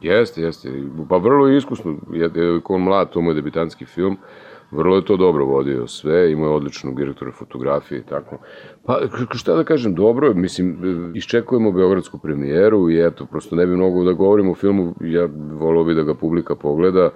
Jeste, 0.00 0.42
jeste. 0.42 0.82
Pa 1.08 1.16
vrlo 1.16 1.48
iskusno. 1.48 1.96
Je, 2.12 2.30
je, 2.34 2.60
ko 2.60 2.78
mlad, 2.78 3.10
to 3.10 3.20
mu 3.20 3.30
je 3.30 3.34
debitanski 3.34 3.84
film. 3.84 4.16
Vrlo 4.70 4.96
je 4.96 5.04
to 5.04 5.16
dobro 5.16 5.44
vodio 5.44 5.86
sve, 5.86 6.32
imao 6.32 6.48
je 6.48 6.54
odličnog 6.54 6.96
direktora 6.96 7.32
fotografije 7.32 7.98
i 7.98 8.02
tako. 8.02 8.38
Pa, 8.86 8.98
šta 9.34 9.54
da 9.54 9.64
kažem, 9.64 9.94
dobro, 9.94 10.34
mislim, 10.34 10.76
iščekujemo 11.14 11.72
Beogradsku 11.72 12.18
premijeru 12.18 12.90
i 12.90 13.06
eto, 13.06 13.26
prosto 13.26 13.56
ne 13.56 13.66
bi 13.66 13.76
mnogo 13.76 14.04
da 14.04 14.12
govorimo 14.12 14.52
o 14.52 14.54
filmu, 14.54 14.94
ja 15.00 15.28
volao 15.52 15.84
bi 15.84 15.94
da 15.94 16.02
ga 16.02 16.14
publika 16.14 16.54
pogleda. 16.54 17.10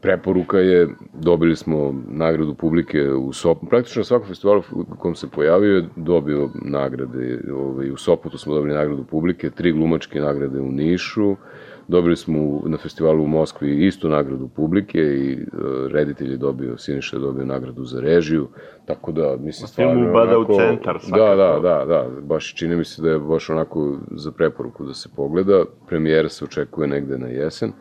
Preporuka 0.00 0.58
je, 0.58 0.88
dobili 1.14 1.56
smo 1.56 1.94
nagradu 2.08 2.54
publike 2.54 3.10
u 3.10 3.32
Sopotu, 3.32 3.66
praktično 3.66 4.00
na 4.00 4.04
svakom 4.04 4.28
festivalu 4.28 4.62
u 4.72 4.84
kom 4.98 5.14
se 5.14 5.28
pojavio 5.30 5.76
je 5.76 5.88
dobio 5.96 6.50
nagrade. 6.64 7.40
Ovaj, 7.54 7.90
u 7.90 7.96
Sopotu 7.96 8.38
smo 8.38 8.54
dobili 8.54 8.74
nagradu 8.74 9.04
publike, 9.04 9.50
tri 9.50 9.72
glumačke 9.72 10.20
nagrade 10.20 10.60
u 10.60 10.72
Nišu, 10.72 11.36
Dobili 11.88 12.16
smo 12.16 12.38
u- 12.40 12.62
na 12.66 12.76
festivalu 12.76 13.24
u 13.24 13.28
Moskvi 13.28 13.86
istu 13.86 14.08
nagradu 14.08 14.48
publike 14.48 14.98
i 14.98 15.32
e, 15.32 15.36
reditelj 15.88 16.30
je 16.30 16.36
dobio, 16.36 16.78
Siniša 16.78 17.16
je 17.16 17.20
dobio 17.20 17.44
nagradu 17.44 17.84
za 17.84 18.00
režiju, 18.00 18.48
tako 18.86 19.12
da, 19.12 19.36
mislim, 19.36 19.66
film 19.66 19.68
stvarno... 19.88 20.02
je 20.02 20.10
ubada 20.10 20.38
u 20.38 20.40
onako- 20.40 20.56
centar, 20.58 20.94
Da, 20.94 21.00
svakako. 21.00 21.36
da, 21.36 21.78
da, 21.78 21.84
da, 21.86 22.20
baš 22.20 22.54
čini 22.54 22.76
mi 22.76 22.84
se 22.84 23.02
da 23.02 23.10
je 23.10 23.18
baš 23.18 23.50
onako 23.50 23.98
za 24.10 24.32
preporuku 24.32 24.84
da 24.84 24.94
se 24.94 25.08
pogleda. 25.16 25.64
Premijera 25.88 26.28
se 26.28 26.44
očekuje 26.44 26.88
negde 26.88 27.18
na 27.18 27.26
jesen. 27.28 27.72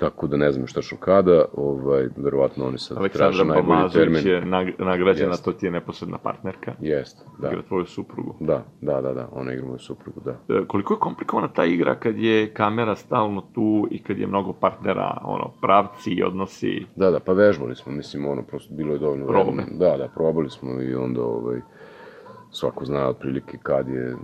Tako 0.00 0.26
da 0.26 0.36
ne 0.36 0.52
znam 0.52 0.66
šta 0.66 0.82
što 0.82 0.96
kada, 0.96 1.44
ovaj, 1.56 2.08
verovatno 2.16 2.66
oni 2.66 2.78
sad 2.78 2.96
traže 3.12 3.24
Aleksandra 3.24 3.44
najbolji 3.54 3.76
Pamazović 3.76 4.22
termin. 4.22 4.26
je 4.26 4.42
nag- 4.42 4.84
nagrađena, 4.84 5.30
Jeste. 5.30 5.44
to 5.44 5.52
ti 5.52 5.66
je 5.66 5.70
neposredna 5.70 6.18
partnerka. 6.18 6.72
Jeste, 6.80 7.24
da. 7.38 7.48
Igra 7.48 7.62
tvoju 7.62 7.86
suprugu. 7.86 8.34
Da, 8.40 8.64
da, 8.80 9.00
da, 9.00 9.14
da, 9.14 9.28
ona 9.32 9.52
igra 9.52 9.66
moju 9.66 9.78
suprugu, 9.78 10.20
da. 10.20 10.30
E, 10.30 10.64
Koliko 10.66 10.94
je 10.94 10.98
komplikovana 11.00 11.48
ta 11.48 11.64
igra 11.64 11.94
kad 11.94 12.18
je 12.18 12.54
kamera 12.54 12.96
stalno 12.96 13.42
tu 13.54 13.88
i 13.90 14.02
kad 14.02 14.18
je 14.18 14.26
mnogo 14.26 14.52
partnera, 14.52 15.20
ono, 15.24 15.50
pravci 15.62 16.10
i 16.10 16.22
odnosi... 16.22 16.86
Da, 16.96 17.10
da, 17.10 17.20
pa 17.20 17.32
vežbali 17.32 17.74
smo, 17.76 17.92
mislim, 17.92 18.26
ono, 18.26 18.42
prosto 18.42 18.74
bilo 18.74 18.92
je 18.92 18.98
dovoljno 18.98 19.26
vremena. 19.26 19.62
Da, 19.70 19.96
da, 19.96 20.08
probali 20.14 20.50
smo 20.50 20.82
i 20.82 20.94
onda, 20.94 21.22
ovaj, 21.22 21.60
svako 22.50 22.84
zna 22.84 23.08
otprilike 23.08 23.58
kad 23.62 23.88
je 23.88 24.16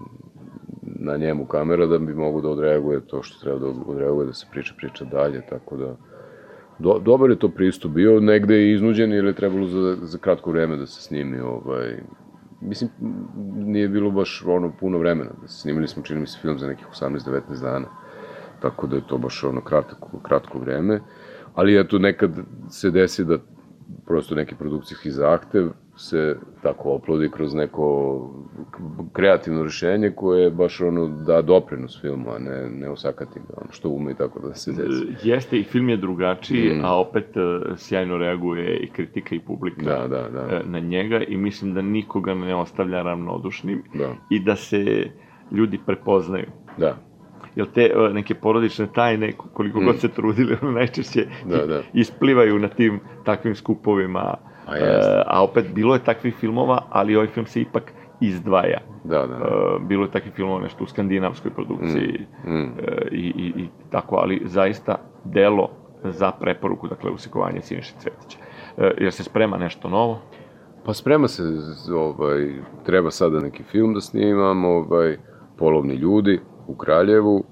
na 0.94 1.16
njemu 1.16 1.46
kamera 1.46 1.86
da 1.86 1.98
bi 1.98 2.14
mogu 2.14 2.40
da 2.40 2.48
odreaguje 2.48 3.00
to 3.06 3.22
što 3.22 3.40
treba 3.40 3.58
da 3.58 3.66
odreaguje, 3.86 4.26
da 4.26 4.32
se 4.32 4.46
priča, 4.50 4.74
priča 4.76 5.04
dalje, 5.04 5.42
tako 5.50 5.76
da... 5.76 5.96
Do, 6.78 6.98
dobar 6.98 7.30
je 7.30 7.38
to 7.38 7.48
pristup. 7.48 7.92
Bio, 7.92 8.20
negde 8.20 8.54
je 8.54 8.74
iznuđen 8.74 9.12
jer 9.12 9.24
je 9.24 9.32
trebalo 9.32 9.66
za, 9.66 9.96
za 10.02 10.18
kratko 10.18 10.50
vreme 10.50 10.76
da 10.76 10.86
se 10.86 11.02
snimi, 11.02 11.40
ovaj, 11.40 11.98
mislim, 12.60 12.90
nije 13.56 13.88
bilo 13.88 14.10
baš 14.10 14.44
ono 14.46 14.72
puno 14.80 14.98
vremena, 14.98 15.30
da 15.42 15.48
se 15.48 15.60
snimili 15.60 15.88
smo, 15.88 16.02
čini 16.02 16.20
mi 16.20 16.26
se, 16.26 16.38
film 16.42 16.58
za 16.58 16.66
nekih 16.66 16.86
18-19 16.86 17.62
dana, 17.62 17.86
tako 18.60 18.86
da 18.86 18.96
je 18.96 19.06
to 19.06 19.18
baš 19.18 19.44
ono 19.44 19.60
kratko, 19.60 20.18
kratko 20.22 20.58
vreme, 20.58 21.00
ali 21.54 21.80
eto 21.80 21.98
nekad 21.98 22.30
se 22.70 22.90
desi 22.90 23.24
da 23.24 23.38
prosto 24.06 24.34
neki 24.34 24.54
produkcijski 24.54 25.10
zahtev 25.10 25.70
se 25.98 26.36
tako 26.62 26.90
oplodi 26.90 27.30
kroz 27.30 27.54
neko 27.54 27.86
kreativno 29.12 29.62
rešenje 29.62 30.10
koje 30.10 30.50
baš 30.50 30.80
ono 30.80 31.08
da 31.08 31.42
doprinos 31.42 32.00
filmu, 32.00 32.30
a 32.30 32.38
ne, 32.38 32.70
ne 32.70 32.90
osakati 32.90 33.40
ga, 33.40 33.54
ono 33.56 33.72
što 33.72 33.88
ume 33.88 34.12
i 34.12 34.14
tako 34.14 34.40
da 34.40 34.54
se 34.54 34.72
desi. 34.72 35.04
E, 35.04 35.16
Jeste, 35.22 35.58
i 35.58 35.64
film 35.64 35.88
je 35.88 35.96
drugačiji, 35.96 36.70
Mm. 36.70 36.84
a 36.84 36.96
opet 36.96 37.24
e, 37.26 37.40
sjajno 37.76 38.16
reaguje 38.16 38.76
i 38.76 38.88
kritika 38.88 39.34
i 39.34 39.40
publika 39.40 39.82
Da, 39.82 40.08
da, 40.08 40.28
da. 40.30 40.40
e, 40.50 40.62
na 40.64 40.78
njega 40.80 41.20
i 41.20 41.36
mislim 41.36 41.74
da 41.74 41.82
nikoga 41.82 42.34
ne 42.34 42.54
ostavlja 42.54 43.02
ravnodušnim 43.02 43.82
Da. 43.94 44.14
i 44.30 44.40
da 44.40 44.56
se 44.56 45.10
ljudi 45.52 45.78
prepoznaju. 45.86 46.46
Da, 46.78 46.96
Jer 47.56 47.66
te 47.66 47.82
neke 48.12 48.34
porodične 48.34 48.86
tajne, 48.86 49.32
koliko 49.32 49.80
god 49.80 49.98
se 49.98 50.08
trudili, 50.10 50.56
najčešće 50.62 51.20
Mm. 51.44 51.48
Da, 51.48 51.66
da. 51.66 51.82
isplivaju 51.94 52.58
na 52.58 52.68
tim 52.68 53.00
takvim 53.24 53.54
skupovima. 53.54 54.34
A. 54.66 54.76
E, 54.76 55.22
a 55.26 55.42
opet, 55.44 55.66
bilo 55.74 55.94
je 55.94 56.04
takvih 56.04 56.34
filmova, 56.34 56.82
ali 56.90 57.16
ovaj 57.16 57.28
film 57.28 57.46
se 57.46 57.60
ipak 57.60 57.92
izdvaja. 58.20 58.80
da, 59.04 59.26
da. 59.26 59.34
E, 59.34 59.78
bilo 59.80 60.04
je 60.04 60.10
takvih 60.10 60.32
filmova 60.32 60.60
nešto 60.60 60.84
u 60.84 60.86
skandinavskoj 60.86 61.50
produkciji 61.50 62.26
Mm. 62.46 62.62
e, 62.62 63.08
i, 63.10 63.32
i, 63.36 63.62
i 63.62 63.68
tako, 63.90 64.16
ali 64.16 64.42
zaista 64.44 64.96
delo 65.24 65.68
za 66.04 66.30
preporuku, 66.30 66.88
dakle, 66.88 67.10
usikovanje 67.10 67.60
Siniše 67.60 67.94
Cvetića. 67.98 68.38
E, 68.78 68.90
jer 68.98 69.12
se 69.12 69.24
sprema 69.24 69.56
nešto 69.56 69.88
novo, 69.88 70.20
Pa 70.86 70.94
sprema 70.94 71.28
se, 71.28 71.42
ovaj, 71.94 72.54
treba 72.84 73.10
sada 73.10 73.40
neki 73.40 73.62
film 73.62 73.94
da 73.94 74.00
snimam, 74.00 74.64
ovaj, 74.64 75.16
Polovni 75.58 75.94
ljudi 75.94 76.40
u 76.66 76.74
Kraljevu, 76.74 77.44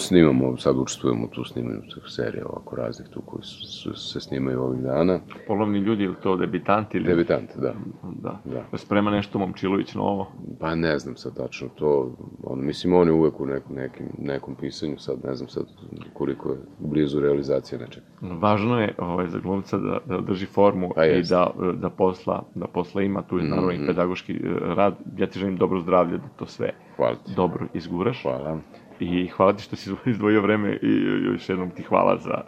snimamo, 0.00 0.56
sad 0.56 0.76
učestvujemo 0.76 1.26
tu 1.26 1.44
snimanju 1.44 1.80
tih 1.80 2.02
serija 2.06 2.46
ovako 2.46 2.76
raznih 2.76 3.08
tu 3.08 3.20
koji 3.20 3.42
su, 3.42 3.66
su, 3.66 3.94
se 3.94 4.20
snimaju 4.20 4.62
ovih 4.62 4.80
dana. 4.80 5.20
polovni 5.46 5.78
ljudi, 5.78 6.04
ili 6.04 6.14
to 6.22 6.36
debitanti? 6.36 6.96
Ili... 6.98 7.06
Debitant, 7.06 7.50
da. 7.56 7.74
Da. 8.12 8.40
Da. 8.44 8.78
Sprema 8.78 9.10
nešto 9.10 9.38
Momčilović 9.38 9.94
novo. 9.94 10.32
Pa 10.60 10.74
ne 10.74 10.98
znam 10.98 11.16
sad 11.16 11.36
tačno 11.36 11.68
to, 11.68 12.16
on, 12.42 12.64
mislim 12.64 12.92
on 12.92 13.08
je 13.08 13.12
uvek 13.12 13.40
u 13.40 13.46
nekom, 13.46 13.76
nekim, 13.76 14.06
nekom 14.18 14.54
pisanju, 14.54 14.98
sad 14.98 15.24
ne 15.24 15.34
znam 15.34 15.48
sad 15.48 15.64
koliko 16.12 16.50
je 16.50 16.58
blizu 16.78 17.20
realizacije 17.20 17.78
nečega. 17.78 18.06
Važno 18.20 18.80
je 18.80 18.94
ovaj, 18.98 19.28
za 19.28 19.38
glumca 19.38 19.78
da, 19.78 19.98
da 20.06 20.20
drži 20.20 20.46
formu 20.46 20.92
Pa 20.94 21.06
i 21.06 21.22
da, 21.22 21.50
da, 21.74 21.90
posla, 21.90 22.42
da 22.54 22.66
posla 22.66 23.02
ima, 23.02 23.22
tu 23.22 23.38
je 23.38 23.44
naravno 23.44 23.72
Mhm. 23.72 23.84
i 23.84 23.86
pedagoški 23.86 24.32
e, 24.32 24.38
rad. 24.74 24.94
Ja 25.16 25.26
ti 25.26 25.38
želim 25.38 25.56
dobro 25.56 25.80
zdravlje 25.80 26.18
da 26.18 26.28
to 26.28 26.46
sve 26.46 26.70
Hvala 26.96 27.14
ti. 27.16 27.32
dobro 27.36 27.66
izguraš. 27.74 28.22
Hvala. 28.22 28.58
I 29.00 29.28
hvala 29.28 29.52
ti 29.52 29.62
što 29.62 29.76
si 29.76 29.90
izdvojio 30.06 30.42
vreme 30.42 30.78
i 30.82 31.02
još 31.24 31.48
jednom 31.48 31.70
ti 31.70 31.82
hvala 31.82 32.16
za, 32.16 32.40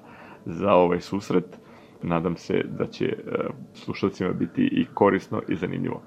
za 0.46 0.72
ovaj 0.72 1.00
susret. 1.00 1.58
Nadam 2.02 2.36
se 2.36 2.62
da 2.78 2.86
će 2.86 3.04
e, 3.06 3.14
slušalcima 3.74 4.32
biti 4.32 4.62
i 4.62 4.86
korisno 4.94 5.42
i 5.48 5.56
zanimljivo. 5.56 6.02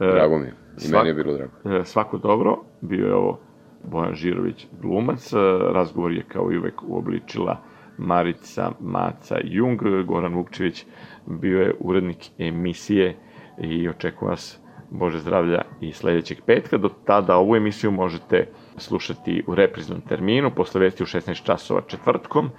E, 0.00 0.06
Drago 0.06 0.38
mi 0.38 0.44
je. 0.46 0.54
I 0.76 0.80
svak- 0.80 0.92
meni 0.98 1.08
je 1.08 1.14
bilo 1.14 1.32
drago. 1.36 1.52
E, 1.80 1.84
svako 1.84 2.18
dobro, 2.18 2.56
bio 2.80 3.06
je 3.06 3.14
ovo 3.14 3.40
Bojan 3.84 4.14
Žirović 4.14 4.66
glumac, 4.82 5.32
razgovor 5.72 6.12
je 6.12 6.24
kao 6.28 6.52
i 6.52 6.58
uvek 6.58 6.82
uobličila 6.82 7.62
Marica 7.98 8.72
Maca 8.80 9.36
Jung, 9.44 9.80
Goran 10.06 10.34
Vukčević 10.34 10.86
bio 11.26 11.60
je 11.60 11.74
urednik 11.80 12.30
emisije 12.38 13.16
i 13.62 13.88
očekujem 13.88 14.30
vas 14.30 14.60
Bože 14.90 15.18
zdravlja 15.18 15.62
i 15.80 15.92
sledećeg 15.92 16.38
petka. 16.46 16.78
Do 16.78 16.88
tada 16.88 17.36
ovu 17.36 17.56
emisiju 17.56 17.90
možete 17.90 18.46
slušati 18.76 19.44
u 19.46 19.54
repriznom 19.54 20.00
terminu, 20.00 20.50
posle 20.50 20.80
vesti 20.80 21.02
u 21.02 21.06
16 21.06 21.44
časova 21.44 21.80
četvrtkom, 21.86 22.50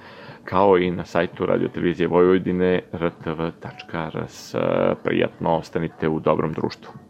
kao 0.44 0.78
i 0.78 0.92
na 0.92 1.06
sajtu 1.06 1.46
Radio 1.46 1.68
Televizije 1.68 2.08
Vojvodine 2.08 2.82
rtv.rs. 2.94 4.56
Prijatno 5.04 5.58
ostanite 5.58 6.08
u 6.10 6.20
dobrom 6.20 6.54
društvu. 6.54 7.07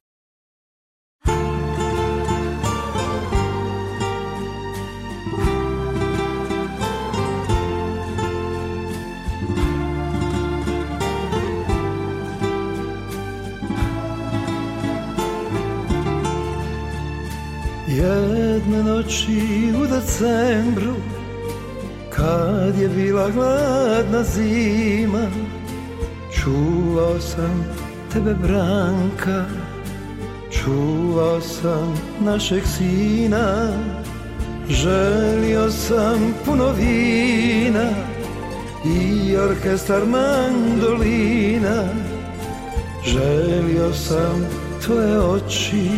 Jedne 17.98 18.84
noći 18.84 19.74
u 19.82 19.86
decembru 19.88 20.96
Kad 22.10 22.80
je 22.82 22.90
bila 22.90 23.30
gladna 23.30 24.24
zima 24.24 25.28
Čuvao 26.34 27.20
sam 27.20 27.66
tebe 28.14 28.34
Branka 28.34 29.46
Čuvao 30.52 31.42
sam 31.42 31.96
našeg 32.20 32.64
sina 32.78 33.68
Želio 34.70 35.72
sam 35.72 36.34
puno 36.46 36.72
vina 36.72 37.90
I 38.86 39.36
orkestar 39.38 40.02
mandolina 40.06 41.84
Želio 43.06 43.94
sam 43.94 44.46
tvoje 44.86 45.20
oči 45.20 45.90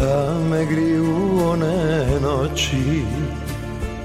da 0.00 0.38
me 0.50 0.64
griju 0.64 1.40
one 1.50 2.06
noći 2.22 3.02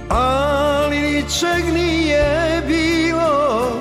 Ali 0.10 1.00
ničeg 1.00 1.74
nije 1.74 2.62
bilo 2.68 3.72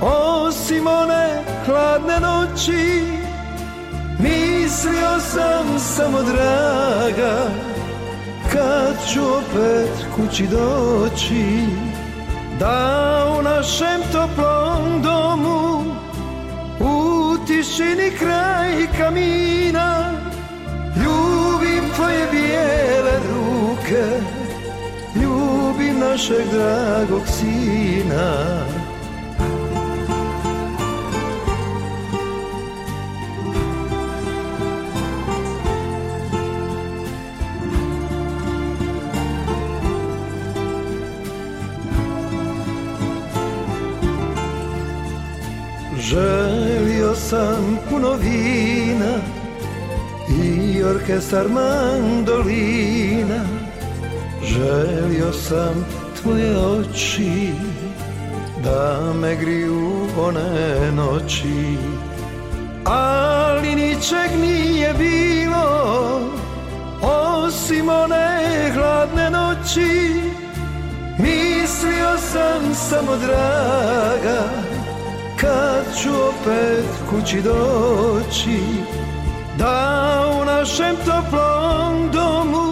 Osim 0.00 0.86
one 0.86 1.42
hladne 1.66 2.20
noći. 2.20 3.02
Mislio 4.18 5.20
sam 5.20 5.78
samo 5.78 6.22
draga 6.22 7.50
Kad 8.52 8.96
ću 9.12 9.20
opet 9.22 10.06
kući 10.16 10.46
doći 10.46 11.66
Da 12.60 13.36
u 13.38 13.42
našem 13.42 14.00
toplom 14.12 15.02
domu 15.02 15.84
U 16.80 17.36
tišini 17.46 18.10
kraj 18.18 18.86
kamina 18.98 20.12
Ljubim 20.96 21.37
tvoje 21.98 22.26
bijele 22.30 23.14
ruke 23.28 24.04
Ljubim 25.14 25.98
našeg 25.98 26.46
dragog 26.52 27.22
sina. 27.26 28.64
Želio 45.98 47.14
sam 47.14 47.78
puno 47.90 48.12
vina 48.12 49.37
i 50.78 50.82
orkestar 50.84 51.48
mandolina 51.48 53.44
Želio 54.42 55.32
sam 55.32 55.86
tvoje 56.22 56.58
oči 56.58 57.52
Da 58.64 59.12
me 59.20 59.36
griju 59.36 60.06
one 60.18 60.92
noći. 60.92 61.76
Ali 62.84 63.74
ničeg 63.74 64.40
nije 64.40 64.94
bilo 64.94 66.20
Osim 67.02 67.88
one 67.88 68.70
hladne 68.74 69.30
noći. 69.30 70.20
Mislio 71.18 72.18
sam 72.32 72.74
samo 72.74 73.16
draga 73.16 74.42
Kad 75.40 75.84
ću 76.02 76.08
opet 76.08 76.86
kući 77.10 77.42
doći 77.42 78.60
Da 79.58 80.17
našem 80.58 80.96
toplom 81.06 82.10
domu 82.10 82.66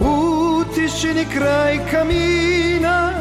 U 0.00 0.64
tišini 0.74 1.24
kraj 1.34 1.78
kamina. 1.90 3.12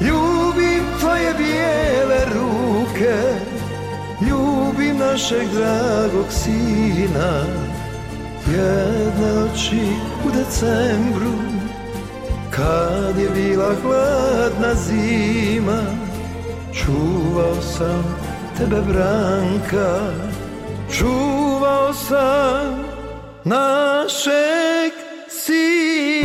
Ljubim 0.00 0.84
tvoje 1.00 1.34
bijele 1.34 2.20
ruke 2.34 3.16
Ljubim 4.28 4.96
našeg 4.98 5.48
dragog 5.48 6.26
sina. 6.30 7.30
Jedne 8.46 9.34
noći 9.34 9.80
u 10.26 10.30
decembru 10.30 11.38
Kad 12.50 13.18
je 13.18 13.30
bila 13.30 13.74
hladna 13.82 14.74
zima 14.74 15.82
Čuvao 16.72 17.62
sam 17.62 18.16
tebe 18.58 18.80
Branka. 18.80 20.12
Čuvao 20.92 21.37
Господа, 21.68 22.62
наших 23.44 24.92
сил. 25.28 26.17